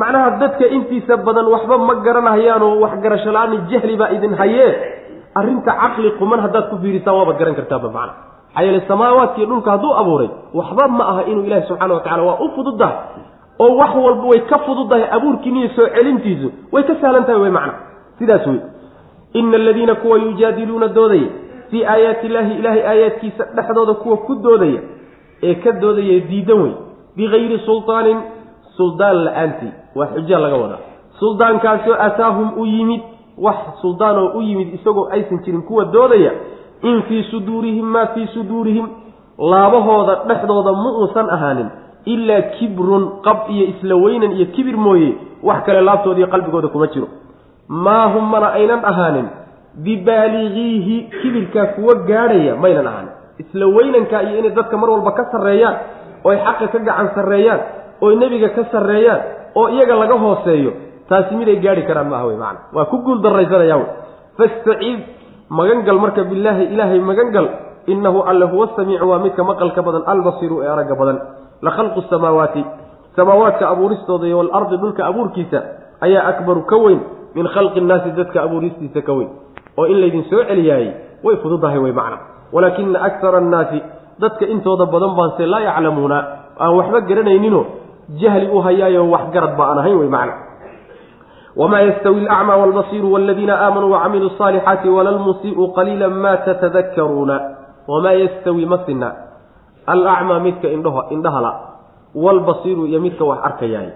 [0.00, 4.72] macnaha dadka intiisa badan waxba ma garanahayaanoo waxgarasho la'aani jahli baa idin hayee?
[5.38, 8.12] Arrinta caqli quman haddaad ku fiirisaan waabaad garan kartaaba macna.
[8.52, 12.38] Maxaa yeele samaawaadkiiyo dhulka hadduu abuuray waxba ma aha inuu ilaahi subxana wa tacala waa
[12.44, 12.96] u fududahay
[13.58, 17.74] oo wax walba way ka fududahay abuurkiiniyo soo celintiisu way ka sahlan tahay wey macna.
[18.18, 18.60] Sidaas wey
[19.32, 21.28] ina aladiina kuwa yujaadiluuna doodaya
[21.70, 24.80] fii aayaati illaahi ilaahay aayaadkiisa dhexdooda kuwa ku doodaya
[25.42, 26.72] ee ka doodaya diidan wey
[27.16, 28.18] bikayri sultaanin
[28.76, 29.72] suldaan la'aantii.
[29.94, 30.78] Waa xuja laga wadaa.
[31.18, 33.00] Suldaankaasoo ataahum u yimid
[33.38, 36.32] wax suldaanoo u yimid isagoo aysan jirin kuwa doodaya
[36.82, 38.88] in fii suduurihim maa fii suduurihim
[39.38, 41.68] laabahooda dhexdooda ma uusan ahaanin
[42.14, 45.10] ilaa kibrun qab iyo isla weynan iyo kibir mooye
[45.48, 47.08] wax kale laabtooda iyo qalbigooda kuma jiro.
[47.68, 49.26] Maa hum mana aynan ahaanin?
[49.84, 53.12] Bibaaligiihi kibirkaa kuwa gaadhaya maynan ahaanin.
[53.42, 55.76] Isla weynankaa iyo inay dadka mar walba ka sarreeyaan
[56.24, 57.60] ooy xaqa ka gacan sarreeyaan
[58.04, 59.20] ooy nebiga ka sarreeyaan
[59.58, 60.72] oo iyaga laga hooseeyo
[61.08, 63.86] taasi miday gaadhi karaan maaha wey macana waa ku guul darraysanaya wey
[64.38, 65.00] fastaciid
[65.58, 67.46] magangal marka bilaahi ilaahay magangal
[67.92, 71.18] innahu alle huwa samiicu waa midka maqalka badan albasiru ee aragga badan
[71.62, 72.64] la khalqu samaawaati.
[73.16, 75.62] Samaawaadka abuuristooda iyo waalardi dhulka abuurkiisa
[76.00, 77.00] ayaa akbaru ka weyn
[77.34, 79.30] min khalqi innaasi dadka abuuristiisa ka weyn.
[79.78, 80.92] Oo in laydin soo celiyaayey
[81.24, 82.18] way fududahay wey macna.
[82.52, 83.82] Walaakina akara annaasi
[84.20, 86.18] dadka intooda badan baanse laa yaclamuuna.
[86.60, 87.64] Aan waxba garanayninoo
[88.20, 90.32] jahli u hayaayo wax garad ba aan ahayn wey macna.
[91.56, 97.40] Wamaa yastawi alacmaa waalbasiiru waladiina aamanuu wacamiluu asaalixaati walalmusii'u qaliila ma tatadakkaruuna.
[97.88, 99.25] Wamaa yastawi ma sinna
[99.86, 101.52] alacmaa midka indhaho indhahala
[102.14, 103.88] waalbasiiru iyo midka wax arkayaay.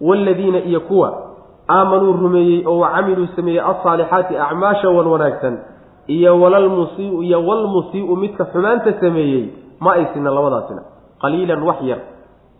[0.00, 1.08] Waaladiina iyo kuwa
[1.70, 5.58] aamanuu rumeeyey oo wacamiluu sameeyey alsaalixaati acmaasha wan wanaagsan
[6.06, 9.44] iyo walalmusii'u iyo walmusii'u midka xumaanta sameeyey
[9.80, 10.82] ma ay sinna labadaasina.
[11.22, 11.98] Qaliilan wax yar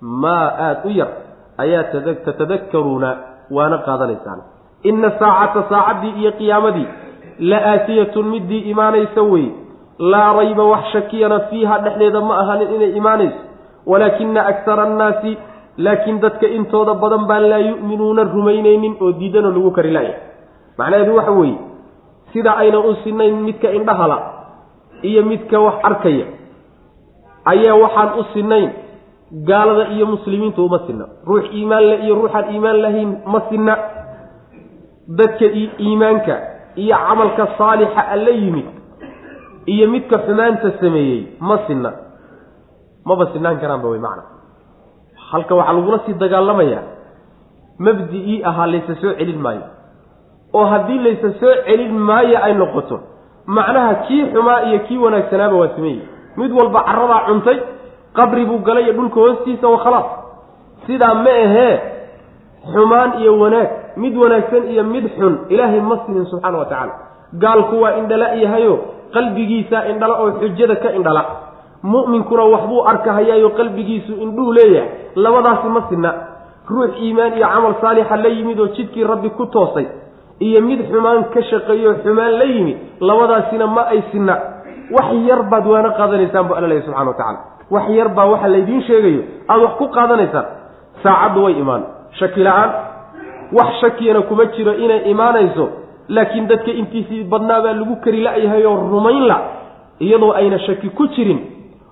[0.01, 1.09] maa aada u yar
[1.59, 1.85] ayaa
[2.25, 3.11] tatadakkaruuna
[3.51, 4.41] waana qaadanaysaan.
[4.83, 6.87] Inna saacata saacaddii iyo qiyaamadii
[7.39, 9.47] la aatiyatun midii imaanaysa wey
[9.99, 13.39] laa rayba wax shakiyana fiiha dhexdeeda ma ahanin inay imaanayso.
[13.87, 15.39] Walaakina aktara annaasi
[15.79, 20.15] laakiin dadka intooda badan baan laa yu'minuuna rumaynaynin oo diidanoo lagu kari la'ya
[20.79, 21.59] macnaheedu waxa weeye
[22.33, 24.19] sida ayna u sinayn midka indhahala
[25.03, 26.27] iyo midka wax arkaya
[27.53, 28.71] ayaa waxaan u sinayn
[29.49, 31.07] gaalada iyo muslimiintu uma sinna.
[31.27, 33.75] Ruux iimaan le iyo ruuxaan iimaan lahayn ma sinna.
[35.19, 35.47] Dadka
[35.79, 36.35] iimaanka
[36.77, 38.65] iyo camalka saalixa alla yimid
[39.67, 41.93] iyo midka xumaanta sameeyey ma sinna.
[43.05, 44.23] Maba sinaan karaanba wey macna.
[45.31, 46.83] Halka waxaa lagula sii dagaalamayaa
[47.79, 49.63] mabdi-ii ahaa laysa soo celin maayo.
[50.55, 53.01] Oo haddii laysa soo celin maayo ay noqoto
[53.47, 56.03] macnaha kii xumaa iyo kii wanaagsanaaba waa sameeyey.
[56.37, 57.59] Mid walba carradaa cuntay
[58.17, 60.09] qabri buu galay iyo dhulka hoostiisa wa khalaas.
[60.87, 61.75] Sidaa ma ahee
[62.73, 66.93] xumaan iyo wanaag mid wanaagsan iyo mid xun ilaahay ma sinin subxaana wa tacaala.
[67.43, 68.75] Gaalku waa indhala yahayo
[69.15, 71.23] qalbigiisaa indhala oo xujada ka indhala.
[71.83, 74.89] Mu'minkuna waxbuu arkahayaayo qalbigiisu indhuu leeyahay.
[75.17, 76.11] Labadaasi ma sinna.
[76.71, 79.87] Ruux iimaan iyo camal saalixa la yimid oo jidkii rabbi ku toosay
[80.41, 84.35] iyo mid xumaan ka shaqeeyo xumaan la yimid labadaasina ma ay sinna.
[84.95, 87.39] Wax yar baad waana qaadanaysaan bu alla leeyahy subxana wa tacala
[87.71, 89.23] wax yar baa waxa laydiin sheegayo.
[89.49, 90.47] Aada wax ku qaadanaysaan.
[91.03, 91.83] Saacaddu way imaan.
[92.19, 92.71] Shaki la'aan.
[93.53, 95.65] Wax shakiyana kuma jiro inay imaanayso
[96.09, 98.21] laakiin dadka intiisii badnaa baa lagu kari
[98.67, 99.39] oo rumayn la
[100.01, 101.41] iyadoo ayna shaki ku jirin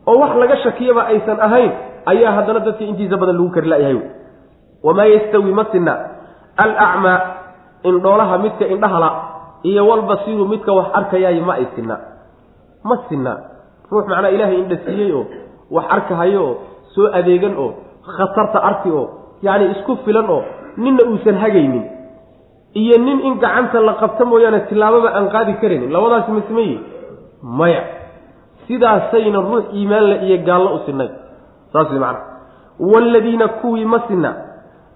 [0.07, 1.73] oo wax laga shakiyaba aysan ahayn
[2.07, 3.99] ayaa haddana dadka intiisa badan lagu kari la-yahay.
[4.83, 5.95] Wamaa yastawi ma sinna
[6.57, 7.19] alacmaa
[7.85, 9.11] indhoolaha midka indhahala
[9.63, 11.97] iyo walbasiiru midka wax arkayaay ma ay sinna
[12.85, 13.33] ma sinna
[13.91, 15.25] ruux macnaa ilaahay indha siiyey oo
[15.71, 16.55] wax arkahayo oo
[16.95, 17.71] soo adeegan oo
[18.17, 19.07] khatarta arki oo
[19.43, 20.43] yacni isku filan oo
[20.77, 21.85] ninna uusan hagaynin
[22.75, 26.81] iyo nin in gacanta la qabta mooyaane tillaababa aan qaadi karaynin labadaasi masmeyi
[27.43, 27.83] maya.
[28.67, 31.09] Sidaasayna ruux iimaanle iyo gaallo u sinay
[31.73, 32.21] saas macana
[32.81, 34.31] waaladiina kuwii ma sinna.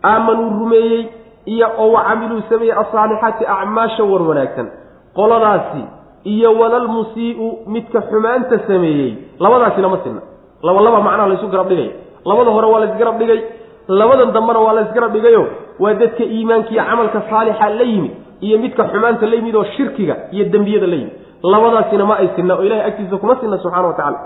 [0.05, 1.09] Aamanuu rumeeyey
[1.47, 4.69] iyo oo wa camiluu sameeyey asaalixaati acmaasha war wanaagsan.
[5.17, 5.83] Qoladaasi
[6.25, 9.11] iyo walalmusii'u midka xumaanta sameeyey.
[9.41, 10.21] Labadaasina ma sinna.
[10.63, 11.91] Laba laba macnaha laysu garab dhigay.
[12.25, 13.41] Labada hore waa laysgarab dhigay
[13.89, 15.43] labadan dambena waa laysgarab dhigayo
[15.79, 20.17] waa dadka iimaanka iyo camalka saalixa la yimid iyo midka xumaanta la yimid oo shirkiga
[20.33, 21.13] iyo dembiyada la yimid.
[21.53, 24.19] Labadaasina ma ay sinna oo ilahay agtiisa kuma sinna subxana wa tacala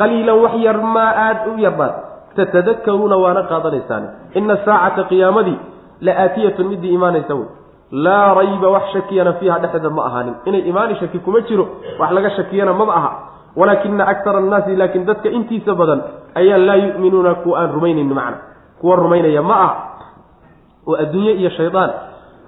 [0.00, 1.94] qaliilan wax yar maa aada u yarbaad
[2.36, 4.04] tatadakaruuna waana qaadanaysaan.
[4.38, 5.58] Ina saacata qiyaamadii
[6.06, 7.46] la aatiyatun midii imaanaysa wey.
[7.92, 10.34] Laa rayba wax shakiyana fiiha dhexdeeda ma ahaanin.
[10.44, 11.64] Inay imaani shaki kuma jiro
[12.00, 13.10] wax laga shakiyana maba aha.
[13.56, 16.00] Walaakina akara annaasi laakiin dadka intiisa badan
[16.34, 18.36] ayaa laa yu'minuuna kuwa aan rumaynayn macna
[18.80, 19.74] kuwa rumaynaya ma aha
[20.86, 21.90] oo adduunye iyo shaydaan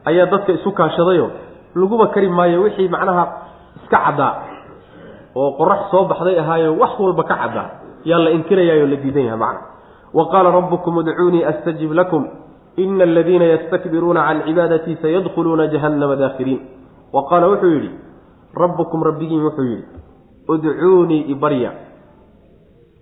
[0.05, 1.31] ayaa dadka isu kaashadayo.
[1.75, 3.25] Laguba kari maayo wixii macnaha
[3.83, 4.35] iska caddaa
[5.35, 7.69] oo qorax soo baxday ahaayo wax walba ka caddaa
[8.05, 9.61] yaa la inkirayaayoo la diidan yahay macna.
[10.15, 12.25] Wa qaala rabbukum udcuunii astajib lakum.
[12.77, 16.61] Ina aladiina yastakbiruuna can cibaadatii sayadkhuluuna jahannama daakhiriin
[17.13, 17.91] wa qaala wuxuu yidhi
[18.55, 19.85] rabbukum rabbigiin wuxuu yidhi
[20.49, 21.71] udcuunii ibarya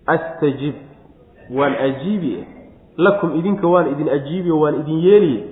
[0.07, 0.75] astajib.
[1.55, 2.33] Waan ajiibi
[2.97, 5.45] lakum idinka waan idin ajiibi oo waan idin yeeliye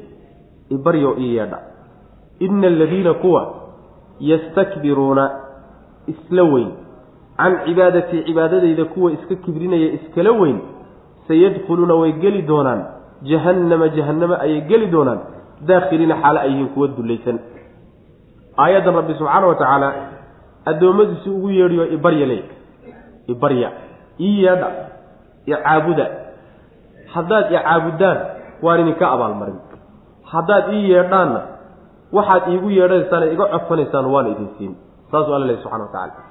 [0.71, 1.59] ibaryo ii yeedha.
[2.39, 3.55] Ina aladiina kuwa
[4.21, 5.31] yastakbiruuna
[6.07, 6.71] isla weyn.
[7.37, 10.59] Can cibaadatii cibaadadayda kuwa iska kibrinaya iskala weyn
[11.29, 12.85] sayadkhuluuna way geli doonaan.
[13.23, 15.19] Jahannama jahannama ayay geli doonaan.
[15.67, 17.39] Daakhiliina xaalo ay yihiin kuwa dullaysan.
[18.59, 19.93] Aayaddan rabbi subxaana wa tacaala
[20.67, 22.45] addoommadiisi ugu yeedhiyo ibarya le
[23.27, 23.71] ibarya
[24.21, 24.69] ii yeedha
[25.47, 26.24] icaabuda
[27.15, 28.19] haddaad icaabuddaan
[28.65, 29.59] waan idinka abaalmarin.
[30.33, 31.41] Haddaad ii yeedhaanna
[32.17, 34.73] waxaad iigu yeedhanaysaan iga codsanaysaan waan idin siin.
[35.11, 36.23] Saasuu alla lehy subxana wa tacala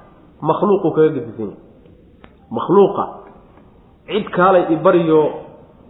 [0.49, 1.57] makhluuquu kaga gedisan yahy
[2.57, 3.03] makhluuqa
[4.11, 5.21] cid kaalay ibaryo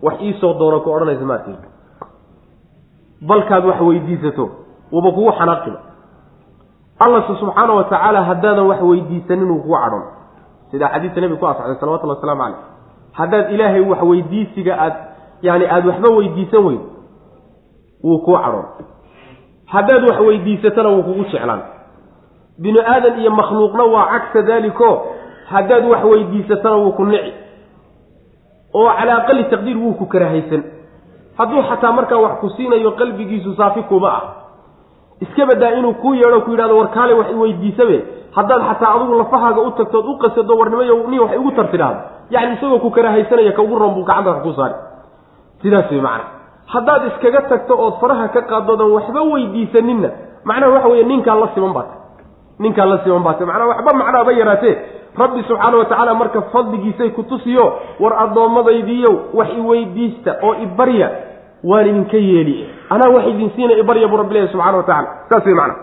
[0.05, 1.57] wax iisoo doono ku odhanaysa maatiin
[3.29, 4.45] balkaad wax weydiisato
[4.93, 5.79] wuba kugu xanaaqiba
[7.05, 10.03] allase subxaana wa tacaala haddaadan wax weydiisanin uu kugu cadhon
[10.71, 12.59] sidaa xadiidka nebiga ku asaxday salawatullhi wasalaamu caleyh
[13.19, 14.93] haddaad ilaahay wax weydiisiga aad
[15.41, 16.81] yani aada waxba weydiisan weyn
[18.03, 18.65] wuu kuu cadhon
[19.65, 21.61] haddaad wax weydiisatana wuu kugu jeclaan.
[22.61, 24.89] Binu aadan iyo makhluuqna waa cagsa daaliko
[25.49, 27.33] haddaad wax weydiisatana wuu ku nici.
[28.73, 30.63] Oo calaa aqali taqdiir wuu ku karaahaysan
[31.37, 34.23] hadduu xataa markaa wax ku siinayo qalbigiisu saafi kuma ah.
[35.21, 37.97] Iska badaa inuu kuu yeedho ku yidhahdo war kaale wax iweydiisabe
[38.35, 41.99] haddaad xataa adigu lafahaaga u tagtood u qasado warnimayo nin wax igu tar tidhaahdo
[42.33, 44.75] yani isagoo ku karahaysanaya ka ugu roon buu gacanta wax ku saari
[45.61, 46.25] sidaas wey macana
[46.73, 50.09] haddaad iskaga tagto ood faraha ka qaadoodan waxba weydiisaninna
[50.49, 51.95] macnaha waxa weeye ninkaan la siman baata
[52.59, 54.75] ninkaan la siman baate macnaha waxba macnaaba yaraatee.
[55.13, 57.65] Rabbi subxaana wa tacaala marka fadligiisay ku tusiyo
[57.99, 61.09] war addoommadaydiiyow wax iweydiista oo ibarya
[61.63, 62.55] waan idinka yeeli.
[62.89, 65.75] Anaa wax idin siina ibarya buu rabbi leeyahy subxana wa tacala saas wey macana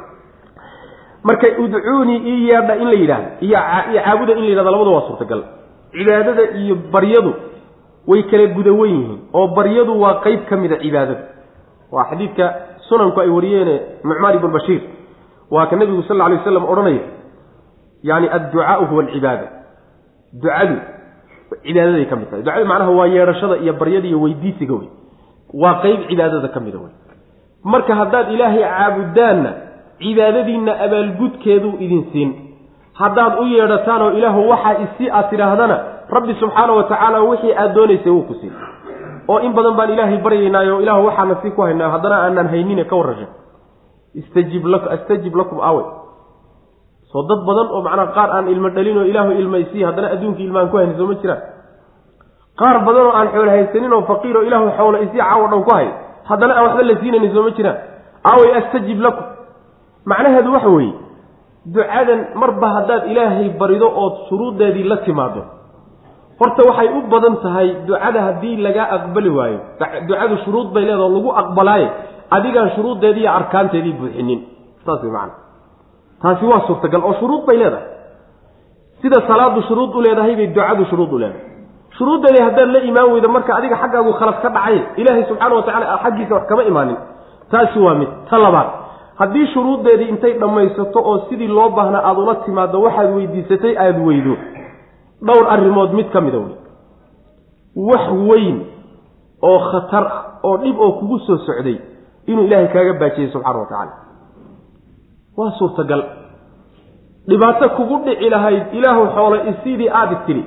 [1.23, 2.51] marka udcuunii ii
[2.83, 3.59] in la yidhahdo iyo
[4.05, 5.43] caabuda in la yidhahdo labadu waa suurtagal
[5.93, 7.33] cibaadada iyo baryadu
[8.11, 11.25] way kala guda wen yihiin oo baryadu waa qeyb ka mida cibaadada.
[11.93, 12.47] Waa xadiidka
[12.89, 13.75] sunanku ay wariyeene
[14.05, 14.83] nucmaan ibn bashiir.
[15.51, 17.01] Waa ka nabigu sal alay waslam odhanaya
[18.03, 19.47] yani adducaau huwa alcibaada.
[20.43, 20.77] Ducadu
[21.67, 22.43] cibaadaday ka mid tahay.
[22.43, 24.89] Ducadu macnaha waa yeedhashada iyo baryada iyo weydiisiga wey
[25.63, 26.93] waa qeyb cibaadada ka mida wey
[27.65, 29.51] marka haddaad ilaahay caabudaanna
[30.03, 32.31] cibaadadiinna abaalgudkeeduu idin siin
[33.01, 35.77] haddaad u yeedhataan oo ilaahu waxaa isi aad tidhaahdana
[36.17, 38.53] rabbi subxaana wa tacaala wixii aad doonaysay wuu ku siin.
[39.31, 42.97] Oo in badan baan ilaahay baryaynaayo ilaahu waxaana sii ku haynaayo haddana aanaan haynine ka
[42.97, 43.27] warrasha
[44.21, 45.83] istajib lak astajib lakum awe
[47.13, 50.69] soo dad badan oo macnaha qaar aan ilmo dhalin oo ilaahu ilmaysii haddana adduunkii ilmaan
[50.71, 51.41] ku hayni soo ma jiraan.
[52.61, 55.73] Qaar badan oo aan xoolo haysanin oo faqiir oo ilaahu xoola isii caawo dhan ku
[55.79, 55.89] hay
[56.31, 57.79] haddana aan waxba la siinaynin soo ma jiraan.
[58.33, 59.25] Awey astajib lakum.
[60.11, 60.93] Macnaheedu waxa weeye
[61.67, 65.43] ducadan marba haddaad ilaahay barido ood shuruuddeedii la timaado
[66.41, 69.59] horta waxay u badan tahay ducada haddii lagaa aqbali waayo.
[70.09, 71.89] Ducadu shuruud bay leedaho lagu aqbalaaye.
[72.31, 74.41] Adigaan shuruuddeedii iyo arkaanteedii buuxinin.
[74.87, 75.35] Saas way macana
[76.23, 77.87] taasi waa suurtagal oo shuruud bay leedahay.
[79.03, 81.45] Sida salaadu shuruud u leedahay bay ducadu shuruud u leedahay.
[81.99, 85.87] Shuruuddeedii haddaad la imaan weydo marka adiga xaggaagu khalad ka dhacay ilaahay subxaana wa tacala
[86.05, 86.97] xaggiisa wax kama imaanin.
[87.53, 88.09] Taasi waa mid.
[88.31, 88.69] Ta labaad
[89.21, 94.35] haddii shuruuddeedii intay dhammaysato oo sidii loo baahnaa aada ula timaado waxaad weydiisatay aada weydo.
[95.27, 96.55] Dhowr arrimood mid ka mida wey.
[97.89, 98.57] Wax weyn
[99.43, 101.77] oo khatar ah oo dhib oo kugu soo socday
[102.27, 103.93] inuu ilaahay kaaga baajiyey subxaana wa tacaala.
[105.37, 106.03] Waa suurtagal.
[107.29, 110.45] Dhibaato kugu dhici lahayd ilaahu xoolo isidii aada tidhi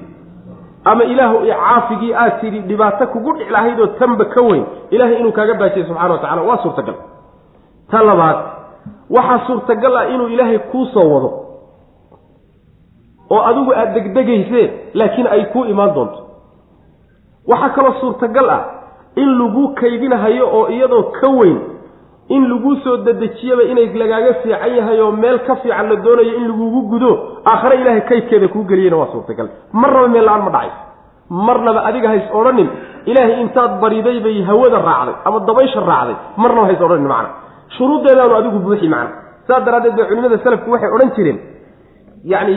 [0.86, 5.32] ama ilaahu icaafigii aad tidhi dhibaato kugu dhici lahayd oo tanba ka weyn ilaahay inuu
[5.32, 6.96] kaaga baajiyey subxana wa tacala waa suurtagal.
[7.92, 8.38] Ta labaad
[9.16, 11.30] waxaa suurtagal ah inuu ilaahay kuu soo wado.
[13.34, 16.20] Oo adigu aada degdegaysee laakiin ay kuu imaan doonto.
[17.52, 18.62] Waxaa kaloo suurtagal ah
[19.16, 21.60] in lagu kaydinahayo oo iyadoo ka weyn
[22.30, 26.48] in laguu soo dadejiyaba inay lagaaga fiican yahay oo meel ka fiican la doonayo in
[26.52, 27.12] lagugu gudo
[27.52, 29.48] aakhare ilaahay kaydkeeda kuu geliyena waa suurtagal.
[29.74, 30.80] Marnaba meel la'aan ma dhacayso
[31.30, 32.70] marnaba adiga hays odhanin
[33.06, 37.30] ilaahay intaad bariday bay hawada raacday ama dabaysha raacday marnaba hays odhanin macna
[37.78, 39.12] shuruuddeedaanu adigu buuxi macna
[39.48, 41.40] saas daraaddeed bay culimada salafku waxay odhan jireen.
[42.32, 42.56] Yacni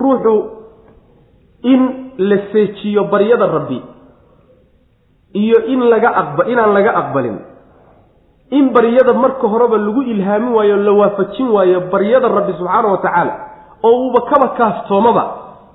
[0.00, 0.34] ruuxu
[1.72, 1.80] in
[2.18, 3.78] la seejiyo baryada rabbi
[5.42, 7.36] iyo in laga aqba inaan laga aqbalin.
[8.50, 13.34] In baryada marka horeba lagu ilhaamin waayo la waafajin waayo baryada rabbi subxaana wa tacaala
[13.82, 15.24] oo uuba kaba kaaftoomaba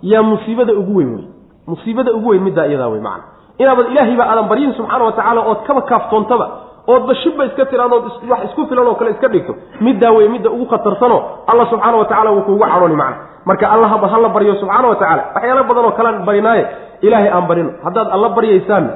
[0.02, 1.26] yaa musiibada ugu weyn wey.
[1.68, 3.24] Musiibada ugu weyn middaa iyadaa wey macana
[3.58, 6.46] inaabad ilaahayba aadan baryin subxaana wa tacaala ood kaba kaaftoontaba
[6.88, 9.56] oodba shibba iska tiradood wax isku filan oo kale iska dhigto.
[9.82, 13.18] Middaa wey midda ugu khatarsanoo alla subxaana wa tacala wuu kuugu cadhooni macna.
[13.46, 16.64] Marka allahaba hala baryo subxaana wa tacala waxyaala badan oo kalean barinaaye
[17.02, 17.72] ilaahay aan barino.
[17.84, 18.90] Haddaad alla baryaysaanna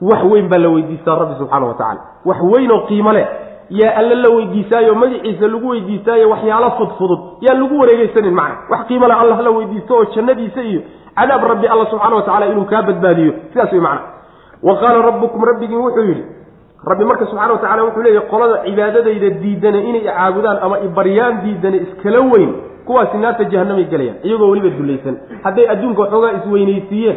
[0.00, 3.26] wax weyn baa la weydiistaa rabbi subxaana wa tacala wax weyn oo qiimo leh.
[3.70, 8.56] Yaa alle la weydiisaayo magaciisa lagu weydiisaayo waxyaalo fudfudud yaan lagu wareegeysanin macna.
[8.70, 10.80] Wax qiimo leh allah la weydiisto oo jannadiisa iyo
[11.16, 13.32] cadaab rabbi alla subxana wa tacala inuu kaa badbaadiyo.
[13.52, 14.00] Sidaas wey macna.
[14.62, 16.24] Wa qaala rabbukum rabbigiin wuxuu yidhi
[16.90, 21.76] rabbi marka subxana wa tacala wuxuu leeyahy qolada cibaadadayda diidane inay caabudaan ama ibaryaan diidane
[21.86, 22.50] iskala weyn
[22.86, 27.16] kuwaasi naarta jahanamay gelayaan iyagoo weliba dulaysan hadday adduunka waxoogaa isweynaysiiyeen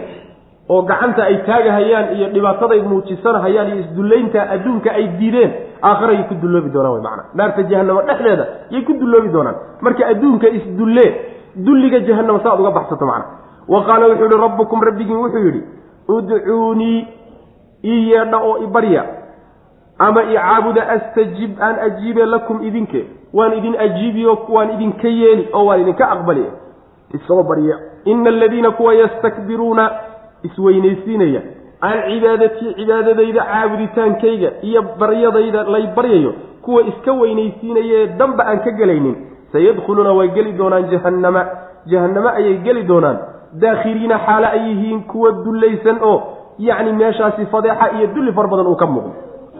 [0.69, 5.51] oo gacanta ay taagahayaan iyo dhibaataday muujisanahayaan iyo isdullaynta adduunka ay diideen
[5.89, 9.55] aakharayay ku dulloobi doonaan way macana naarta jahanamo dhexdeeda yay ku dulloobi doonaan.
[9.81, 11.09] Marka adduunka isdullee
[11.67, 13.25] dulliga jahanamo saaad uga baxsato macna
[13.73, 15.61] wa qaala wuxuu yihi rabbukum rabbigiin wuxuu yidhi
[16.15, 17.07] udcuunii
[17.85, 19.03] ii yeedha oo ibarya
[19.99, 23.05] ama icaabuda astajib aan ajiibe lakum idinke.
[23.33, 26.45] Waan idin ajiibiyo waan idinka yeeli oo waan idinka aqbali.
[27.13, 27.75] Isoo barya
[28.05, 29.91] ina aladiina kuwa yastakbiruuna
[30.43, 31.41] isweynaysiinaya
[31.81, 39.15] aan cibaadatii cibaadadayda caabuditaankayga iyo baryadayda lay baryayo kuwa iska weynaysiinaya danba aan ka gelaynin.
[39.51, 41.45] Sayadkhuluuna way geli doonaan jahannama.
[41.85, 43.17] Jahannamo ayay geli doonaan.
[43.53, 46.23] Daakhiriina xaale ay yihiin kuwa dullaysan oo
[46.59, 49.11] yacni meeshaasi fadeexa iyo dulli far badan uu ka muuqdo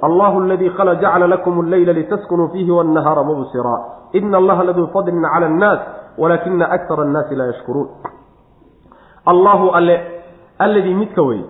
[0.02, 3.80] allahu aladii qala jacala lakum alleyla litaskunuu fiihi wannahaara mubsiraa
[4.14, 5.80] ina allaha laduu fadlin cala annaas
[6.18, 7.88] walaakina akara annaasi laa yashkuruun
[9.26, 9.96] allahu alle
[10.60, 11.42] alladii midka wey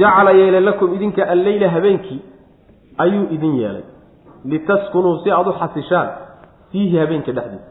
[0.00, 2.22] jacala yeelay lakum idinka alleyla habeenkii
[2.98, 3.82] ayuu idin yeelay
[4.44, 6.08] litaskunuu si aada u xasishaan
[6.72, 7.70] fiihi habeenka dhexdiisa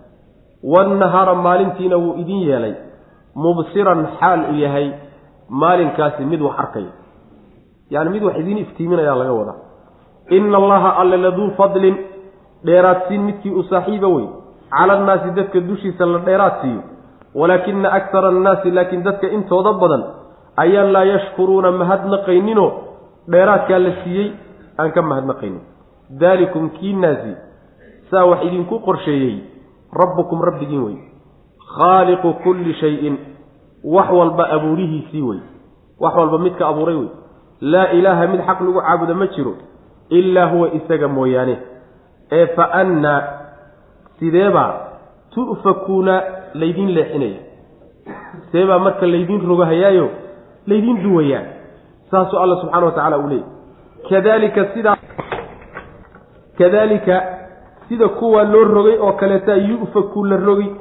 [0.74, 2.74] waannahaara maalintiina wuu idin yeelay
[3.36, 4.91] mubsiran xaal u yahay
[5.49, 6.91] maalinkaasi mid wax arkaya
[7.89, 9.68] yani mid wax idiin iftiiminayaa laga wadaa
[10.30, 11.96] ina allaha alle laduu fadlin.
[12.66, 14.28] Dheeraadsiin midkii u saaxiiba wey
[14.70, 16.82] cala annaasi dadka dushiisa la dheeraad siiyo.
[17.36, 20.04] Walaakina aktara annaasi laakiin dadka intooda badan
[20.58, 22.72] ayaan laa yashkuruuna mahadnaqayninoo
[23.32, 24.28] dheeraadkaa la siiyey
[24.78, 25.62] aan ka mahadnaqaynin.
[26.20, 27.34] Daalikum kiinaasi
[28.12, 29.36] saa wax idinku qorsheeyey
[30.02, 30.98] rabbukum rabbigiin wey
[31.78, 33.16] khaaliqu kulli shayin
[33.84, 35.40] wax walba abuurihiisii wey
[36.02, 37.10] wax walba midka abuuray wey
[37.62, 39.54] laa ilaaha mid xaq lagu caabuda ma jiro
[40.10, 41.57] ilaa huwa isaga mooyaane.
[42.32, 43.22] Ee fa annaa
[44.20, 44.74] sideebaa
[45.36, 46.22] tu'fakuuna
[46.53, 47.39] laydiin leexinaya.
[48.51, 50.10] Sideebaa marka laydiin rogahayaayo
[50.68, 51.43] laydiin duwayaa
[52.12, 53.45] saasuu alla subxana wa tacala uu leeyay.
[54.10, 54.95] Kadalika sidaa
[56.57, 57.24] kadalika
[57.89, 60.76] sida kuwaa loo rogay oo kaleeta yu'faku la rogi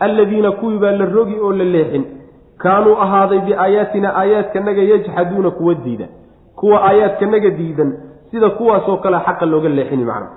[0.00, 2.04] alladiina kuwii baa la rogi oo la leexin.
[2.58, 6.08] Kaanuu ahaaday biaayaatina aayaadkanaga yajxaduuna kuwa diida
[6.56, 7.92] kuwa aayaadkanaga diidan
[8.32, 10.28] sida kuwaasoo kale xaqa looga leexini macna.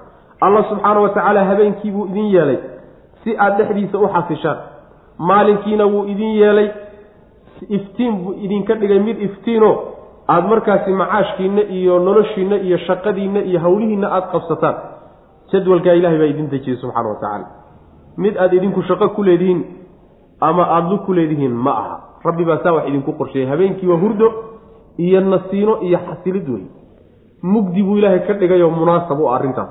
[0.42, 2.60] Allah subxaana wa tacaala habeenkii buu idin yeelay
[3.24, 4.58] si aad dhexdiisa u xasishaan.
[5.20, 6.70] Maalinkiina wuu idin yeelay
[7.70, 9.72] iftiin buu idinka dhigay mid iftiino.
[10.28, 14.76] Aada markaasi macaashkiinna iyo noloshiinna iyo shaqadiinna iyo hawlihiinna aada qabsataan
[15.52, 17.48] jadwalkaa ilahay baa idin dejiyey subxaana wa tacaala
[18.18, 19.62] mid aada idinku shaqo ku leedihiin
[20.42, 21.96] ama aada lug ku leedihiin ma aha.
[22.26, 23.50] Rabbi baa saa wax idinku qorsheeyey.
[23.50, 24.34] Habeenkii waa hurdo
[24.98, 26.66] iyo nasiino iyo xasilid wey
[27.54, 29.70] mugdi buu ilaahay ka dhigayoo munaasab u arrintaas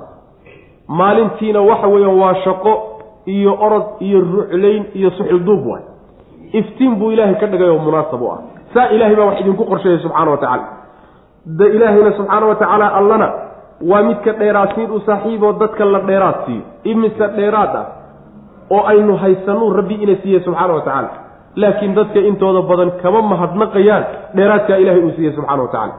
[0.99, 2.73] maalintiina waxa weeyaan waa shaqo
[3.35, 5.83] iyo orod iyo ruclayn iyo suxilduub waay.
[6.59, 8.39] Iftiin buu ilaahay ka dhigay oo munaasab u ah.
[8.73, 10.65] Saa ilaahay baa wax idinku qorsheeyey subxaana wa tacaala.
[11.59, 13.27] De ilaahayna subxaana wa tacaala allana
[13.91, 16.63] waa midka dheeraadsiin u saaxiiboo dadka la dheeraad siiyo.
[16.91, 17.85] Imise dheeraad ah
[18.69, 21.09] oo aynu haysanuu rabbi ina siiyey subxaana wa tacaala.
[21.55, 24.03] Laakiin dadka intooda badan kama mahadnaqayaan
[24.37, 25.93] dheeraadkaa ilahay uu siiyey subxana wa tacaala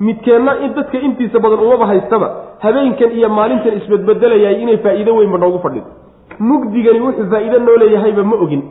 [0.00, 2.28] midkeenna in dadka intiisa badan umaba haystaba
[2.64, 5.86] habeenkan iyo maalintan isbedbedelayay inay faa'iido weynba noogu fadhido
[6.38, 8.62] mugdigani wuxuu faa'iido noo leeyahayba ma ogin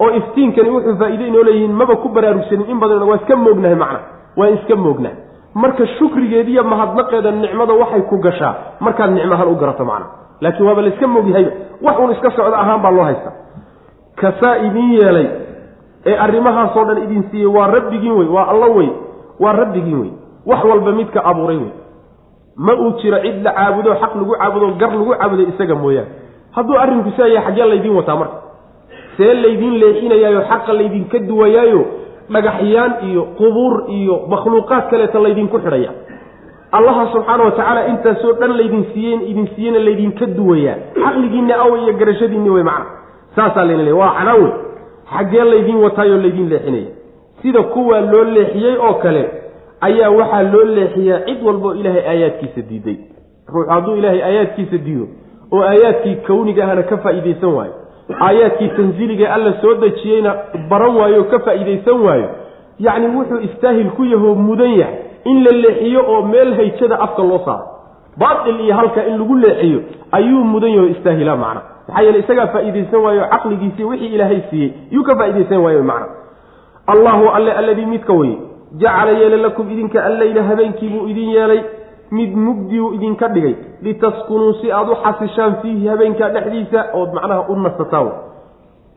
[0.00, 4.00] oo iftiinkani wuxuu faa'iido inoo leeyihiin maba ku baraarugsanin in badan waa iska moognahay macna
[4.36, 5.16] waa iska moognahay.
[5.54, 10.06] Marka shukrigeediiyo mahadnaqeeda nicmada waxay ku gashaa markaad nicmahan u garato macna.
[10.40, 11.50] Laakiin waaba layska moogyahayba
[11.82, 13.32] wax uun iska socdo ahaan baa loo haystaa.
[14.20, 15.26] Kasaa idiin yeelay
[16.06, 18.88] ee arrimahaasoo dhan idin siiyey waa rabbigiin wey waa allo wey
[19.40, 20.10] waa rabbigiin wey
[20.50, 21.72] wax walba midka abuuray wey.
[22.56, 26.10] Ma uu jiro cid la caabudo xaq lagu caabudo gar lagu caabudo isaga mooyaane.
[26.56, 28.36] Hadduu arrinku saa yahay xaggee laydiin wataa marka.
[29.16, 31.82] See laydiin leexinayaayo xaqa laydinka duwayaayo
[32.34, 35.90] dhagaxyaan iyo qubuur iyo makhluuqaad kaleeta laydinku xidhaya.
[36.72, 41.92] Allaha subxaana wa tacaala intaasoo dhan laydin siiyeen idin siiyena laydinka duwayaa caqligiinna awa iyo
[42.00, 42.86] garashadiinni wey macna.
[43.36, 44.52] Saasaa layna leey waa canaa wey.
[45.14, 46.90] Xaggee laydiin wataayoo laydiin leexinaya.
[47.42, 49.22] Sida kuwaa loo leexiyey oo kale
[49.80, 52.96] ayaa waxaa loo leexiyaa cid walbaoo ilaahay aayaadkiisa diiday.
[53.52, 55.06] Ruux hadduu ilaahay aayaadkiisa diido
[55.52, 57.74] oo aayaadkii kawniga ahna ka faa'iidaysan waayo
[58.26, 60.34] aayaadkii tansiiliga alla soo dejiyeyna
[60.70, 62.28] baran waayo ka faa'iidaysan waayo
[62.78, 67.40] yacni wuxuu istaahil ku yahoo mudan yahay in la leexiyo oo meel hayjada afka loo
[67.44, 67.66] saaro.
[68.18, 69.80] Baatil iyo halka in lagu leexiyo
[70.12, 71.62] ayuu mudan yaho istaahilaa macna.
[71.88, 76.06] Maxaa yeele isagaa faa'iidaysan waayo caqligiisii wixii ilaahay siiyey yuu ka faa'iidaysan waayo macna.
[76.86, 78.36] Allahu alle alladii midka weye
[78.78, 81.60] jacala yeela lakum idinka alleyla habeenkii buu idin yeelay
[82.10, 83.54] mid mugdiu idinka dhigay.
[83.82, 88.10] Litaskunuu si aada u xasishaan fiihi habeenkaa dhexdiisa ood macnaha u nasataan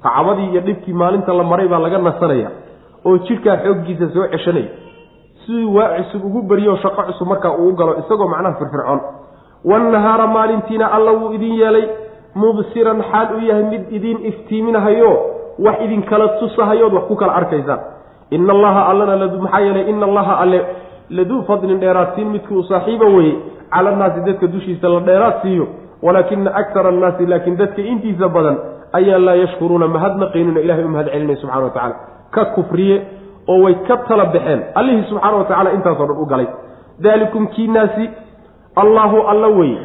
[0.04, 2.50] tacabadii iyo dhibkii maalinta la maray baa laga nasanaya
[3.06, 4.70] oo jidhkaa xooggiisa soo ceshanaya.
[5.46, 9.00] Siduu waa cusub ugu beriyo shaqo cusub markaa uu galo isagoo macnaha firfircoon.
[9.66, 11.86] Wannahaara maalintiina alla wuu idin yeelay
[12.36, 15.12] mubsiran xaal uu yahay mid idiin iftiiminahayo
[15.66, 17.80] wax idinkala tusahayood wax ku kala arkaysaan
[18.38, 20.60] ina allaha allana maxaa yeelay ina allaha alle
[21.10, 23.34] laduu fadlin dheeraadsiin midkuu saaxiiba weye
[23.74, 25.68] cala annaasi dadka dushiisa la dheeraad siiyo
[26.02, 28.58] walaakina akara annaasi laakiin dadka intiisa badan
[28.94, 31.96] ayaa laa yashkuruuna mahadnaqaynuna ilahay u mahad celinay subxana wa tacala
[32.32, 33.02] ka kufriye
[33.48, 36.48] oo way ka tala baxeen allihii subxaana wa tacala intaasoo dhan u galay.
[37.00, 38.10] Daalikum kiinaasi
[38.76, 39.78] allaahu alla weye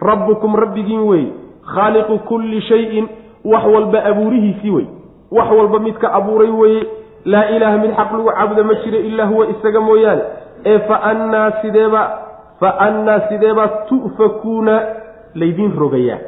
[0.00, 1.28] rabbukum rabbigiin weye
[1.74, 3.08] khaaliqu kulli shayin
[3.44, 4.86] wax walba abuurihiisii wey
[5.30, 6.86] wax walba midka abuuray weye
[7.32, 10.22] laa ilaaha mid xaq lagu caabuda ma jiro ilaa huwa isaga mooyaane.
[10.70, 12.02] Ee fa annaa sideeba
[12.60, 14.74] fa annaa sideebaa tu'fakuuna
[15.40, 16.18] laydiin rogayaa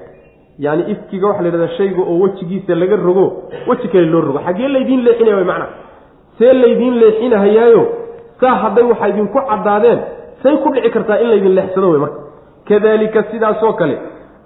[0.64, 3.24] yacni ifkiga waxa la yidhahdaa shayga oo wejigiisa laga rogo
[3.68, 4.38] weji kale loo rogo.
[4.46, 5.70] Xaggee laydiin leexinaya way macnaha
[6.38, 7.82] see laydiin leexinahayaayo
[8.40, 9.98] saa hadday waxaa idinku caddaadeen
[10.42, 12.20] say ku dhici kartaa in laydin leexsado wey marka.
[12.68, 13.96] Kadalika sidaasoo kale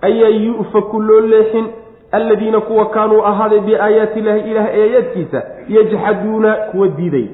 [0.08, 1.66] ayaa yu'faku loo leexin
[2.12, 7.26] alladiina kuwa kaanuu ahaaday biaayaati illaahi ilaahay aayaadkiisa yajxaduuna kuwa diiday.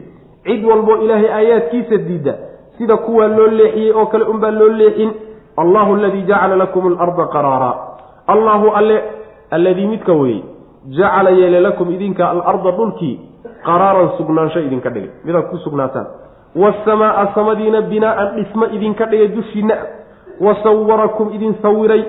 [0.45, 2.35] Cid walboo ilaahay aayaadkiisa diidda
[2.79, 5.12] sida kuwaa loo leexiyey oo kale unbaa loo leexin.
[5.57, 7.74] Allahu aladii jacala lakum alarda qaraara.
[8.26, 9.03] Allahu alle
[9.51, 10.43] alladii midka weeye
[10.89, 13.20] jacala yeele lakum idinka alarda dhulkii
[13.66, 15.11] qaraaran sugnaansho idinka dhigay.
[15.24, 16.07] Midaad ku sugnaataan.
[16.57, 19.76] Waasamaaa samadiina binaa'an dhismo idinka dhigay dushiinna.
[20.41, 22.05] Wa sawarakum idin sawiray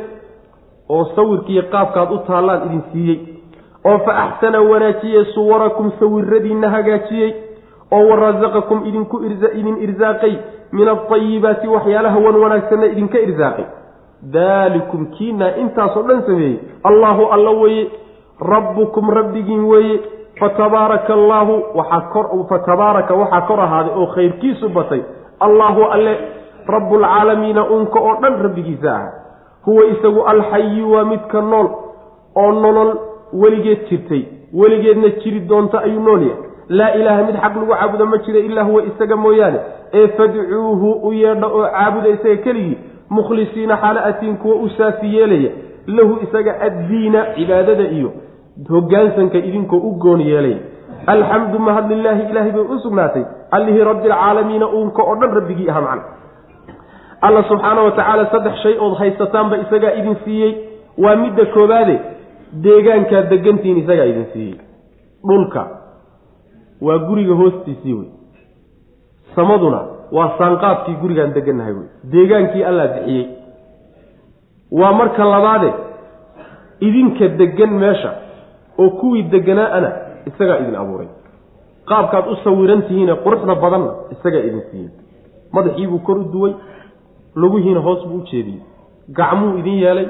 [0.90, 3.18] oo sawirkiiyo qaabkaad u taallaan idin siiyey
[3.90, 7.32] oo fa axsana wanaajiyey suwarakum sawiradiinna hagaajiyey
[7.92, 9.24] oo warasaqakum idinku
[9.60, 10.34] idin irsaaqay
[10.72, 13.66] min altayibaati waxyaalaha wan wanaagsanna idinka irsaaqay
[14.34, 16.60] daalikum kiinaa intaasoo dhan sameeyey.
[16.84, 17.86] Allaahu alla weeye
[18.42, 20.00] rabbukum rabbigiin weeye
[20.40, 25.02] fatabaaraka allaahu waxaa kor fatabaaraka waxaa kor ahaaday oo khayrkiisu batay.
[25.40, 26.14] Allaahu alle
[26.68, 29.08] rabbulcaalamiina unka oo dhan rabbigiisa ah
[29.66, 31.68] huwa isagu alxayu waa midka nool
[32.36, 32.98] oo nolol
[33.34, 34.24] weligeed jirtay.
[34.54, 36.44] Weligeedna jiri doonta ayuu nool yahay.
[36.70, 39.60] Laa ilaaha mid xaq lagu caabudo ma jira ilaa huwa isaga mooyaane.
[39.94, 42.78] Ee fadcuuhu u yeedha oo caabuda isaga keligii
[43.10, 45.52] mukhlisiina xaala atiin kuwa u saafi yeelaya.
[45.88, 48.12] Lahu isaga addiina cibaadada iyo
[48.70, 50.58] hoggaansanka idinkoo u goon yeelaya.
[51.08, 53.24] Alxamdu mahad lilaahi ilaahay bay u sugnaatay.
[53.52, 56.04] Allihii rabbialcaalamiina uunka oo dhan rabbigii aha macna
[57.22, 60.54] alla subxaana wa tacaala saddex shay ood haysataanba isagaa idin siiyey.
[60.98, 61.96] Waa midda koobaade
[62.64, 64.56] deegaankaad degantihiin isagaa idin siiyey.
[65.28, 65.68] Dhulka.
[66.82, 68.08] Waa guriga hoostiisii wey.
[69.36, 71.88] Samaduna waa saanqaadkii gurigaan degannahay wey.
[72.12, 73.28] Deegaankii allaa bixiyey.
[74.72, 75.74] Waa marka labaade
[76.80, 78.12] idinka degan meesha
[78.78, 79.92] oo kuwii deganaa-ana
[80.26, 81.08] isagaa idin abuuray.
[81.90, 84.90] Qaabkaad u sawiran tihiine quruxda badanna isagaa idin siiyey.
[85.54, 86.54] Madaxiibuu kor u duway
[87.36, 88.62] lugihiina hoos buu u jeediyey.
[89.18, 90.08] Gacmuu idin yeelay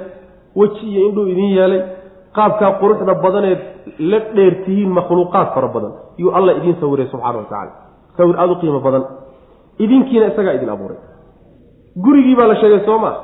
[0.56, 1.82] weji iyo indhuu idin yeelay
[2.36, 3.60] qaabkaa quruxda badaneed
[4.00, 7.72] la dheertihiin makhluuqaad fara badan yuu alla idiin sawiray subxaana wa tacala
[8.18, 9.04] sawir aada u qiimo badan.
[9.80, 10.98] Idinkiina isagaa idin abuuray.
[12.04, 13.16] Gurigii baa la sheegay soo maa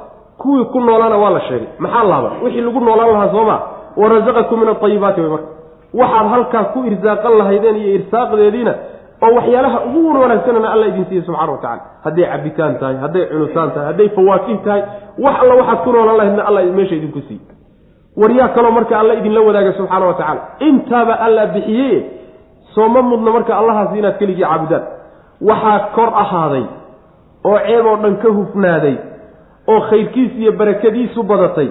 [0.41, 1.67] kuwii ku noolaana waa la sheegay.
[1.79, 3.59] Maxaa laaba wixii lagu noolaan lahaa soo maa
[3.97, 5.47] warasaqakum min aayibaati way marka.
[5.93, 8.73] Waxaad halkaa ku irsaaqan lahaydeen iyo irsaaqdeediina
[9.25, 13.25] oo waxyaalaha ugu wan wanaagsanana alla idin siiye subxana wa tacala hadday cabitaan tahay hadday
[13.31, 14.81] cunutaan tahay hadday fawaakih tahay
[15.25, 17.41] wax alla waxaad ku noolan lahaydna alla meesha idinku siiye
[18.21, 20.41] waryaa kaloo marka alla idinla wadaaga subxaana wa tacaala.
[20.69, 21.95] Intaaba alla bixiyey
[22.75, 24.83] sooma mudna marka allahaasi inaad keligii caabudaan.
[25.49, 26.63] Waxaa kor ahaaday
[27.49, 28.95] oo ceeb oo dhan ka hufnaaday
[29.71, 31.69] oo khayrkiis iyo barakadiisu badatay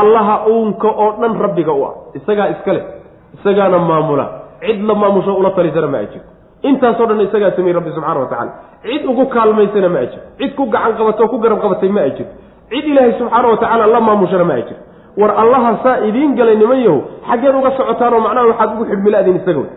[0.00, 1.92] allaha uunka oo dhan rabbiga u ah.
[2.18, 2.84] Isagaa iska leh
[3.36, 4.26] isagaana maamula.
[4.66, 6.30] Cid la maamusho ula talisana ma ay jirto
[6.70, 8.52] intaasoo dhan isagaa sameeyey rabbi subxana wa tacala
[8.86, 12.10] cid ugu kaalmaysana ma ay jirto cid ku gacan qabatoo ku garab qabatay ma ay
[12.18, 12.32] jirto
[12.72, 14.82] cid ilaahay subxaana wa tacaala la maamushana ma ay jirto
[15.20, 17.00] war allaha saa idiin galay niman yahow
[17.30, 19.70] xaggeed uga socotaanoo macnaha waxaad ugu xidhmilaadin isaga wey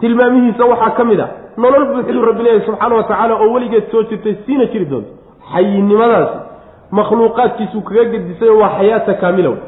[0.00, 1.26] tilmaamihiisa waxaa ka mid a
[1.64, 5.10] nolol buuxduu rabbi leeyahy subxaana wa tacaala oo weligeed soo jirtay siina jiri doonto
[5.52, 6.38] xayinimadaasi
[6.98, 9.60] makhluuqaadkiisu kaga gedisay waa xayaata kaamila wey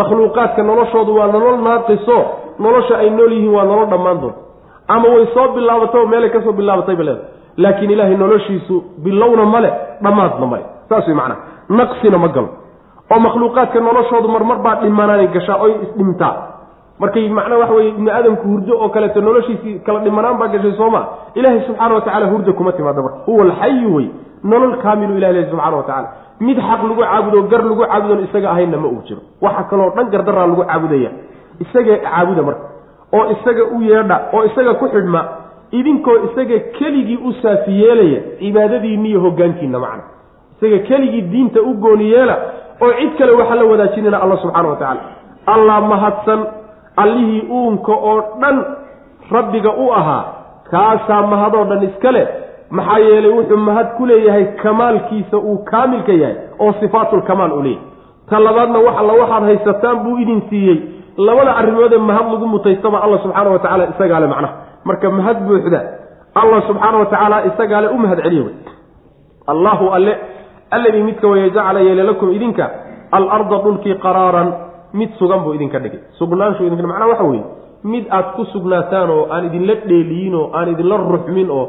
[0.00, 2.18] makhluuqaadka noloshoodu waa nolol naaqiso
[2.64, 4.40] nolosha ay nool yihiin waa nolol dhammaan doonta
[4.88, 7.22] ama way soo bilaabatay oo meelay ka soo bilaabatayba leeda
[7.56, 9.70] laakiin ilaahay noloshiisu bilowna male
[10.02, 11.40] dhammaadna male saas wey macnaha
[11.78, 12.48] naqsina ma galo.
[13.10, 16.34] Oo makhluuqaadka noloshoodu marmar baa dhimanaanay gashaa oy isdhimtaa
[17.02, 21.00] markay macnaa waxa weye ibni aadamku hurdo oo kaleeto noloshiisii kala dhimanaan baa gashay sooma
[21.38, 23.18] ilaahay subxaana wa tacala hurda kuma timaada marka.
[23.26, 24.08] Huwa alxayu wey.
[24.44, 26.08] Nolol kaamilu ilah leh subxana wa tacala
[26.40, 29.20] mid xaq lagu caabudo gar lagu caabudon isaga ahaynna ma uu jiro.
[29.42, 31.10] Waxa kaloo dhan gardaraa lagu caabudaya.
[31.64, 32.64] Isaga caabuda marka
[33.12, 35.24] oo isaga u yeedha oo isaga ku xidhma
[35.72, 40.02] idinkoo isaga keligii u saafi yeelaya cibaadadiinni iyo hogaankiinna macna.
[40.56, 42.36] Isaga keligii diinta u gooni yeela
[42.82, 45.00] oo cid kale waxaa la wadaajinayna alla subxaana wa tacaala.
[45.46, 46.46] Allah mahadsan
[46.96, 48.64] allihii uunka oo dhan
[49.30, 50.24] rabbiga u ahaa
[50.70, 52.26] kaasaa mahadoo dhan iska leh
[52.70, 57.84] maxaa yeelay wuxuu mahad ku leeyahay kamaalkiisa uu kaamilka yahay oo sifaatulkamaal u leeyahay.
[58.30, 60.78] Ta labaadna wax alla waxaad haysataan buu idin siiyey
[61.16, 64.54] labada arrimoodee mahad lagu mutaystaba alla subxaana wa tacaala isagaa le macnaha.
[64.84, 65.80] Marka mahad buuxda
[66.40, 68.54] allah subxaana wa tacaala isagaa le u mahad celiya wey.
[69.52, 70.12] Allahu alle
[70.70, 72.64] alladii midka weye jacala yeele lakum idinka
[73.12, 74.48] alarda dhulkii qaraaran
[74.94, 76.00] mid sugan buu idinka dhigay.
[76.18, 77.44] Sugnaanshu idinka macnaha waxa weeye
[77.84, 81.64] mid aad ku sugnaataan oo aan idinla dheeliyin oo aan idinla ruxmin oo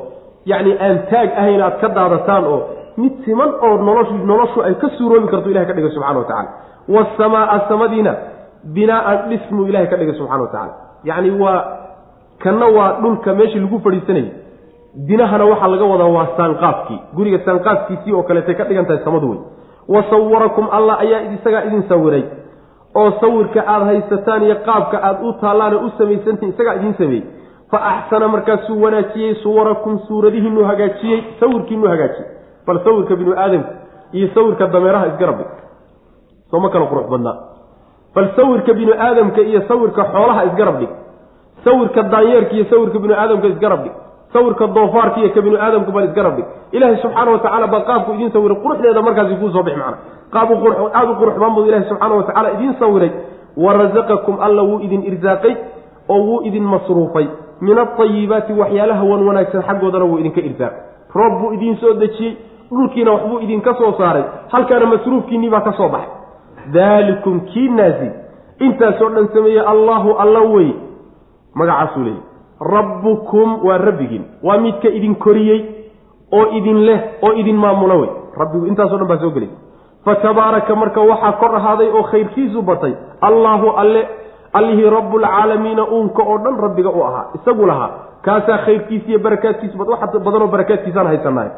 [0.46, 2.60] yacni aan taag ahayn aad ka daadataan oo
[2.98, 6.50] mid siman oo nolosh noloshu ay ka suuroobi karto ilahay ka dhigay subxana wa tacala
[6.96, 8.14] waasamaaa samadiina
[8.76, 10.74] binaaan dhismuu ilahay ka dhigay subxana wa tacala
[11.04, 11.60] yacni waa
[12.44, 14.32] kanna waa dhulka meeshii lagu fadhiisanayay.
[15.08, 19.40] Binahana waxaa laga wadaa waa saanqaafkii guriga saanqaafkiisii oo kaleetay ka dhigan tahay samadu wey
[19.94, 22.24] wa sawarakum allah ayaa isagaa idin sawiray.
[22.96, 27.26] Oo sawirka aada haysataan iyo qaabka aada u taallaana u samaysantihin isagaa idiin sameeyey.
[27.72, 32.28] Fa axsana markaasuu wanaajiyey suwarakum suuradihiinuu hagaajiyey sawirkiinuu hagaajiyey.
[32.68, 33.72] Bal sawirka binu aadamka
[34.18, 35.52] iyo sawirka dameeraha isgarab dhig
[36.52, 37.36] soo ma kala qurux badnaa
[38.18, 40.90] bal sawirka binu aadamka iyo sawirka xoolaha isgarab dhig.
[41.66, 43.94] Sawirka daanyeerka iyo sawirka binu aadamka isgarab dhig.
[44.34, 46.46] Sawirka doofaarka iyo ka binu aadamka bal isgarab dhig.
[46.76, 49.98] Ilaahay subxaana wa tacala baa qaabku idiin sawiray quruxdeeda markaasi kuu soo bixi macna
[50.34, 50.50] qaab
[50.98, 53.12] aada u qurux baan buu ilahi subxaana wa tacala idiin sawiray
[53.64, 55.54] wa rasaqakum alla wuu idin irsaaqay
[56.10, 57.28] oo wuu idin masruufay.
[57.62, 60.80] Min alطayibaati waxyaalaha wan wanaagsan xaggoodana wuu idinka irsaaqay.
[61.16, 62.34] Roob buu idiin soo dejiyey
[62.72, 64.24] dhulkiina waxbuu idinka soo saaray
[64.54, 66.12] halkaana masruufkiinnii baa ka soo baxay
[66.74, 68.10] daalikum kiinaasi
[68.60, 70.72] intaasoo dhan sameeyey allahu alla wey.
[71.56, 72.22] Magacaasuu leeyay
[72.62, 75.62] rabbukum waa rabbigiin waa midka idin koriyey
[76.32, 78.10] oo idin leh oo idin maamula wey.
[78.38, 79.50] Rabbigu intaaso dhan baa soo gelay.
[80.06, 84.08] Fatabaaraka marka waxaa kor ahaaday oo khayrkiisu batay allaahu alle
[84.54, 87.26] allihii rabbulcaalamiina uunka oo dhan rabbiga u ahaa.
[87.36, 87.90] Isagu lahaa.
[88.22, 91.50] Kaasaa khayrkiisa iyo barakaadkiisu wax badanoo barakaadkiisaan haysanahay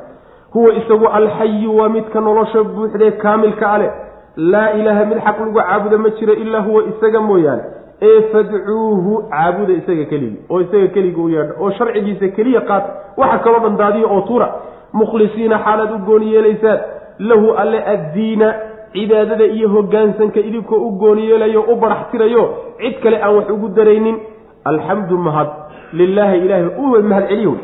[0.53, 3.91] huwa isagu alxayu waa midka nolosha buuxdee kaamilka ale
[4.51, 7.63] laa ilaaha mid xaq lagu caabuda ma jiro ilaa huwa isaga mooyaane.
[8.01, 13.37] Ee fadcuuhu caabuda isaga keligii oo isaga keliga u yeedha oo sharcigiisa keliya qaata waxa
[13.43, 14.47] kaloo dhan daadiya oo tuura.
[14.93, 16.79] Mukhlisiina xaalaad u gooni yeelaysaan.
[17.19, 18.53] Lahu alle addiina
[18.93, 22.43] cibaadada iyo hoggaansanka idinkoo u gooni yeelayo u barax tirayo
[22.79, 24.17] cid kale aan wax ugu daraynin.
[24.65, 25.47] Alxamdu mahad
[25.93, 27.59] lilaahi ilahay u mahad celiyo wey.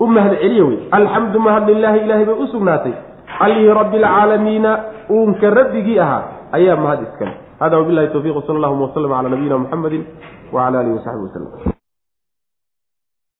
[0.00, 0.78] U mahad celiyo wey.
[0.90, 2.92] Alxamdu mahad lilaahi ilaahay bay u sugnaatay
[3.40, 4.78] allihii rabbi alcaalamiina
[5.10, 10.00] uunka rabbigii ahaa ayaa mahad iskale hada wabilahi towfiq wsala allahuma waslama cala nabiyina muxamedi
[10.52, 11.73] wacala alihi wasaxbi waslem